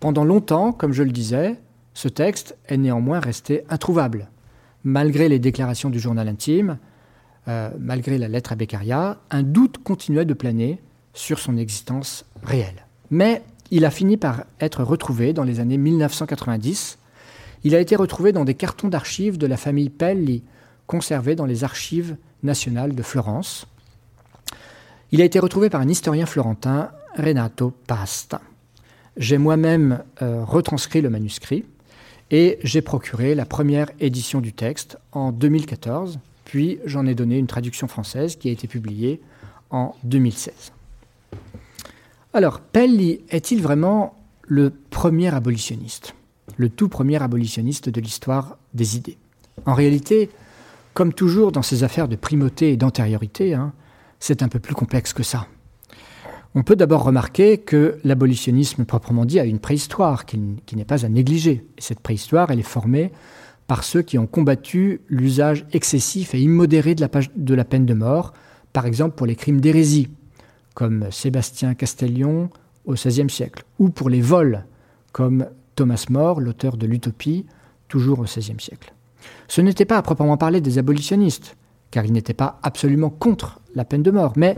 Pendant 0.01 0.25
longtemps, 0.25 0.73
comme 0.73 0.91
je 0.91 1.03
le 1.03 1.11
disais, 1.11 1.55
ce 1.93 2.09
texte 2.09 2.57
est 2.67 2.77
néanmoins 2.77 3.21
resté 3.21 3.63
introuvable. 3.69 4.29
Malgré 4.83 5.29
les 5.29 5.39
déclarations 5.39 5.89
du 5.89 5.99
journal 5.99 6.27
intime, 6.27 6.77
euh, 7.47 7.69
malgré 7.79 8.17
la 8.17 8.27
lettre 8.27 8.51
à 8.51 8.55
Beccaria, 8.55 9.19
un 9.31 9.43
doute 9.43 9.77
continuait 9.77 10.25
de 10.25 10.33
planer 10.33 10.81
sur 11.13 11.39
son 11.39 11.55
existence 11.55 12.25
réelle. 12.43 12.85
Mais 13.11 13.43
il 13.75 13.85
a 13.85 13.89
fini 13.89 14.17
par 14.17 14.43
être 14.59 14.83
retrouvé 14.83 15.33
dans 15.33 15.43
les 15.43 15.59
années 15.59 15.79
1990. 15.79 16.99
Il 17.63 17.73
a 17.73 17.79
été 17.79 17.95
retrouvé 17.95 18.31
dans 18.31 18.45
des 18.45 18.53
cartons 18.53 18.87
d'archives 18.87 19.39
de 19.39 19.47
la 19.47 19.57
famille 19.57 19.89
Pelli, 19.89 20.43
conservés 20.85 21.33
dans 21.33 21.47
les 21.47 21.63
archives 21.63 22.15
nationales 22.43 22.93
de 22.93 23.01
Florence. 23.01 23.65
Il 25.11 25.23
a 25.23 25.25
été 25.25 25.39
retrouvé 25.39 25.71
par 25.71 25.81
un 25.81 25.89
historien 25.89 26.27
florentin, 26.27 26.91
Renato 27.17 27.73
Pasta. 27.87 28.41
J'ai 29.17 29.39
moi-même 29.39 30.03
euh, 30.21 30.43
retranscrit 30.43 31.01
le 31.01 31.09
manuscrit 31.09 31.65
et 32.29 32.59
j'ai 32.63 32.83
procuré 32.83 33.33
la 33.33 33.45
première 33.45 33.89
édition 33.99 34.39
du 34.39 34.53
texte 34.53 34.99
en 35.13 35.31
2014, 35.31 36.19
puis 36.45 36.77
j'en 36.85 37.07
ai 37.07 37.15
donné 37.15 37.39
une 37.39 37.47
traduction 37.47 37.87
française 37.87 38.35
qui 38.35 38.49
a 38.49 38.51
été 38.51 38.67
publiée 38.67 39.19
en 39.71 39.95
2016. 40.03 40.73
Alors, 42.35 42.61
Pelli 42.61 43.21
est-il 43.29 43.61
vraiment 43.61 44.15
le 44.41 44.71
premier 44.89 45.31
abolitionniste 45.31 46.15
Le 46.57 46.67
tout 46.67 46.89
premier 46.89 47.21
abolitionniste 47.21 47.89
de 47.89 48.01
l'histoire 48.01 48.57
des 48.73 48.97
idées? 48.97 49.19
En 49.67 49.75
réalité, 49.75 50.31
comme 50.95 51.13
toujours 51.13 51.51
dans 51.51 51.61
ces 51.61 51.83
affaires 51.83 52.07
de 52.07 52.15
primauté 52.15 52.71
et 52.71 52.77
d'antériorité, 52.77 53.53
hein, 53.53 53.71
c'est 54.19 54.41
un 54.41 54.47
peu 54.47 54.57
plus 54.57 54.73
complexe 54.73 55.13
que 55.13 55.21
ça. 55.21 55.45
On 56.55 56.63
peut 56.63 56.75
d'abord 56.75 57.03
remarquer 57.03 57.59
que 57.59 57.99
l'abolitionnisme 58.03 58.83
proprement 58.85 59.25
dit 59.25 59.39
a 59.39 59.45
une 59.45 59.59
préhistoire 59.59 60.25
qui, 60.25 60.39
n'est 60.75 60.85
pas 60.85 61.05
à 61.05 61.09
négliger. 61.09 61.67
Et 61.77 61.81
cette 61.81 61.99
préhistoire, 61.99 62.49
elle 62.49 62.59
est 62.59 62.63
formée 62.63 63.11
par 63.67 63.83
ceux 63.83 64.01
qui 64.01 64.17
ont 64.17 64.27
combattu 64.27 65.01
l'usage 65.07 65.67
excessif 65.71 66.33
et 66.33 66.39
immodéré 66.39 66.95
de 66.95 67.53
la, 67.55 67.63
peine 67.63 67.85
de 67.85 67.93
mort, 67.93 68.33
par 68.71 68.87
exemple 68.87 69.15
pour 69.15 69.27
les 69.27 69.35
crimes 69.35 69.61
d'hérésie, 69.61 70.09
comme 70.73 71.11
Sébastien 71.11 71.73
Castellion 71.75 72.49
au 72.85 72.93
XVIe 72.93 73.29
siècle, 73.29 73.63
ou 73.79 73.89
pour 73.89 74.09
les 74.09 74.21
vols, 74.21 74.65
comme 75.11 75.47
Thomas 75.75 76.05
More, 76.09 76.41
l'auteur 76.41 76.77
de 76.77 76.85
l'Utopie, 76.85 77.45
toujours 77.87 78.19
au 78.19 78.23
XVIe 78.23 78.59
siècle. 78.59 78.93
Ce 79.47 79.61
n'était 79.61 79.85
pas 79.85 79.97
à 79.97 80.01
proprement 80.01 80.37
parler 80.37 80.61
des 80.61 80.77
abolitionnistes, 80.77 81.55
car 81.91 82.05
ils 82.05 82.13
n'étaient 82.13 82.33
pas 82.33 82.59
absolument 82.63 83.09
contre 83.09 83.59
la 83.75 83.85
peine 83.85 84.03
de 84.03 84.11
mort, 84.11 84.33
mais 84.35 84.55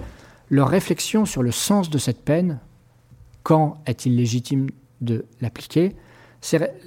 leur 0.50 0.70
réflexion 0.70 1.26
sur 1.26 1.44
le 1.44 1.52
sens 1.52 1.90
de 1.90 1.98
cette 1.98 2.24
peine, 2.24 2.60
quand 3.44 3.78
est-il 3.86 4.16
légitime 4.16 4.70
de 5.02 5.26
l'appliquer, 5.42 5.96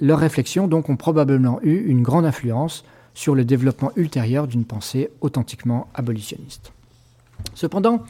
leurs 0.01 0.19
réflexions 0.19 0.67
donc 0.67 0.89
ont 0.89 0.95
probablement 0.95 1.59
eu 1.61 1.85
une 1.85 2.01
grande 2.01 2.25
influence 2.25 2.83
sur 3.13 3.35
le 3.35 3.45
développement 3.45 3.91
ultérieur 3.95 4.47
d'une 4.47 4.65
pensée 4.65 5.09
authentiquement 5.21 5.87
abolitionniste. 5.93 6.71
Cependant, 7.53 8.03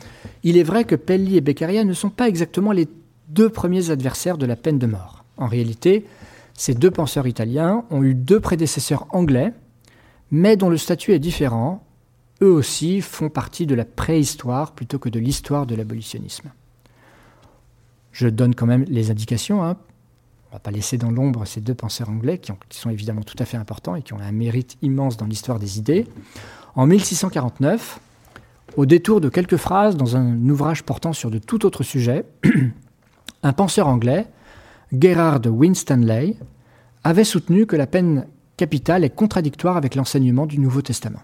il 0.43 0.57
est 0.57 0.63
vrai 0.63 0.83
que 0.83 0.95
Pelli 0.95 1.37
et 1.37 1.41
Beccaria 1.41 1.83
ne 1.83 1.93
sont 1.93 2.09
pas 2.09 2.27
exactement 2.27 2.71
les 2.71 2.87
deux 3.29 3.49
premiers 3.49 3.91
adversaires 3.91 4.37
de 4.37 4.45
la 4.45 4.55
peine 4.55 4.79
de 4.79 4.87
mort. 4.87 5.23
En 5.37 5.47
réalité, 5.47 6.05
ces 6.53 6.73
deux 6.73 6.91
penseurs 6.91 7.27
italiens 7.27 7.85
ont 7.89 8.03
eu 8.03 8.13
deux 8.13 8.39
prédécesseurs 8.39 9.07
anglais, 9.11 9.53
mais 10.31 10.57
dont 10.57 10.69
le 10.69 10.77
statut 10.77 11.13
est 11.13 11.19
différent. 11.19 11.83
Eux 12.41 12.51
aussi 12.51 13.01
font 13.01 13.29
partie 13.29 13.65
de 13.65 13.75
la 13.75 13.85
préhistoire 13.85 14.73
plutôt 14.73 14.99
que 14.99 15.09
de 15.09 15.19
l'histoire 15.19 15.65
de 15.65 15.75
l'abolitionnisme. 15.75 16.51
Je 18.11 18.27
donne 18.27 18.55
quand 18.55 18.65
même 18.65 18.85
les 18.87 19.11
indications. 19.11 19.63
Hein. 19.63 19.77
On 20.47 20.49
ne 20.49 20.53
va 20.55 20.59
pas 20.59 20.71
laisser 20.71 20.97
dans 20.97 21.11
l'ombre 21.11 21.45
ces 21.45 21.61
deux 21.61 21.75
penseurs 21.75 22.09
anglais 22.09 22.39
qui, 22.39 22.51
qui, 22.69 22.79
sont 22.79 22.89
évidemment 22.89 23.21
tout 23.21 23.35
à 23.39 23.45
fait 23.45 23.57
importants 23.57 23.95
et 23.95 24.01
qui 24.01 24.13
ont 24.13 24.19
un 24.19 24.31
mérite 24.31 24.77
immense 24.81 25.15
dans 25.15 25.27
l'histoire 25.27 25.59
des 25.59 25.77
idées. 25.77 26.07
En 26.75 26.87
1649, 26.87 27.99
au 28.79 28.85
détour 28.85 29.19
de 29.19 29.27
quelques 29.27 29.57
phrases 29.57 29.97
dans 29.97 30.15
un 30.15 30.47
ouvrage 30.47 30.83
portant 30.83 31.11
sur 31.11 31.29
de 31.29 31.37
tout 31.37 31.65
autre 31.65 31.83
sujet, 31.83 32.23
un 33.43 33.51
penseur 33.51 33.89
anglais, 33.89 34.25
Gerard 34.97 35.41
Winstanley, 35.47 36.37
avait 37.03 37.25
soutenu 37.25 37.65
que 37.65 37.75
la 37.75 37.87
peine 37.87 38.25
capitale 38.55 39.03
est 39.03 39.09
contradictoire 39.09 39.75
avec 39.75 39.95
l'enseignement 39.95 40.45
du 40.45 40.59
Nouveau 40.59 40.81
Testament. 40.81 41.19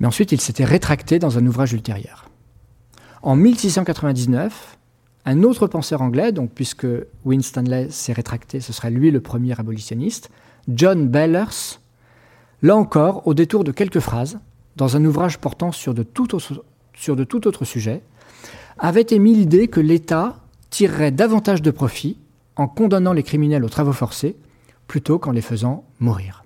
Mais 0.00 0.06
ensuite, 0.06 0.32
il 0.32 0.40
s'était 0.42 0.66
rétracté 0.66 1.18
dans 1.18 1.38
un 1.38 1.46
ouvrage 1.46 1.72
ultérieur. 1.72 2.28
En 3.22 3.34
1699, 3.34 4.76
un 5.24 5.42
autre 5.44 5.66
penseur 5.66 6.02
anglais, 6.02 6.30
donc 6.30 6.50
puisque 6.50 6.86
Winstanley 7.24 7.88
s'est 7.88 8.12
rétracté, 8.12 8.60
ce 8.60 8.74
serait 8.74 8.90
lui 8.90 9.10
le 9.10 9.22
premier 9.22 9.58
abolitionniste, 9.58 10.28
John 10.68 11.08
Bellers, 11.08 11.78
là 12.60 12.76
encore, 12.76 13.26
au 13.26 13.32
détour 13.32 13.64
de 13.64 13.72
quelques 13.72 14.00
phrases, 14.00 14.38
dans 14.76 14.96
un 14.96 15.04
ouvrage 15.04 15.38
portant 15.38 15.72
sur 15.72 15.94
de 15.94 16.02
tout 16.02 16.34
autre, 16.34 17.64
sujet, 17.64 18.02
avait 18.78 19.06
émis 19.10 19.34
l'idée 19.34 19.68
que 19.68 19.80
l'État 19.80 20.36
tirerait 20.70 21.12
davantage 21.12 21.62
de 21.62 21.70
profit 21.70 22.18
en 22.56 22.66
condamnant 22.66 23.12
les 23.12 23.22
criminels 23.22 23.64
aux 23.64 23.68
travaux 23.68 23.92
forcés 23.92 24.36
plutôt 24.86 25.18
qu'en 25.18 25.30
les 25.30 25.40
faisant 25.40 25.84
mourir. 26.00 26.44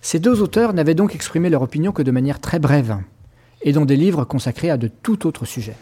Ces 0.00 0.20
deux 0.20 0.40
auteurs 0.40 0.72
n'avaient 0.72 0.94
donc 0.94 1.14
exprimé 1.14 1.50
leur 1.50 1.62
opinion 1.62 1.92
que 1.92 2.02
de 2.02 2.10
manière 2.10 2.40
très 2.40 2.58
brève, 2.58 2.98
et 3.62 3.72
dans 3.72 3.84
des 3.84 3.96
livres 3.96 4.24
consacrés 4.24 4.70
à 4.70 4.76
de 4.76 4.88
tout 4.88 5.26
autre 5.26 5.44
sujet. 5.44 5.74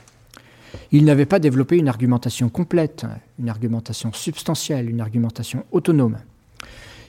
Ils 0.92 1.04
n'avaient 1.04 1.26
pas 1.26 1.38
développé 1.38 1.76
une 1.76 1.88
argumentation 1.88 2.48
complète, 2.48 3.06
une 3.38 3.48
argumentation 3.48 4.12
substantielle, 4.12 4.88
une 4.88 5.00
argumentation 5.00 5.64
autonome. 5.70 6.18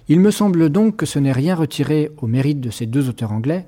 Il 0.10 0.20
me 0.20 0.32
semble 0.32 0.70
donc 0.70 0.98
que 0.98 1.06
ce 1.06 1.20
n'est 1.20 1.32
rien 1.32 1.56
retiré 1.56 2.12
au 2.18 2.28
mérite 2.28 2.62
de 2.62 2.70
ces 2.70 2.86
deux 2.86 3.10
auteurs 3.10 3.32
anglais 3.32 3.66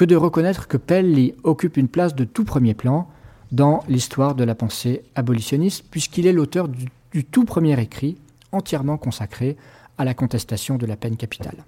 que 0.00 0.06
de 0.06 0.16
reconnaître 0.16 0.66
que 0.66 0.78
Pelli 0.78 1.34
occupe 1.42 1.76
une 1.76 1.86
place 1.86 2.14
de 2.14 2.24
tout 2.24 2.46
premier 2.46 2.72
plan 2.72 3.06
dans 3.52 3.84
l'histoire 3.86 4.34
de 4.34 4.44
la 4.44 4.54
pensée 4.54 5.02
abolitionniste, 5.14 5.84
puisqu'il 5.90 6.26
est 6.26 6.32
l'auteur 6.32 6.68
du, 6.68 7.24
tout 7.26 7.44
premier 7.44 7.78
écrit 7.78 8.16
entièrement 8.50 8.96
consacré 8.96 9.58
à 9.98 10.06
la 10.06 10.14
contestation 10.14 10.78
de 10.78 10.86
la 10.86 10.96
peine 10.96 11.18
capitale. 11.18 11.58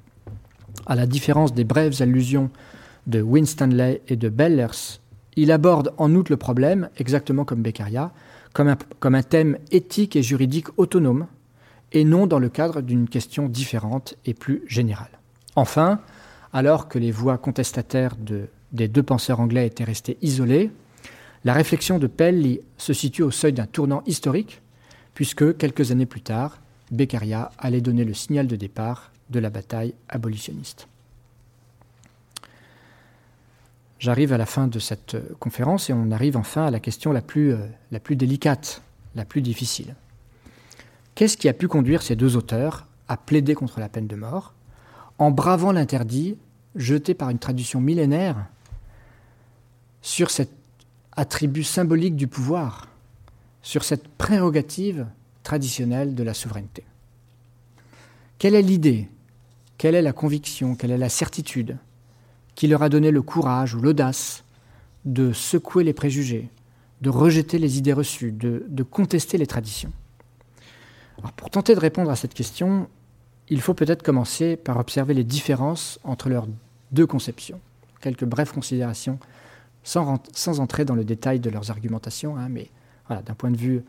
À 0.86 0.96
la 0.96 1.04
différence 1.04 1.52
des 1.52 1.64
brèves 1.64 2.00
allusions 2.00 2.48
de 3.06 3.20
Winstanley 3.20 4.00
et 4.08 4.16
de 4.16 4.30
Bellers, 4.30 4.98
il 5.36 5.52
aborde 5.52 5.92
en 5.98 6.14
outre 6.14 6.32
le 6.32 6.38
problème, 6.38 6.88
exactement 6.96 7.44
comme 7.44 7.60
Beccaria, 7.60 8.12
comme 8.54 9.14
un 9.14 9.22
thème 9.22 9.58
éthique 9.72 10.16
et 10.16 10.22
juridique 10.22 10.68
autonome, 10.78 11.26
et 11.92 12.04
non 12.04 12.26
dans 12.26 12.38
le 12.38 12.48
cadre 12.48 12.80
d'une 12.80 13.10
question 13.10 13.46
différente 13.46 14.14
et 14.24 14.32
plus 14.32 14.62
générale. 14.68 15.20
Enfin, 15.54 16.00
alors 16.52 16.88
que 16.88 16.98
les 16.98 17.10
voix 17.10 17.38
contestataires 17.38 18.16
des 18.72 18.88
deux 18.88 19.02
penseurs 19.02 19.40
anglais 19.40 19.66
étaient 19.66 19.84
restées 19.84 20.18
isolées, 20.22 20.70
la 21.44 21.54
réflexion 21.54 21.98
de 21.98 22.06
Pell 22.06 22.60
se 22.78 22.92
situe 22.92 23.22
au 23.22 23.30
seuil 23.30 23.52
d'un 23.52 23.66
tournant 23.66 24.02
historique, 24.06 24.60
puisque 25.14 25.56
quelques 25.56 25.90
années 25.90 26.06
plus 26.06 26.20
tard, 26.20 26.60
Beccaria 26.90 27.50
allait 27.58 27.80
donner 27.80 28.04
le 28.04 28.14
signal 28.14 28.46
de 28.46 28.56
départ 28.56 29.10
de 29.30 29.40
la 29.40 29.50
bataille 29.50 29.94
abolitionniste. 30.08 30.86
J'arrive 33.98 34.32
à 34.32 34.38
la 34.38 34.46
fin 34.46 34.66
de 34.66 34.78
cette 34.78 35.16
conférence 35.38 35.88
et 35.88 35.92
on 35.92 36.10
arrive 36.10 36.36
enfin 36.36 36.66
à 36.66 36.70
la 36.70 36.80
question 36.80 37.12
la 37.12 37.22
plus, 37.22 37.52
euh, 37.52 37.58
la 37.92 38.00
plus 38.00 38.16
délicate, 38.16 38.82
la 39.14 39.24
plus 39.24 39.42
difficile. 39.42 39.94
Qu'est-ce 41.14 41.36
qui 41.36 41.48
a 41.48 41.52
pu 41.52 41.68
conduire 41.68 42.02
ces 42.02 42.16
deux 42.16 42.36
auteurs 42.36 42.88
à 43.08 43.16
plaider 43.16 43.54
contre 43.54 43.78
la 43.78 43.88
peine 43.88 44.08
de 44.08 44.16
mort 44.16 44.54
en 45.22 45.30
bravant 45.30 45.70
l'interdit 45.70 46.36
jeté 46.74 47.14
par 47.14 47.30
une 47.30 47.38
tradition 47.38 47.80
millénaire 47.80 48.46
sur 50.00 50.30
cet 50.30 50.50
attribut 51.12 51.62
symbolique 51.62 52.16
du 52.16 52.26
pouvoir, 52.26 52.88
sur 53.62 53.84
cette 53.84 54.08
prérogative 54.08 55.06
traditionnelle 55.44 56.16
de 56.16 56.22
la 56.24 56.34
souveraineté. 56.34 56.84
Quelle 58.38 58.56
est 58.56 58.62
l'idée? 58.62 59.08
Quelle 59.78 59.94
est 59.94 60.02
la 60.02 60.12
conviction? 60.12 60.74
Quelle 60.74 60.90
est 60.90 60.98
la 60.98 61.08
certitude 61.08 61.76
qui 62.56 62.66
leur 62.66 62.82
a 62.82 62.88
donné 62.88 63.12
le 63.12 63.22
courage 63.22 63.74
ou 63.74 63.80
l'audace 63.80 64.42
de 65.04 65.32
secouer 65.32 65.84
les 65.84 65.92
préjugés, 65.92 66.48
de 67.00 67.10
rejeter 67.10 67.58
les 67.58 67.78
idées 67.78 67.92
reçues, 67.92 68.32
de, 68.32 68.82
contester 68.82 69.38
les 69.38 69.46
traditions? 69.46 69.92
Pour 71.36 71.50
tenter 71.50 71.76
de 71.76 71.80
répondre 71.80 72.10
à 72.10 72.16
cette 72.16 72.34
question, 72.34 72.88
il 73.48 73.60
faut 73.60 73.74
peut-être 73.74 74.02
commencer 74.02 74.56
par 74.56 74.78
observer 74.78 75.14
les 75.14 75.24
différences 75.24 75.98
entre 76.04 76.28
leurs 76.28 76.46
deux 76.92 77.06
conceptions. 77.06 77.60
Quelques 78.00 78.24
brèves 78.24 78.52
considérations, 78.52 79.18
sans, 79.84 80.60
entrer 80.60 80.84
dans 80.84 80.94
le 80.94 81.04
détail 81.04 81.40
de 81.40 81.50
leurs 81.50 81.70
argumentations, 81.70 82.36
hein, 82.36 82.48
mais 82.48 82.70
d'un 83.10 83.34
point 83.34 83.50
de 83.50 83.56
vue 83.56 83.82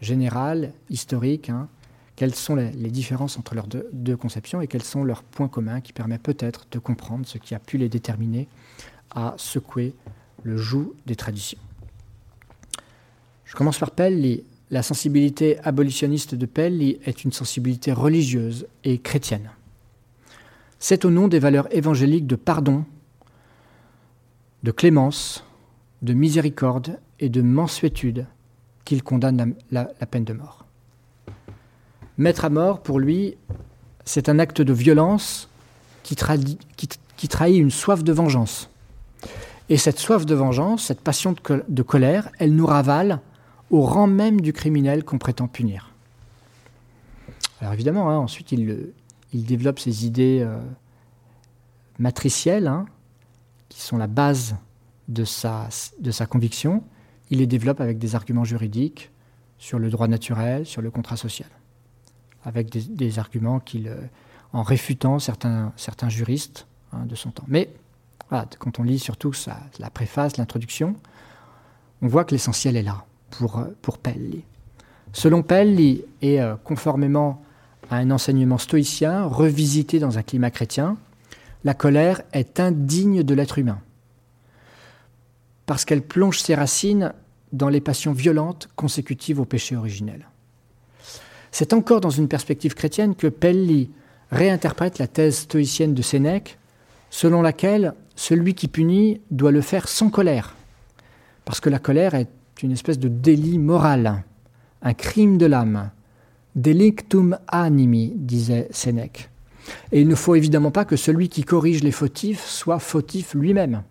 général, 0.00 0.72
historique, 0.90 1.50
hein, 1.50 1.68
quelles 2.16 2.34
sont 2.34 2.54
les, 2.54 2.70
différences 2.90 3.38
entre 3.38 3.54
leurs 3.54 3.66
deux, 3.66 3.88
deux, 3.92 4.16
conceptions 4.16 4.60
et 4.60 4.66
quels 4.66 4.82
sont 4.82 5.04
leurs 5.04 5.22
points 5.22 5.48
communs 5.48 5.80
qui 5.80 5.92
permettent 5.92 6.22
peut-être 6.22 6.66
de 6.70 6.78
comprendre 6.78 7.26
ce 7.26 7.38
qui 7.38 7.54
a 7.54 7.58
pu 7.58 7.78
les 7.78 7.88
déterminer 7.88 8.48
à 9.10 9.34
secouer 9.36 9.94
le 10.42 10.56
joug 10.56 10.94
des 11.06 11.16
traditions. 11.16 11.58
Je 13.44 13.56
commence 13.56 13.78
par 13.78 13.92
Pell. 13.92 14.42
La 14.70 14.82
sensibilité 14.82 15.58
abolitionniste 15.60 16.34
de 16.34 16.44
Pell 16.44 16.82
est 16.82 17.24
une 17.24 17.32
sensibilité 17.32 17.90
religieuse 17.90 18.66
et 18.84 18.98
chrétienne. 18.98 19.50
C'est 20.78 21.06
au 21.06 21.10
nom 21.10 21.26
des 21.26 21.38
valeurs 21.38 21.74
évangéliques 21.74 22.26
de 22.26 22.36
pardon, 22.36 22.84
de 24.62 24.70
clémence, 24.70 25.44
de 26.02 26.12
miséricorde 26.12 26.98
et 27.18 27.30
de 27.30 27.40
mansuétude 27.40 28.26
qu'il 28.84 29.02
condamne 29.02 29.54
la, 29.70 29.86
peine 29.86 30.24
de 30.24 30.34
mort. 30.34 30.66
Mettre 32.18 32.44
à 32.44 32.50
mort, 32.50 32.82
pour 32.82 32.98
lui, 32.98 33.36
c'est 34.04 34.28
un 34.28 34.38
acte 34.38 34.60
de 34.60 34.72
violence 34.74 35.48
qui, 36.02 36.14
trahit 36.14 36.58
une 37.58 37.70
soif 37.70 38.04
de 38.04 38.12
vengeance. 38.12 38.68
Et 39.70 39.78
cette 39.78 39.98
soif 39.98 40.26
de 40.26 40.34
vengeance, 40.34 40.84
cette 40.84 41.00
passion 41.00 41.34
de 41.68 41.82
colère, 41.82 42.28
elle 42.38 42.54
nous 42.54 42.66
ravale 42.66 43.20
au 43.70 43.82
rang 43.82 44.06
même 44.06 44.40
du 44.40 44.52
criminel 44.52 45.04
qu'on 45.04 45.18
prétend 45.18 45.48
punir. 45.48 45.92
Alors 47.60 47.72
évidemment, 47.74 48.08
hein, 48.10 48.18
ensuite 48.18 48.52
il, 48.52 48.92
développe 49.32 49.78
ses 49.78 50.06
idées 50.06 50.40
euh, 50.42 50.58
matricielles, 51.98 52.66
hein, 52.66 52.86
qui 53.68 53.80
sont 53.80 53.98
la 53.98 54.06
base 54.06 54.56
de 55.08 55.24
sa, 55.24 55.68
conviction. 56.28 56.84
Il 57.30 57.38
les 57.38 57.46
développe 57.46 57.80
avec 57.80 57.98
des 57.98 58.14
arguments 58.14 58.44
juridiques 58.44 59.10
sur 59.58 59.78
le 59.78 59.90
droit 59.90 60.06
naturel, 60.06 60.66
sur 60.66 60.82
le 60.82 60.90
contrat 60.90 61.16
social, 61.16 61.48
avec 62.44 62.70
des, 62.70 63.18
arguments 63.18 63.58
qu'il, 63.58 63.88
euh, 63.88 64.00
en 64.52 64.62
réfutant 64.62 65.18
certains, 65.18 65.72
juristes 66.08 66.66
hein, 66.92 67.04
de 67.06 67.14
son 67.14 67.30
temps. 67.30 67.44
Mais 67.48 67.70
quand 68.58 68.78
on 68.78 68.82
lit 68.82 68.98
surtout 68.98 69.32
la 69.78 69.90
préface, 69.90 70.36
l'introduction, 70.36 70.96
on 72.02 72.08
voit 72.08 72.24
que 72.24 72.32
l'essentiel 72.32 72.76
est 72.76 72.82
là 72.82 73.04
pour, 73.30 73.64
pour 73.82 73.98
Pelli. 73.98 74.44
Selon 75.12 75.42
Pelli, 75.42 76.04
et 76.22 76.40
euh, 76.40 76.54
conformément 76.62 77.42
à 77.90 77.96
un 77.96 78.10
enseignement 78.10 78.58
stoïcien 78.58 79.24
revisité 79.24 79.98
dans 79.98 80.18
un 80.18 80.22
climat 80.22 80.50
chrétien, 80.50 80.96
la 81.64 81.74
colère 81.74 82.22
est 82.32 82.60
indigne 82.60 83.22
de 83.22 83.34
l'être 83.34 83.58
humain, 83.58 83.80
parce 85.66 85.84
qu'elle 85.84 86.02
plonge 86.02 86.40
ses 86.40 86.54
racines 86.54 87.12
dans 87.52 87.68
les 87.68 87.80
passions 87.80 88.12
violentes 88.12 88.68
consécutives 88.76 89.40
au 89.40 89.44
péché 89.44 89.74
originel. 89.74 90.28
C'est 91.50 91.72
encore 91.72 92.00
dans 92.00 92.10
une 92.10 92.28
perspective 92.28 92.74
chrétienne 92.74 93.14
que 93.14 93.26
Pelli 93.26 93.90
réinterprète 94.30 94.98
la 94.98 95.06
thèse 95.06 95.38
stoïcienne 95.38 95.94
de 95.94 96.02
Sénèque, 96.02 96.58
selon 97.10 97.40
laquelle 97.40 97.94
celui 98.16 98.54
qui 98.54 98.68
punit 98.68 99.20
doit 99.30 99.52
le 99.52 99.62
faire 99.62 99.88
sans 99.88 100.10
colère, 100.10 100.54
parce 101.44 101.60
que 101.60 101.70
la 101.70 101.78
colère 101.78 102.14
est 102.14 102.28
une 102.62 102.72
espèce 102.72 102.98
de 102.98 103.08
délit 103.08 103.58
moral, 103.58 104.24
un 104.82 104.94
crime 104.94 105.38
de 105.38 105.46
l'âme. 105.46 105.90
Delictum 106.56 107.38
animi, 107.46 108.12
disait 108.16 108.68
Sénèque. 108.70 109.30
Et 109.92 110.00
il 110.00 110.08
ne 110.08 110.14
faut 110.14 110.34
évidemment 110.34 110.70
pas 110.70 110.84
que 110.84 110.96
celui 110.96 111.28
qui 111.28 111.44
corrige 111.44 111.82
les 111.84 111.92
fautifs 111.92 112.44
soit 112.44 112.78
fautif 112.78 113.34
lui-même. 113.34 113.82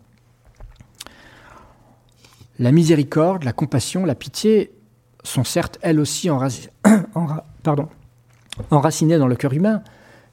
La 2.59 2.72
miséricorde, 2.72 3.43
la 3.43 3.53
compassion, 3.53 4.05
la 4.05 4.15
pitié 4.15 4.72
sont 5.24 5.43
certes 5.43 5.78
elles 5.82 5.99
aussi 5.99 6.30
enracinées 8.72 9.18
dans 9.18 9.28
le 9.28 9.36
cœur 9.36 9.53
humain, 9.53 9.84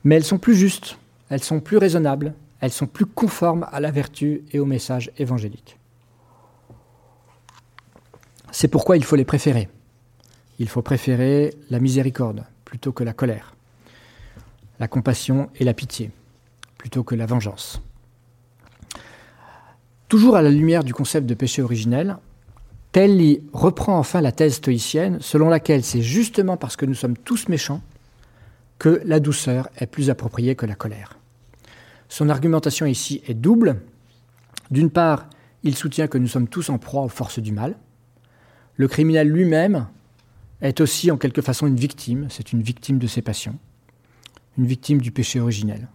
mais 0.02 0.16
elles 0.16 0.24
sont 0.24 0.38
plus 0.38 0.54
justes, 0.54 0.98
elles 1.28 1.42
sont 1.42 1.60
plus 1.60 1.76
raisonnables, 1.76 2.34
elles 2.60 2.72
sont 2.72 2.86
plus 2.86 3.06
conformes 3.06 3.66
à 3.70 3.80
la 3.80 3.90
vertu 3.90 4.42
et 4.52 4.58
au 4.58 4.64
message 4.64 5.10
évangélique. 5.18 5.78
C'est 8.56 8.68
pourquoi 8.68 8.96
il 8.96 9.02
faut 9.02 9.16
les 9.16 9.24
préférer. 9.24 9.68
Il 10.60 10.68
faut 10.68 10.80
préférer 10.80 11.54
la 11.70 11.80
miséricorde 11.80 12.44
plutôt 12.64 12.92
que 12.92 13.02
la 13.02 13.12
colère, 13.12 13.56
la 14.78 14.86
compassion 14.86 15.50
et 15.56 15.64
la 15.64 15.74
pitié 15.74 16.12
plutôt 16.78 17.02
que 17.02 17.16
la 17.16 17.26
vengeance. 17.26 17.82
Toujours 20.06 20.36
à 20.36 20.42
la 20.42 20.50
lumière 20.50 20.84
du 20.84 20.94
concept 20.94 21.26
de 21.26 21.34
péché 21.34 21.62
originel, 21.62 22.16
Pelli 22.92 23.42
reprend 23.52 23.98
enfin 23.98 24.20
la 24.20 24.30
thèse 24.30 24.54
stoïcienne 24.54 25.18
selon 25.20 25.48
laquelle 25.48 25.82
c'est 25.82 26.02
justement 26.02 26.56
parce 26.56 26.76
que 26.76 26.86
nous 26.86 26.94
sommes 26.94 27.16
tous 27.16 27.48
méchants 27.48 27.82
que 28.78 29.02
la 29.04 29.18
douceur 29.18 29.68
est 29.78 29.88
plus 29.88 30.10
appropriée 30.10 30.54
que 30.54 30.64
la 30.66 30.76
colère. 30.76 31.18
Son 32.08 32.28
argumentation 32.28 32.86
ici 32.86 33.20
est 33.26 33.34
double. 33.34 33.80
D'une 34.70 34.90
part, 34.90 35.28
il 35.64 35.74
soutient 35.74 36.06
que 36.06 36.18
nous 36.18 36.28
sommes 36.28 36.46
tous 36.46 36.68
en 36.70 36.78
proie 36.78 37.02
aux 37.02 37.08
forces 37.08 37.40
du 37.40 37.50
mal. 37.50 37.74
Le 38.76 38.88
criminel 38.88 39.28
lui-même 39.28 39.86
est 40.60 40.80
aussi 40.80 41.10
en 41.10 41.16
quelque 41.16 41.42
façon 41.42 41.66
une 41.66 41.76
victime, 41.76 42.26
c'est 42.30 42.52
une 42.52 42.62
victime 42.62 42.98
de 42.98 43.06
ses 43.06 43.22
passions, 43.22 43.58
une 44.58 44.66
victime 44.66 45.00
du 45.00 45.10
péché 45.10 45.40
originel. 45.40 45.88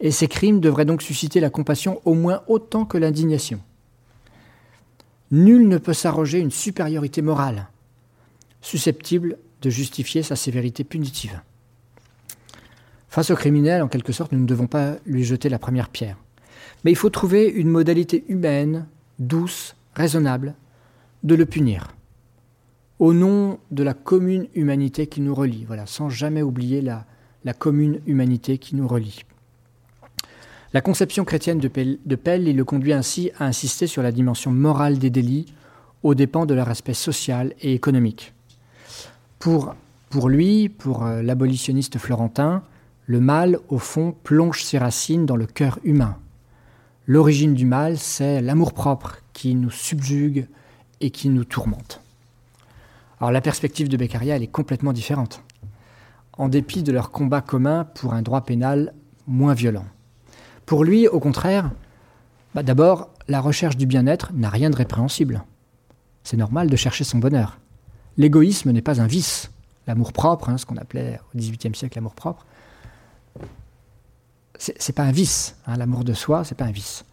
Et 0.00 0.10
ces 0.10 0.28
crimes 0.28 0.60
devraient 0.60 0.84
donc 0.84 1.02
susciter 1.02 1.40
la 1.40 1.50
compassion 1.50 2.00
au 2.04 2.14
moins 2.14 2.42
autant 2.46 2.84
que 2.84 2.98
l'indignation. 2.98 3.60
Nul 5.30 5.66
ne 5.66 5.78
peut 5.78 5.94
s'arroger 5.94 6.38
une 6.38 6.50
supériorité 6.50 7.22
morale 7.22 7.68
susceptible 8.60 9.38
de 9.62 9.70
justifier 9.70 10.22
sa 10.22 10.36
sévérité 10.36 10.84
punitive. 10.84 11.40
Face 13.08 13.30
au 13.30 13.36
criminel, 13.36 13.82
en 13.82 13.88
quelque 13.88 14.12
sorte, 14.12 14.32
nous 14.32 14.40
ne 14.40 14.46
devons 14.46 14.66
pas 14.66 14.96
lui 15.06 15.24
jeter 15.24 15.48
la 15.48 15.58
première 15.58 15.88
pierre. 15.88 16.16
Mais 16.84 16.90
il 16.90 16.96
faut 16.96 17.10
trouver 17.10 17.46
une 17.46 17.68
modalité 17.68 18.24
humaine, 18.28 18.86
douce, 19.18 19.74
raisonnable, 19.94 20.54
de 21.22 21.34
le 21.34 21.46
punir, 21.46 21.95
au 22.98 23.12
nom 23.12 23.58
de 23.70 23.82
la 23.82 23.94
commune 23.94 24.46
humanité 24.54 25.06
qui 25.06 25.20
nous 25.20 25.34
relie, 25.34 25.64
voilà, 25.66 25.86
sans 25.86 26.08
jamais 26.08 26.42
oublier 26.42 26.80
la, 26.80 27.04
commune 27.58 28.00
humanité 28.06 28.58
qui 28.58 28.74
nous 28.74 28.88
relie. 28.88 29.24
La 30.72 30.80
conception 30.80 31.24
chrétienne 31.24 31.60
de 31.60 31.68
Pell, 31.68 32.56
le 32.56 32.64
conduit 32.64 32.92
ainsi 32.92 33.30
à 33.38 33.44
insister 33.44 33.86
sur 33.86 34.02
la 34.02 34.12
dimension 34.12 34.50
morale 34.50 34.98
des 34.98 35.10
délits 35.10 35.46
aux 36.02 36.14
dépens 36.14 36.46
de 36.46 36.54
leur 36.54 36.68
aspect 36.68 36.94
social 36.94 37.54
et 37.60 37.72
économique. 37.72 38.32
Pour, 39.38 39.74
pour 40.10 40.28
lui, 40.28 40.68
pour 40.68 41.04
euh, 41.04 41.22
l'abolitionniste 41.22 41.98
florentin, 41.98 42.62
le 43.06 43.20
mal, 43.20 43.58
au 43.68 43.78
fond, 43.78 44.14
plonge 44.24 44.64
ses 44.64 44.78
racines 44.78 45.26
dans 45.26 45.36
le 45.36 45.46
cœur 45.46 45.78
humain. 45.84 46.16
L'origine 47.06 47.54
du 47.54 47.66
mal, 47.66 47.98
c'est 47.98 48.42
l'amour-propre 48.42 49.18
qui 49.32 49.54
nous 49.54 49.70
subjugue 49.70 50.48
et 51.00 51.10
qui 51.10 51.28
nous 51.28 51.44
tourmente. 51.44 52.00
Alors 53.20 53.30
la 53.30 53.40
perspective 53.40 53.88
de 53.88 53.96
Beccaria, 53.96 54.36
est 54.36 54.46
complètement 54.46 54.92
différente, 54.92 55.42
en 56.34 56.48
dépit 56.48 56.82
de 56.82 56.92
leur 56.92 57.10
combat 57.10 57.40
commun 57.40 57.84
pour 57.84 58.12
un 58.12 58.22
droit 58.22 58.42
pénal 58.42 58.92
moins 59.26 59.54
violent. 59.54 59.86
Pour 60.66 60.84
lui, 60.84 61.08
au 61.08 61.20
contraire, 61.20 61.70
bah 62.54 62.62
d'abord, 62.62 63.10
la 63.28 63.40
recherche 63.40 63.76
du 63.76 63.86
bien-être 63.86 64.32
n'a 64.34 64.50
rien 64.50 64.70
de 64.70 64.76
répréhensible. 64.76 65.44
C'est 66.24 66.36
normal 66.36 66.68
de 66.68 66.76
chercher 66.76 67.04
son 67.04 67.18
bonheur. 67.18 67.58
L'égoïsme 68.16 68.70
n'est 68.70 68.82
pas 68.82 69.00
un 69.00 69.06
vice. 69.06 69.50
L'amour-propre, 69.86 70.48
hein, 70.48 70.58
ce 70.58 70.66
qu'on 70.66 70.76
appelait 70.76 71.20
au 71.32 71.38
XVIIIe 71.38 71.74
siècle 71.74 71.96
l'amour-propre, 71.96 72.44
c'est 74.58 74.94
pas 74.94 75.04
un 75.04 75.12
vice. 75.12 75.56
Hein, 75.66 75.76
L'amour 75.76 76.04
de 76.04 76.12
soi, 76.12 76.44
c'est 76.44 76.54
pas 76.56 76.64
un 76.64 76.72
vice. 76.72 77.04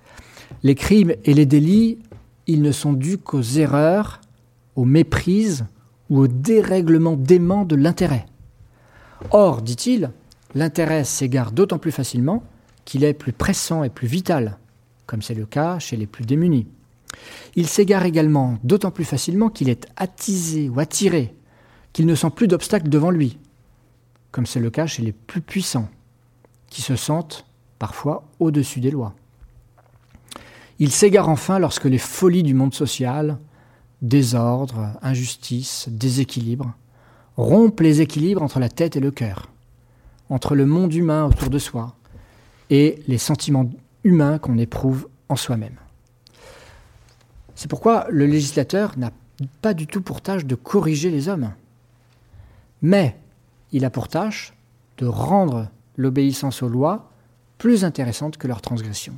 Les 0.64 0.76
crimes 0.76 1.14
et 1.24 1.34
les 1.34 1.46
délits, 1.46 2.00
ils 2.48 2.62
ne 2.62 2.72
sont 2.72 2.94
dus 2.94 3.18
qu'aux 3.18 3.42
erreurs, 3.42 4.22
aux 4.76 4.86
méprises 4.86 5.66
ou 6.14 6.20
au 6.20 6.28
dérèglement 6.28 7.16
dément 7.16 7.66
de 7.66 7.76
l'intérêt. 7.76 8.28
Or, 9.32 9.64
dit-il, 9.64 10.12
l'intérêt 10.54 11.06
s'égare 11.06 11.52
d'autant 11.52 11.80
plus 11.80 11.92
facilement 11.92 12.44
qu'il 12.86 13.04
est 13.04 13.16
plus 13.16 13.34
pressant 13.34 13.84
et 13.84 13.90
plus 13.90 14.08
vital, 14.08 14.60
comme 15.08 15.24
c'est 15.24 15.34
le 15.34 15.48
cas 15.48 15.80
chez 15.80 15.98
les 15.98 16.06
plus 16.06 16.24
démunis. 16.24 16.68
Il 17.56 17.66
s'égare 17.66 18.06
également 18.06 18.60
d'autant 18.64 18.92
plus 18.92 19.06
facilement 19.06 19.50
qu'il 19.50 19.70
est 19.70 19.88
attisé 19.96 20.70
ou 20.70 20.80
attiré, 20.80 21.34
qu'il 21.94 22.06
ne 22.06 22.14
sent 22.14 22.30
plus 22.30 22.48
d'obstacles 22.48 22.90
devant 22.90 23.10
lui, 23.10 23.40
comme 24.30 24.46
c'est 24.46 24.60
le 24.60 24.70
cas 24.70 24.86
chez 24.86 25.02
les 25.02 25.14
plus 25.14 25.42
puissants, 25.42 25.90
qui 26.70 26.84
se 26.84 26.96
sentent 26.96 27.48
parfois 27.80 28.24
au-dessus 28.40 28.82
des 28.82 28.92
lois. 28.92 29.16
Il 30.78 30.92
s'égare 30.92 31.30
enfin 31.30 31.58
lorsque 31.58 31.86
les 31.86 31.98
folies 31.98 32.44
du 32.44 32.54
monde 32.54 32.76
social, 32.76 33.40
désordre, 34.04 34.92
injustice, 35.02 35.88
déséquilibre, 35.90 36.74
rompent 37.38 37.80
les 37.80 38.02
équilibres 38.02 38.44
entre 38.44 38.60
la 38.60 38.70
tête 38.70 38.96
et 38.96 39.00
le 39.00 39.10
cœur, 39.10 39.50
entre 40.30 40.56
le 40.56 40.68
monde 40.68 40.94
humain 40.94 41.26
autour 41.26 41.50
de 41.50 41.58
soi 41.58 41.96
et 42.70 43.02
les 43.08 43.18
sentiments 43.18 43.70
humains 44.04 44.38
qu'on 44.38 44.58
éprouve 44.58 45.08
en 45.30 45.36
soi-même. 45.36 45.78
C'est 47.56 47.70
pourquoi 47.70 48.06
le 48.10 48.26
législateur 48.26 48.98
n'a 48.98 49.12
pas 49.62 49.74
du 49.74 49.88
tout 49.88 50.02
pour 50.02 50.22
tâche 50.22 50.46
de 50.46 50.56
corriger 50.56 51.10
les 51.10 51.30
hommes, 51.30 51.54
mais 52.82 53.18
il 53.72 53.86
a 53.86 53.90
pour 53.90 54.10
tâche 54.10 54.54
de 54.98 55.06
rendre 55.08 55.70
l'obéissance 55.96 56.62
aux 56.62 56.70
lois 56.70 57.10
plus 57.58 57.86
intéressante 57.86 58.38
que 58.38 58.48
leur 58.48 58.62
transgression. 58.62 59.18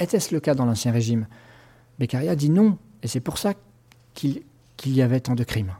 Était-ce 0.00 0.34
le 0.34 0.40
cas 0.40 0.54
dans 0.54 0.64
l'Ancien 0.64 0.92
Régime? 0.92 1.26
Beccaria 1.98 2.34
dit 2.34 2.50
non, 2.50 2.78
et 3.02 3.08
c'est 3.08 3.20
pour 3.20 3.38
ça 3.38 3.52
qu'il 4.14 4.42
y 4.86 5.02
avait 5.02 5.20
tant 5.20 5.34
de 5.34 5.44
crimes. 5.44 5.74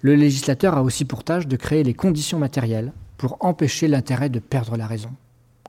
Le 0.00 0.14
législateur 0.14 0.76
a 0.76 0.82
aussi 0.82 1.04
pour 1.04 1.24
tâche 1.24 1.46
de 1.46 1.56
créer 1.56 1.82
les 1.82 1.94
conditions 1.94 2.38
matérielles 2.38 2.92
pour 3.16 3.36
empêcher 3.40 3.88
l'intérêt 3.88 4.28
de 4.28 4.38
perdre 4.38 4.76
la 4.76 4.86
raison. 4.86 5.10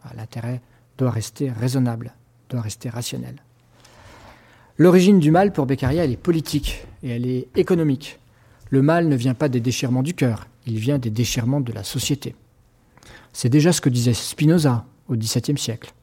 Ah, 0.03 0.11
l'intérêt 0.15 0.61
doit 0.97 1.11
rester 1.11 1.49
raisonnable, 1.49 2.13
doit 2.49 2.61
rester 2.61 2.89
rationnel. 2.89 3.35
L'origine 4.77 5.19
du 5.19 5.31
mal 5.31 5.51
pour 5.51 5.65
Beccaria, 5.65 6.03
elle 6.03 6.11
est 6.11 6.17
politique 6.17 6.85
et 7.03 7.09
elle 7.09 7.25
est 7.25 7.47
économique. 7.55 8.19
Le 8.69 8.81
mal 8.81 9.07
ne 9.07 9.15
vient 9.15 9.33
pas 9.33 9.49
des 9.49 9.59
déchirements 9.59 10.03
du 10.03 10.13
cœur, 10.13 10.47
il 10.67 10.77
vient 10.77 10.99
des 10.99 11.09
déchirements 11.09 11.59
de 11.59 11.73
la 11.73 11.83
société. 11.83 12.35
C'est 13.33 13.49
déjà 13.49 13.73
ce 13.73 13.81
que 13.81 13.89
disait 13.89 14.13
Spinoza 14.13 14.85
au 15.07 15.15
XVIIe 15.15 15.57
siècle. 15.57 15.93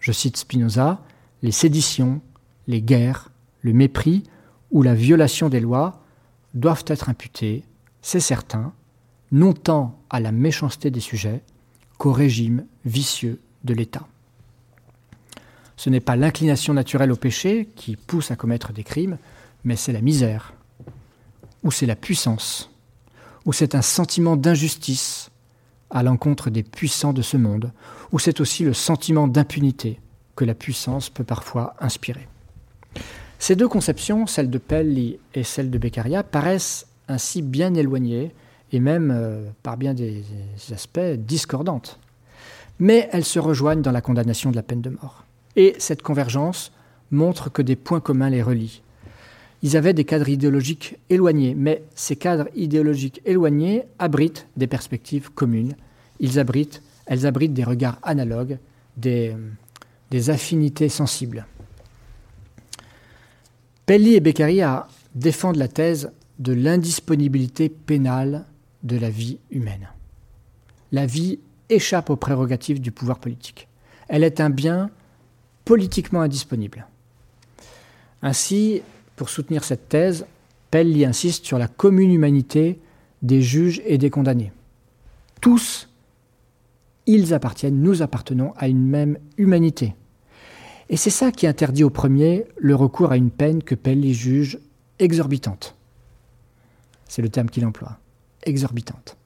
Je 0.00 0.12
cite 0.12 0.36
Spinoza, 0.36 1.00
les 1.42 1.50
séditions, 1.50 2.20
les 2.68 2.82
guerres, 2.82 3.30
le 3.64 3.72
mépris 3.72 4.22
ou 4.70 4.82
la 4.82 4.94
violation 4.94 5.48
des 5.48 5.58
lois 5.58 6.04
doivent 6.52 6.84
être 6.86 7.08
imputés, 7.08 7.64
c'est 8.02 8.20
certain, 8.20 8.72
non 9.32 9.54
tant 9.54 9.98
à 10.10 10.20
la 10.20 10.30
méchanceté 10.30 10.90
des 10.90 11.00
sujets 11.00 11.42
qu'au 11.98 12.12
régime 12.12 12.66
vicieux 12.84 13.40
de 13.64 13.74
l'État. 13.74 14.06
Ce 15.76 15.90
n'est 15.90 16.00
pas 16.00 16.14
l'inclination 16.14 16.74
naturelle 16.74 17.10
au 17.10 17.16
péché 17.16 17.68
qui 17.74 17.96
pousse 17.96 18.30
à 18.30 18.36
commettre 18.36 18.72
des 18.72 18.84
crimes, 18.84 19.18
mais 19.64 19.76
c'est 19.76 19.92
la 19.92 20.02
misère, 20.02 20.52
ou 21.62 21.72
c'est 21.72 21.86
la 21.86 21.96
puissance, 21.96 22.70
ou 23.46 23.52
c'est 23.52 23.74
un 23.74 23.82
sentiment 23.82 24.36
d'injustice 24.36 25.30
à 25.90 26.02
l'encontre 26.02 26.50
des 26.50 26.62
puissants 26.62 27.14
de 27.14 27.22
ce 27.22 27.38
monde, 27.38 27.72
ou 28.12 28.18
c'est 28.18 28.40
aussi 28.40 28.62
le 28.62 28.74
sentiment 28.74 29.26
d'impunité 29.26 30.00
que 30.36 30.44
la 30.44 30.54
puissance 30.54 31.08
peut 31.08 31.24
parfois 31.24 31.74
inspirer. 31.80 32.28
Ces 33.46 33.56
deux 33.56 33.68
conceptions, 33.68 34.26
celle 34.26 34.48
de 34.48 34.56
Pelli 34.56 35.18
et 35.34 35.42
celle 35.42 35.70
de 35.70 35.76
Beccaria, 35.76 36.22
paraissent 36.22 36.86
ainsi 37.08 37.42
bien 37.42 37.74
éloignées 37.74 38.32
et 38.72 38.80
même, 38.80 39.12
euh, 39.14 39.50
par 39.62 39.76
bien 39.76 39.92
des, 39.92 40.24
aspects, 40.72 40.98
discordantes. 41.18 42.00
Mais 42.78 43.06
elles 43.12 43.26
se 43.26 43.38
rejoignent 43.38 43.82
dans 43.82 43.92
la 43.92 44.00
condamnation 44.00 44.50
de 44.50 44.56
la 44.56 44.62
peine 44.62 44.80
de 44.80 44.88
mort. 44.88 45.26
Et 45.56 45.74
cette 45.76 46.00
convergence 46.00 46.72
montre 47.10 47.52
que 47.52 47.60
des 47.60 47.76
points 47.76 48.00
communs 48.00 48.30
les 48.30 48.42
relient. 48.42 48.80
Ils 49.62 49.76
avaient 49.76 49.92
des 49.92 50.06
cadres 50.06 50.30
idéologiques 50.30 50.96
éloignés, 51.10 51.54
mais 51.54 51.84
ces 51.94 52.16
cadres 52.16 52.48
idéologiques 52.54 53.20
éloignés 53.26 53.82
abritent 53.98 54.46
des 54.56 54.68
perspectives 54.68 55.30
communes. 55.30 55.76
Elles 56.18 56.38
abritent 56.38 57.52
des 57.52 57.64
regards 57.64 57.98
analogues, 58.04 58.56
des 58.96 59.36
affinités 60.30 60.88
sensibles. 60.88 61.44
Pelli 63.86 64.14
et 64.14 64.20
Beccaria 64.20 64.88
défendent 65.14 65.56
la 65.56 65.68
thèse 65.68 66.10
de 66.38 66.52
l'indisponibilité 66.52 67.68
pénale 67.68 68.46
de 68.82 68.96
la 68.96 69.10
vie 69.10 69.38
humaine. 69.50 69.88
La 70.90 71.06
vie 71.06 71.38
échappe 71.68 72.10
aux 72.10 72.16
prérogatives 72.16 72.80
du 72.80 72.92
pouvoir 72.92 73.18
politique. 73.18 73.68
Elle 74.08 74.24
est 74.24 74.40
un 74.40 74.50
bien 74.50 74.90
politiquement 75.64 76.22
indisponible. 76.22 76.86
Ainsi, 78.22 78.82
pour 79.16 79.28
soutenir 79.28 79.64
cette 79.64 79.88
thèse, 79.88 80.26
Pelli 80.70 81.04
insiste 81.04 81.44
sur 81.44 81.58
la 81.58 81.68
commune 81.68 82.10
humanité 82.10 82.80
des 83.22 83.42
juges 83.42 83.82
et 83.86 83.98
des 83.98 84.10
condamnés. 84.10 84.52
Tous, 85.40 85.88
ils 87.06 87.34
appartiennent, 87.34 87.82
nous 87.82 88.02
appartenons 88.02 88.54
à 88.56 88.68
une 88.68 88.86
même 88.86 89.18
humanité. 89.36 89.94
Et 90.88 90.96
c'est 90.96 91.10
ça 91.10 91.32
qui 91.32 91.46
interdit 91.46 91.84
au 91.84 91.90
premier 91.90 92.46
le 92.56 92.74
recours 92.74 93.12
à 93.12 93.16
une 93.16 93.30
peine 93.30 93.62
que 93.62 93.74
Pelli 93.74 94.14
juge 94.14 94.58
exorbitante. 94.98 95.74
C'est 97.08 97.22
le 97.22 97.28
terme 97.28 97.48
qu'il 97.48 97.64
emploie. 97.64 97.98
Exorbitante. 98.42 99.16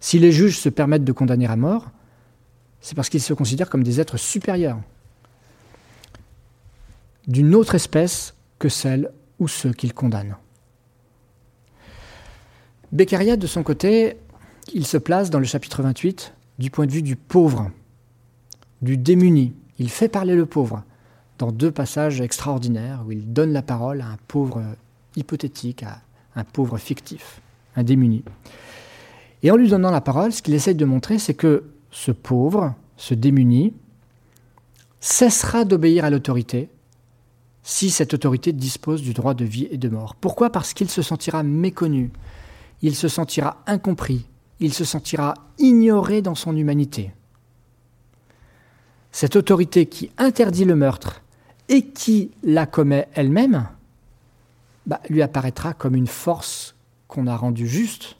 Si 0.00 0.18
les 0.18 0.32
juges 0.32 0.58
se 0.58 0.68
permettent 0.68 1.04
de 1.04 1.12
condamner 1.12 1.46
à 1.46 1.56
mort, 1.56 1.90
c'est 2.80 2.94
parce 2.94 3.08
qu'ils 3.08 3.20
se 3.20 3.34
considèrent 3.34 3.68
comme 3.68 3.84
des 3.84 4.00
êtres 4.00 4.16
supérieurs, 4.16 4.80
d'une 7.28 7.54
autre 7.54 7.74
espèce 7.74 8.34
que 8.58 8.68
celle 8.68 9.10
ou 9.38 9.46
ceux 9.46 9.72
qu'ils 9.72 9.94
condamnent. 9.94 10.36
Beccaria, 12.92 13.36
de 13.36 13.46
son 13.46 13.62
côté, 13.62 14.16
il 14.72 14.86
se 14.86 14.96
place 14.96 15.30
dans 15.30 15.38
le 15.38 15.44
chapitre 15.44 15.82
28 15.82 16.34
du 16.58 16.70
point 16.70 16.86
de 16.86 16.92
vue 16.92 17.02
du 17.02 17.16
pauvre, 17.16 17.70
du 18.82 18.96
démuni. 18.96 19.54
Il 19.80 19.88
fait 19.88 20.08
parler 20.08 20.36
le 20.36 20.44
pauvre 20.44 20.84
dans 21.38 21.52
deux 21.52 21.70
passages 21.70 22.20
extraordinaires 22.20 23.02
où 23.06 23.12
il 23.12 23.32
donne 23.32 23.50
la 23.54 23.62
parole 23.62 24.02
à 24.02 24.08
un 24.08 24.18
pauvre 24.28 24.62
hypothétique, 25.16 25.84
à 25.84 26.02
un 26.36 26.44
pauvre 26.44 26.76
fictif, 26.76 27.40
un 27.76 27.82
démuni. 27.82 28.22
Et 29.42 29.50
en 29.50 29.56
lui 29.56 29.70
donnant 29.70 29.90
la 29.90 30.02
parole, 30.02 30.32
ce 30.32 30.42
qu'il 30.42 30.52
essaye 30.52 30.74
de 30.74 30.84
montrer, 30.84 31.18
c'est 31.18 31.32
que 31.32 31.64
ce 31.90 32.12
pauvre, 32.12 32.74
ce 32.98 33.14
démuni, 33.14 33.72
cessera 35.00 35.64
d'obéir 35.64 36.04
à 36.04 36.10
l'autorité 36.10 36.68
si 37.62 37.90
cette 37.90 38.12
autorité 38.12 38.52
dispose 38.52 39.00
du 39.00 39.14
droit 39.14 39.32
de 39.32 39.46
vie 39.46 39.66
et 39.70 39.78
de 39.78 39.88
mort. 39.88 40.14
Pourquoi? 40.14 40.50
Parce 40.50 40.74
qu'il 40.74 40.90
se 40.90 41.00
sentira 41.00 41.42
méconnu, 41.42 42.10
il 42.82 42.94
se 42.94 43.08
sentira 43.08 43.62
incompris, 43.66 44.26
il 44.60 44.74
se 44.74 44.84
sentira 44.84 45.32
ignoré 45.58 46.20
dans 46.20 46.34
son 46.34 46.54
humanité. 46.54 47.12
Cette 49.12 49.36
autorité 49.36 49.86
qui 49.86 50.10
interdit 50.18 50.64
le 50.64 50.76
meurtre 50.76 51.22
et 51.68 51.82
qui 51.82 52.30
la 52.42 52.66
commet 52.66 53.08
elle-même, 53.14 53.68
bah, 54.86 55.00
lui 55.08 55.22
apparaîtra 55.22 55.72
comme 55.72 55.94
une 55.94 56.06
force 56.06 56.74
qu'on 57.08 57.26
a 57.26 57.36
rendue 57.36 57.68
juste, 57.68 58.16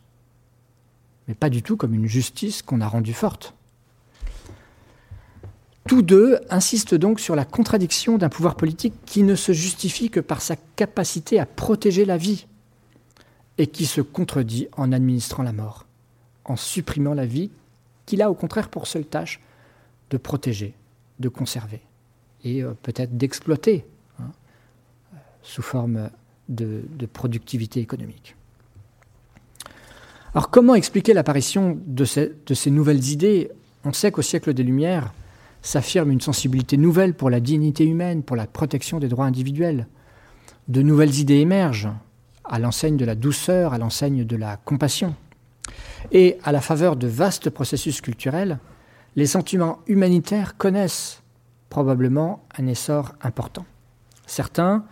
mais 1.28 1.34
pas 1.34 1.50
du 1.50 1.62
tout 1.62 1.76
comme 1.76 1.94
une 1.94 2.06
justice 2.06 2.62
qu'on 2.62 2.80
a 2.80 2.88
rendue 2.88 3.14
forte. 3.14 3.54
Tous 5.88 6.02
deux 6.02 6.38
insistent 6.50 6.94
donc 6.94 7.18
sur 7.18 7.34
la 7.34 7.44
contradiction 7.44 8.18
d'un 8.18 8.28
pouvoir 8.28 8.54
politique 8.54 8.94
qui 9.06 9.22
ne 9.22 9.34
se 9.34 9.52
justifie 9.52 10.10
que 10.10 10.20
par 10.20 10.42
sa 10.42 10.56
capacité 10.76 11.40
à 11.40 11.46
protéger 11.46 12.04
la 12.04 12.16
vie 12.16 12.46
et 13.58 13.66
qui 13.66 13.86
se 13.86 14.00
contredit 14.00 14.68
en 14.76 14.92
administrant 14.92 15.42
la 15.42 15.52
mort, 15.52 15.86
en 16.44 16.56
supprimant 16.56 17.14
la 17.14 17.26
vie 17.26 17.50
qu'il 18.06 18.22
a 18.22 18.30
au 18.30 18.34
contraire 18.34 18.68
pour 18.68 18.86
seule 18.86 19.04
tâche 19.04 19.40
de 20.10 20.16
protéger, 20.16 20.74
de 21.20 21.28
conserver 21.28 21.80
et 22.44 22.62
euh, 22.62 22.72
peut-être 22.82 23.16
d'exploiter 23.16 23.86
hein, 24.18 24.30
sous 25.42 25.62
forme 25.62 26.10
de, 26.48 26.82
productivité 27.12 27.80
économique. 27.80 28.34
Alors 30.34 30.50
comment 30.50 30.74
expliquer 30.74 31.12
l'apparition 31.12 31.78
de 31.86 32.04
ces 32.04 32.70
nouvelles 32.70 33.08
idées? 33.10 33.50
On 33.84 33.92
sait 33.92 34.10
qu'au 34.10 34.22
siècle 34.22 34.52
des 34.52 34.62
Lumières, 34.62 35.12
s'affirme 35.62 36.10
une 36.10 36.20
sensibilité 36.20 36.76
nouvelle 36.76 37.14
pour 37.14 37.30
la 37.30 37.40
dignité 37.40 37.84
humaine, 37.84 38.22
pour 38.22 38.36
la 38.36 38.46
protection 38.46 38.98
des 38.98 39.08
droits 39.08 39.26
individuels. 39.26 39.86
De 40.68 40.82
nouvelles 40.82 41.18
idées 41.18 41.36
émergent, 41.36 41.90
à 42.44 42.58
l'enseigne 42.58 42.96
de 42.96 43.04
la 43.04 43.14
douceur, 43.14 43.74
à 43.74 43.78
l'enseigne 43.78 44.24
de 44.24 44.36
la 44.36 44.56
compassion. 44.56 45.14
Et 46.12 46.38
à 46.44 46.52
la 46.52 46.60
faveur 46.60 46.96
de 46.96 47.06
vastes 47.06 47.50
processus 47.50 48.00
culturels, 48.00 48.58
les 49.16 49.26
sentiments 49.26 49.80
humanitaires 49.86 50.56
connaissent 50.56 51.22
probablement 51.68 52.44
un 52.58 52.66
essor 52.66 53.14
important. 53.22 53.64
Certains 54.26 54.84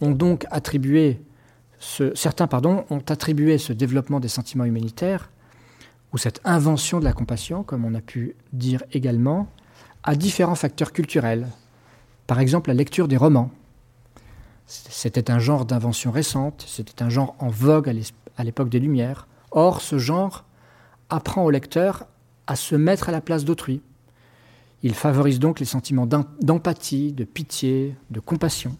ont 0.00 0.10
donc 0.10 0.46
attribué 0.50 1.20
ce, 1.78 2.04
pardon, 2.44 2.84
ont 2.90 3.02
attribué 3.08 3.58
ce 3.58 3.72
développement 3.72 4.20
des 4.20 4.28
sentiments 4.28 4.64
humanitaires, 4.64 5.30
ou 6.12 6.18
cette 6.18 6.40
invention 6.44 7.00
de 7.00 7.04
la 7.04 7.12
compassion, 7.12 7.62
comme 7.62 7.84
on 7.84 7.94
a 7.94 8.00
pu 8.00 8.36
dire 8.52 8.82
également, 8.92 9.48
à 10.02 10.14
différents 10.14 10.54
facteurs 10.54 10.92
culturels. 10.92 11.48
Par 12.26 12.40
exemple, 12.40 12.70
la 12.70 12.74
lecture 12.74 13.08
des 13.08 13.16
romans. 13.16 13.50
C'était 14.66 15.30
un 15.30 15.38
genre 15.38 15.64
d'invention 15.64 16.10
récente, 16.10 16.64
c'était 16.66 17.02
un 17.02 17.08
genre 17.08 17.36
en 17.38 17.48
vogue 17.48 17.88
à 18.36 18.44
l'époque 18.44 18.68
des 18.68 18.80
Lumières. 18.80 19.28
Or, 19.50 19.80
ce 19.80 19.98
genre 19.98 20.44
apprend 21.08 21.44
au 21.44 21.50
lecteur 21.50 22.06
à 22.46 22.56
se 22.56 22.74
mettre 22.76 23.08
à 23.08 23.12
la 23.12 23.20
place 23.20 23.44
d'autrui. 23.44 23.80
Il 24.82 24.94
favorise 24.94 25.38
donc 25.38 25.58
les 25.58 25.66
sentiments 25.66 26.06
d'empathie, 26.06 27.12
de 27.12 27.24
pitié, 27.24 27.94
de 28.10 28.20
compassion. 28.20 28.76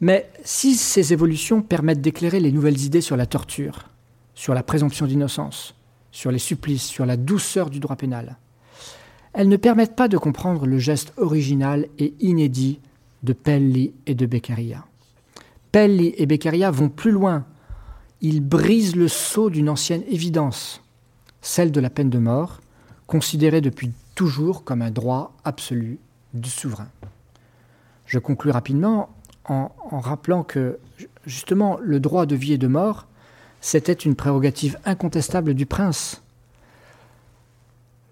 Mais 0.00 0.30
si 0.44 0.74
ces 0.74 1.12
évolutions 1.12 1.62
permettent 1.62 2.00
d'éclairer 2.00 2.40
les 2.40 2.52
nouvelles 2.52 2.82
idées 2.82 3.00
sur 3.00 3.16
la 3.16 3.26
torture, 3.26 3.88
sur 4.34 4.54
la 4.54 4.62
présomption 4.62 5.06
d'innocence, 5.06 5.74
sur 6.12 6.30
les 6.30 6.38
supplices, 6.38 6.84
sur 6.84 7.06
la 7.06 7.16
douceur 7.16 7.70
du 7.70 7.80
droit 7.80 7.96
pénal, 7.96 8.36
elles 9.32 9.48
ne 9.48 9.56
permettent 9.56 9.96
pas 9.96 10.08
de 10.08 10.16
comprendre 10.16 10.66
le 10.66 10.78
geste 10.78 11.12
original 11.16 11.86
et 11.98 12.14
inédit 12.20 12.80
de 13.22 13.32
Pelli 13.32 13.92
et 14.06 14.14
de 14.14 14.26
Beccaria. 14.26 14.84
Pelli 15.72 16.14
et 16.16 16.26
Beccaria 16.26 16.70
vont 16.70 16.88
plus 16.88 17.10
loin. 17.10 17.44
Ils 18.20 18.40
brisent 18.40 18.96
le 18.96 19.08
sceau 19.08 19.50
d'une 19.50 19.68
ancienne 19.68 20.02
évidence, 20.08 20.82
celle 21.40 21.72
de 21.72 21.80
la 21.80 21.90
peine 21.90 22.10
de 22.10 22.18
mort, 22.18 22.60
considérée 23.06 23.60
depuis 23.60 23.92
toujours 24.14 24.64
comme 24.64 24.82
un 24.82 24.90
droit 24.90 25.32
absolu 25.44 25.98
du 26.34 26.50
souverain. 26.50 26.88
Je 28.06 28.18
conclus 28.18 28.50
rapidement 28.50 29.10
en, 29.44 29.70
en 29.90 30.00
rappelant 30.00 30.42
que 30.42 30.78
justement 31.26 31.78
le 31.80 32.00
droit 32.00 32.26
de 32.26 32.36
vie 32.36 32.54
et 32.54 32.58
de 32.58 32.66
mort, 32.66 33.06
c'était 33.60 33.92
une 33.92 34.14
prérogative 34.14 34.78
incontestable 34.84 35.54
du 35.54 35.66
prince 35.66 36.22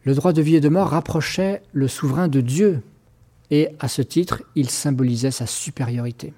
le 0.06 0.14
droit 0.14 0.32
de 0.32 0.40
vie 0.40 0.54
et 0.54 0.60
de 0.60 0.68
mort 0.68 0.90
rapprochait 0.90 1.62
le 1.72 1.88
souverain 1.88 2.28
de 2.28 2.40
Dieu, 2.40 2.80
et 3.50 3.70
à 3.80 3.88
ce 3.88 4.02
titre, 4.02 4.44
il 4.54 4.70
symbolisait 4.70 5.32
sa 5.32 5.46
supériorité. 5.46 6.32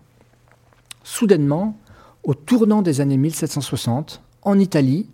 Soudainement, 1.05 1.79
au 2.23 2.33
tournant 2.33 2.81
des 2.81 3.03
années 3.03 3.19
1760, 3.19 4.23
en 4.41 4.59
Italie, 4.59 5.07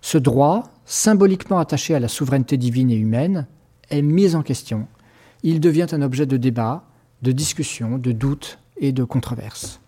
ce 0.00 0.16
droit, 0.16 0.69
symboliquement 0.90 1.60
attaché 1.60 1.94
à 1.94 2.00
la 2.00 2.08
souveraineté 2.08 2.56
divine 2.56 2.90
et 2.90 2.96
humaine, 2.96 3.46
est 3.90 4.02
mis 4.02 4.34
en 4.34 4.42
question. 4.42 4.88
Il 5.44 5.60
devient 5.60 5.86
un 5.92 6.02
objet 6.02 6.26
de 6.26 6.36
débat, 6.36 6.82
de 7.22 7.30
discussion, 7.30 7.96
de 7.96 8.10
doute 8.10 8.58
et 8.76 8.90
de 8.90 9.04
controverse. 9.04 9.80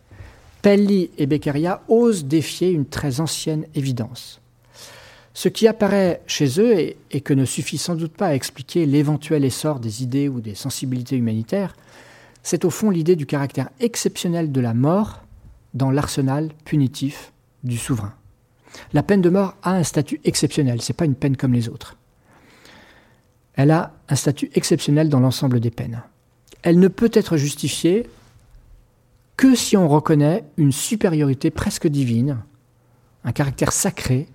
Pelli 0.63 1.11
et 1.19 1.27
Beccaria 1.27 1.83
osent 1.89 2.25
défier 2.25 2.71
une 2.71 2.87
très 2.87 3.19
ancienne 3.21 3.67
évidence. 3.75 4.41
Ce 5.35 5.49
qui 5.49 5.67
apparaît 5.67 6.23
chez 6.29 6.61
eux 6.61 6.95
et, 7.11 7.21
que 7.21 7.35
ne 7.35 7.47
suffit 7.47 7.79
sans 7.79 7.97
doute 7.97 8.13
pas 8.13 8.29
à 8.29 8.35
expliquer 8.35 8.87
l'éventuel 8.87 9.45
essor 9.45 9.81
des 9.81 10.05
idées 10.05 10.29
ou 10.29 10.41
des 10.41 10.55
sensibilités 10.55 11.17
humanitaires, 11.17 11.75
c'est 12.45 12.65
au 12.65 12.71
fond 12.71 12.91
l'idée 12.91 13.17
du 13.17 13.27
caractère 13.27 13.71
exceptionnel 13.81 14.53
de 14.53 14.61
la 14.61 14.73
mort 14.73 15.23
dans 15.75 15.91
l'arsenal 15.91 16.51
punitif 16.65 17.33
du 17.65 17.77
souverain. 17.77 18.15
La 18.93 19.03
peine 19.03 19.23
de 19.23 19.31
mort 19.31 19.57
a 19.63 19.73
un 19.73 19.83
statut 19.83 20.21
exceptionnel, 20.25 20.81
ce 20.83 20.93
n'est 20.93 20.97
pas 20.97 21.05
une 21.05 21.15
peine 21.15 21.37
comme 21.37 21.53
les 21.53 21.69
autres. 21.69 21.97
Elle 23.55 23.71
a 23.71 23.93
un 24.09 24.17
statut 24.17 24.51
exceptionnel 24.55 25.09
dans 25.09 25.21
l'ensemble 25.21 25.61
des 25.61 25.71
peines. 25.71 26.03
Elle 26.63 26.79
ne 26.79 26.89
peut 26.89 27.11
être 27.13 27.37
justifiée 27.37 28.09
que 29.37 29.55
si 29.55 29.77
on 29.77 29.89
reconnaît 29.89 30.45
une 30.57 30.73
supériorité 30.73 31.51
presque 31.51 31.89
divine, 31.89 32.39
un 33.25 33.33
caractère 33.33 33.73
sacré 33.73 34.29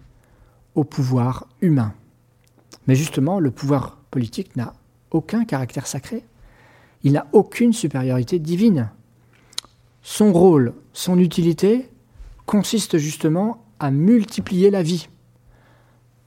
au 0.75 0.83
pouvoir 0.83 1.47
humain. 1.61 1.93
Mais 2.87 2.95
justement, 2.95 3.39
le 3.39 3.51
pouvoir 3.51 3.97
politique 4.11 4.55
n'a 4.55 4.73
aucun 5.11 5.45
caractère 5.45 5.87
sacré. 5.87 6.23
Il 7.03 7.13
n'a 7.13 7.27
aucune 7.31 7.73
supériorité 7.73 8.39
divine. 8.39 8.89
Son 10.01 10.31
rôle, 10.31 10.73
son 10.93 11.19
utilité 11.19 11.89
consiste 12.45 12.97
justement 12.97 13.63
à 13.79 13.91
multiplier 13.91 14.69
la 14.69 14.83
vie, 14.83 15.09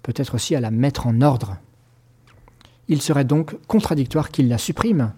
peut-être 0.02 0.34
aussi 0.34 0.54
à 0.54 0.60
la 0.60 0.70
mettre 0.70 1.06
en 1.06 1.20
ordre. 1.20 1.56
Il 2.88 3.02
serait 3.02 3.24
donc 3.24 3.56
contradictoire 3.66 4.30
qu'il 4.30 4.48
la 4.48 4.58
supprime, 4.58 5.12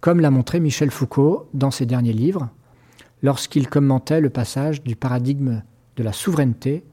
comme 0.00 0.20
l'a 0.20 0.30
montré 0.30 0.60
Michel 0.60 0.90
Foucault 0.90 1.48
dans 1.54 1.70
ses 1.70 1.86
derniers 1.86 2.12
livres, 2.12 2.48
lorsqu'il 3.22 3.68
commentait 3.68 4.20
le 4.20 4.30
passage 4.30 4.82
du 4.82 4.96
paradigme 4.96 5.62
de 5.96 6.02
la 6.02 6.12
souveraineté 6.12 6.84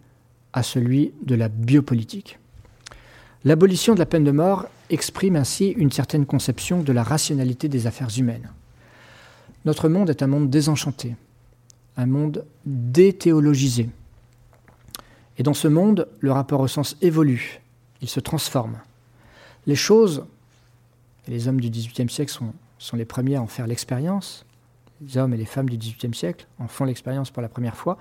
à 0.54 0.64
celui 0.64 1.14
de 1.24 1.36
la 1.36 1.50
biopolitique. 1.50 2.40
L'abolition 3.44 3.94
de 3.94 4.00
la 4.00 4.06
peine 4.06 4.24
de 4.24 4.32
mort 4.32 4.66
exprime 4.90 5.36
ainsi 5.36 5.70
une 5.70 5.92
certaine 5.92 6.26
conception 6.26 6.82
de 6.82 6.92
la 6.92 7.04
rationalité 7.04 7.70
des 7.70 7.88
affaires 7.88 8.18
humaines. 8.18 8.50
Notre 9.66 9.90
monde 9.90 10.10
est 10.10 10.24
un 10.24 10.28
monde 10.28 10.50
désenchanté, 10.50 11.16
un 11.98 12.06
monde 12.06 12.46
déthéologisé. 12.66 13.90
Et 15.40 15.44
dans 15.44 15.54
ce 15.54 15.70
monde, 15.70 16.08
le 16.20 16.34
rapport 16.34 16.60
au 16.60 16.68
sens 16.68 16.98
évolue, 17.02 17.62
il 18.02 18.10
se 18.10 18.20
transforme. 18.20 18.78
Les 19.66 19.76
choses, 19.76 20.26
les 21.28 21.48
hommes 21.48 21.62
du 21.62 21.70
XVIIIe 21.70 22.10
siècle 22.10 22.32
sont, 22.32 22.54
sont 22.78 22.98
les 22.98 23.06
premiers 23.06 23.38
à 23.38 23.42
en 23.42 23.48
faire 23.48 23.66
l'expérience, 23.66 24.46
les 25.02 25.18
hommes 25.18 25.34
et 25.34 25.38
les 25.38 25.46
femmes 25.46 25.70
du 25.70 25.78
XVIIIe 25.78 26.14
siècle 26.14 26.46
en 26.60 26.68
font 26.68 26.84
l'expérience 26.84 27.32
pour 27.32 27.42
la 27.42 27.48
première 27.48 27.78
fois, 27.78 27.98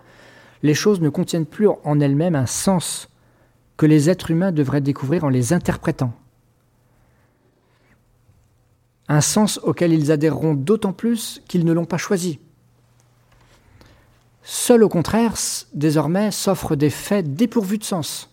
les 0.65 0.75
choses 0.75 1.01
ne 1.01 1.09
contiennent 1.09 1.47
plus 1.47 1.69
en 1.69 2.01
elles-mêmes 2.01 2.35
un 2.35 2.47
sens 2.47 3.09
que 3.77 3.87
les 3.87 4.11
êtres 4.11 4.33
humains 4.33 4.51
devraient 4.51 4.81
découvrir 4.81 5.23
en 5.23 5.29
les 5.29 5.53
interprétant. 5.53 6.13
Un 9.07 9.21
sens 9.21 9.61
auquel 9.63 9.93
ils 9.93 10.11
adhéreront 10.11 10.55
d'autant 10.55 10.93
plus 10.93 11.41
qu'ils 11.47 11.65
ne 11.65 11.73
l'ont 11.73 11.85
pas 11.85 11.99
choisi. 11.99 12.41
Seul 14.51 14.83
au 14.83 14.89
contraire, 14.89 15.35
désormais, 15.75 16.31
s'offrent 16.31 16.75
des 16.75 16.89
faits 16.89 17.35
dépourvus 17.35 17.77
de 17.77 17.85
sens. 17.85 18.31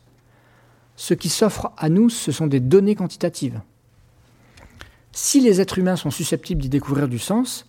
Ce 0.95 1.13
qui 1.13 1.27
s'offre 1.27 1.73
à 1.75 1.89
nous, 1.89 2.09
ce 2.09 2.31
sont 2.31 2.47
des 2.47 2.61
données 2.61 2.95
quantitatives. 2.95 3.59
Si 5.11 5.41
les 5.41 5.59
êtres 5.59 5.77
humains 5.77 5.97
sont 5.97 6.11
susceptibles 6.11 6.61
d'y 6.61 6.69
découvrir 6.69 7.09
du 7.09 7.19
sens, 7.19 7.67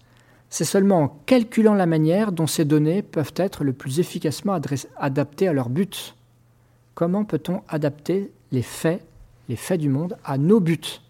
c'est 0.48 0.64
seulement 0.64 1.02
en 1.02 1.08
calculant 1.08 1.74
la 1.74 1.86
manière 1.86 2.30
dont 2.30 2.46
ces 2.46 2.64
données 2.64 3.02
peuvent 3.02 3.34
être 3.34 3.64
le 3.64 3.72
plus 3.72 3.98
efficacement 3.98 4.60
adaptées 4.96 5.48
à 5.48 5.52
leur 5.52 5.68
but. 5.68 6.14
Comment 6.94 7.24
peut-on 7.24 7.64
adapter 7.68 8.30
les 8.52 8.62
faits, 8.62 9.04
les 9.48 9.56
faits 9.56 9.80
du 9.80 9.88
monde, 9.88 10.16
à 10.24 10.38
nos 10.38 10.60
buts, 10.60 11.00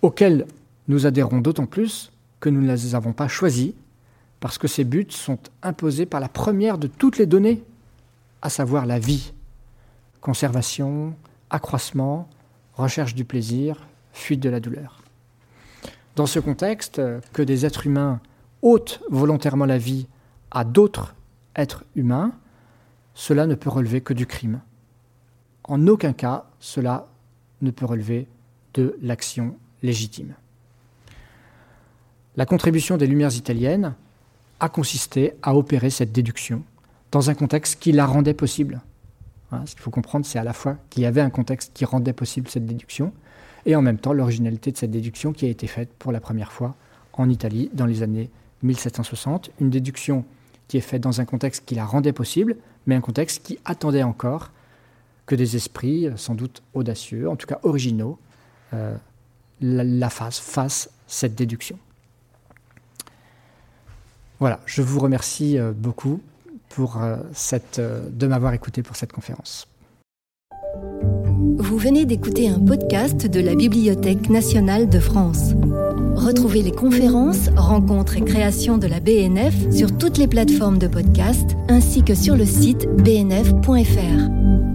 auxquels 0.00 0.46
nous 0.88 1.04
adhérons 1.04 1.42
d'autant 1.42 1.66
plus 1.66 2.10
que 2.40 2.48
nous 2.48 2.62
ne 2.62 2.72
les 2.72 2.94
avons 2.94 3.12
pas 3.12 3.28
choisis, 3.28 3.74
parce 4.40 4.58
que 4.58 4.68
ces 4.68 4.84
buts 4.84 5.06
sont 5.10 5.38
imposés 5.62 6.06
par 6.06 6.20
la 6.20 6.28
première 6.28 6.78
de 6.78 6.86
toutes 6.86 7.18
les 7.18 7.26
données, 7.26 7.62
à 8.42 8.50
savoir 8.50 8.86
la 8.86 8.98
vie. 8.98 9.32
Conservation, 10.20 11.14
accroissement, 11.50 12.28
recherche 12.74 13.14
du 13.14 13.24
plaisir, 13.24 13.86
fuite 14.12 14.40
de 14.40 14.50
la 14.50 14.60
douleur. 14.60 15.02
Dans 16.16 16.26
ce 16.26 16.38
contexte, 16.38 17.00
que 17.32 17.42
des 17.42 17.66
êtres 17.66 17.86
humains 17.86 18.20
ôtent 18.62 19.00
volontairement 19.10 19.66
la 19.66 19.78
vie 19.78 20.06
à 20.50 20.64
d'autres 20.64 21.14
êtres 21.54 21.84
humains, 21.94 22.32
cela 23.14 23.46
ne 23.46 23.54
peut 23.54 23.70
relever 23.70 24.00
que 24.00 24.14
du 24.14 24.26
crime. 24.26 24.60
En 25.64 25.86
aucun 25.86 26.12
cas, 26.12 26.46
cela 26.60 27.08
ne 27.60 27.70
peut 27.70 27.86
relever 27.86 28.26
de 28.74 28.96
l'action 29.02 29.56
légitime. 29.82 30.34
La 32.36 32.46
contribution 32.46 32.96
des 32.96 33.06
Lumières 33.06 33.34
italiennes 33.34 33.94
a 34.60 34.68
consisté 34.68 35.34
à 35.42 35.54
opérer 35.54 35.90
cette 35.90 36.12
déduction 36.12 36.62
dans 37.10 37.30
un 37.30 37.34
contexte 37.34 37.80
qui 37.80 37.92
la 37.92 38.06
rendait 38.06 38.34
possible. 38.34 38.80
Ce 39.64 39.72
qu'il 39.72 39.80
faut 39.80 39.90
comprendre, 39.90 40.26
c'est 40.26 40.38
à 40.38 40.44
la 40.44 40.52
fois 40.52 40.76
qu'il 40.90 41.02
y 41.02 41.06
avait 41.06 41.22
un 41.22 41.30
contexte 41.30 41.72
qui 41.72 41.86
rendait 41.86 42.12
possible 42.12 42.48
cette 42.48 42.66
déduction, 42.66 43.12
et 43.64 43.76
en 43.76 43.82
même 43.82 43.98
temps 43.98 44.12
l'originalité 44.12 44.72
de 44.72 44.76
cette 44.76 44.90
déduction 44.90 45.32
qui 45.32 45.46
a 45.46 45.48
été 45.48 45.66
faite 45.66 45.90
pour 45.98 46.12
la 46.12 46.20
première 46.20 46.52
fois 46.52 46.74
en 47.14 47.30
Italie 47.30 47.70
dans 47.72 47.86
les 47.86 48.02
années 48.02 48.30
1760, 48.62 49.50
une 49.60 49.70
déduction 49.70 50.24
qui 50.68 50.76
est 50.76 50.82
faite 50.82 51.02
dans 51.02 51.20
un 51.20 51.24
contexte 51.24 51.64
qui 51.64 51.74
la 51.74 51.86
rendait 51.86 52.12
possible, 52.12 52.56
mais 52.86 52.94
un 52.94 53.00
contexte 53.00 53.42
qui 53.42 53.58
attendait 53.64 54.02
encore 54.02 54.50
que 55.26 55.34
des 55.34 55.56
esprits, 55.56 56.06
euh, 56.06 56.16
sans 56.16 56.34
doute 56.34 56.62
audacieux, 56.74 57.28
en 57.28 57.36
tout 57.36 57.46
cas 57.46 57.58
originaux, 57.62 58.18
euh, 58.74 58.94
la, 59.60 59.84
la 59.84 60.10
fassent, 60.10 60.40
fassent 60.40 60.90
cette 61.06 61.34
déduction. 61.34 61.78
Voilà, 64.40 64.60
je 64.66 64.82
vous 64.82 65.00
remercie 65.00 65.58
euh, 65.58 65.72
beaucoup 65.72 66.20
pour 66.68 67.00
cette, 67.32 67.80
de 67.80 68.26
m'avoir 68.26 68.52
écouté 68.52 68.82
pour 68.82 68.94
cette 68.94 69.10
conférence. 69.10 69.66
Vous 71.58 71.78
venez 71.78 72.04
d'écouter 72.04 72.48
un 72.48 72.60
podcast 72.60 73.26
de 73.26 73.40
la 73.40 73.54
Bibliothèque 73.54 74.28
nationale 74.28 74.88
de 74.88 75.00
France. 75.00 75.54
Retrouvez 76.14 76.62
les 76.62 76.72
conférences, 76.72 77.48
rencontres 77.56 78.16
et 78.16 78.24
créations 78.24 78.78
de 78.78 78.86
la 78.86 79.00
BNF 79.00 79.72
sur 79.72 79.96
toutes 79.96 80.18
les 80.18 80.26
plateformes 80.26 80.78
de 80.78 80.88
podcast 80.88 81.56
ainsi 81.68 82.02
que 82.02 82.14
sur 82.14 82.36
le 82.36 82.44
site 82.44 82.86
bnf.fr. 83.02 84.67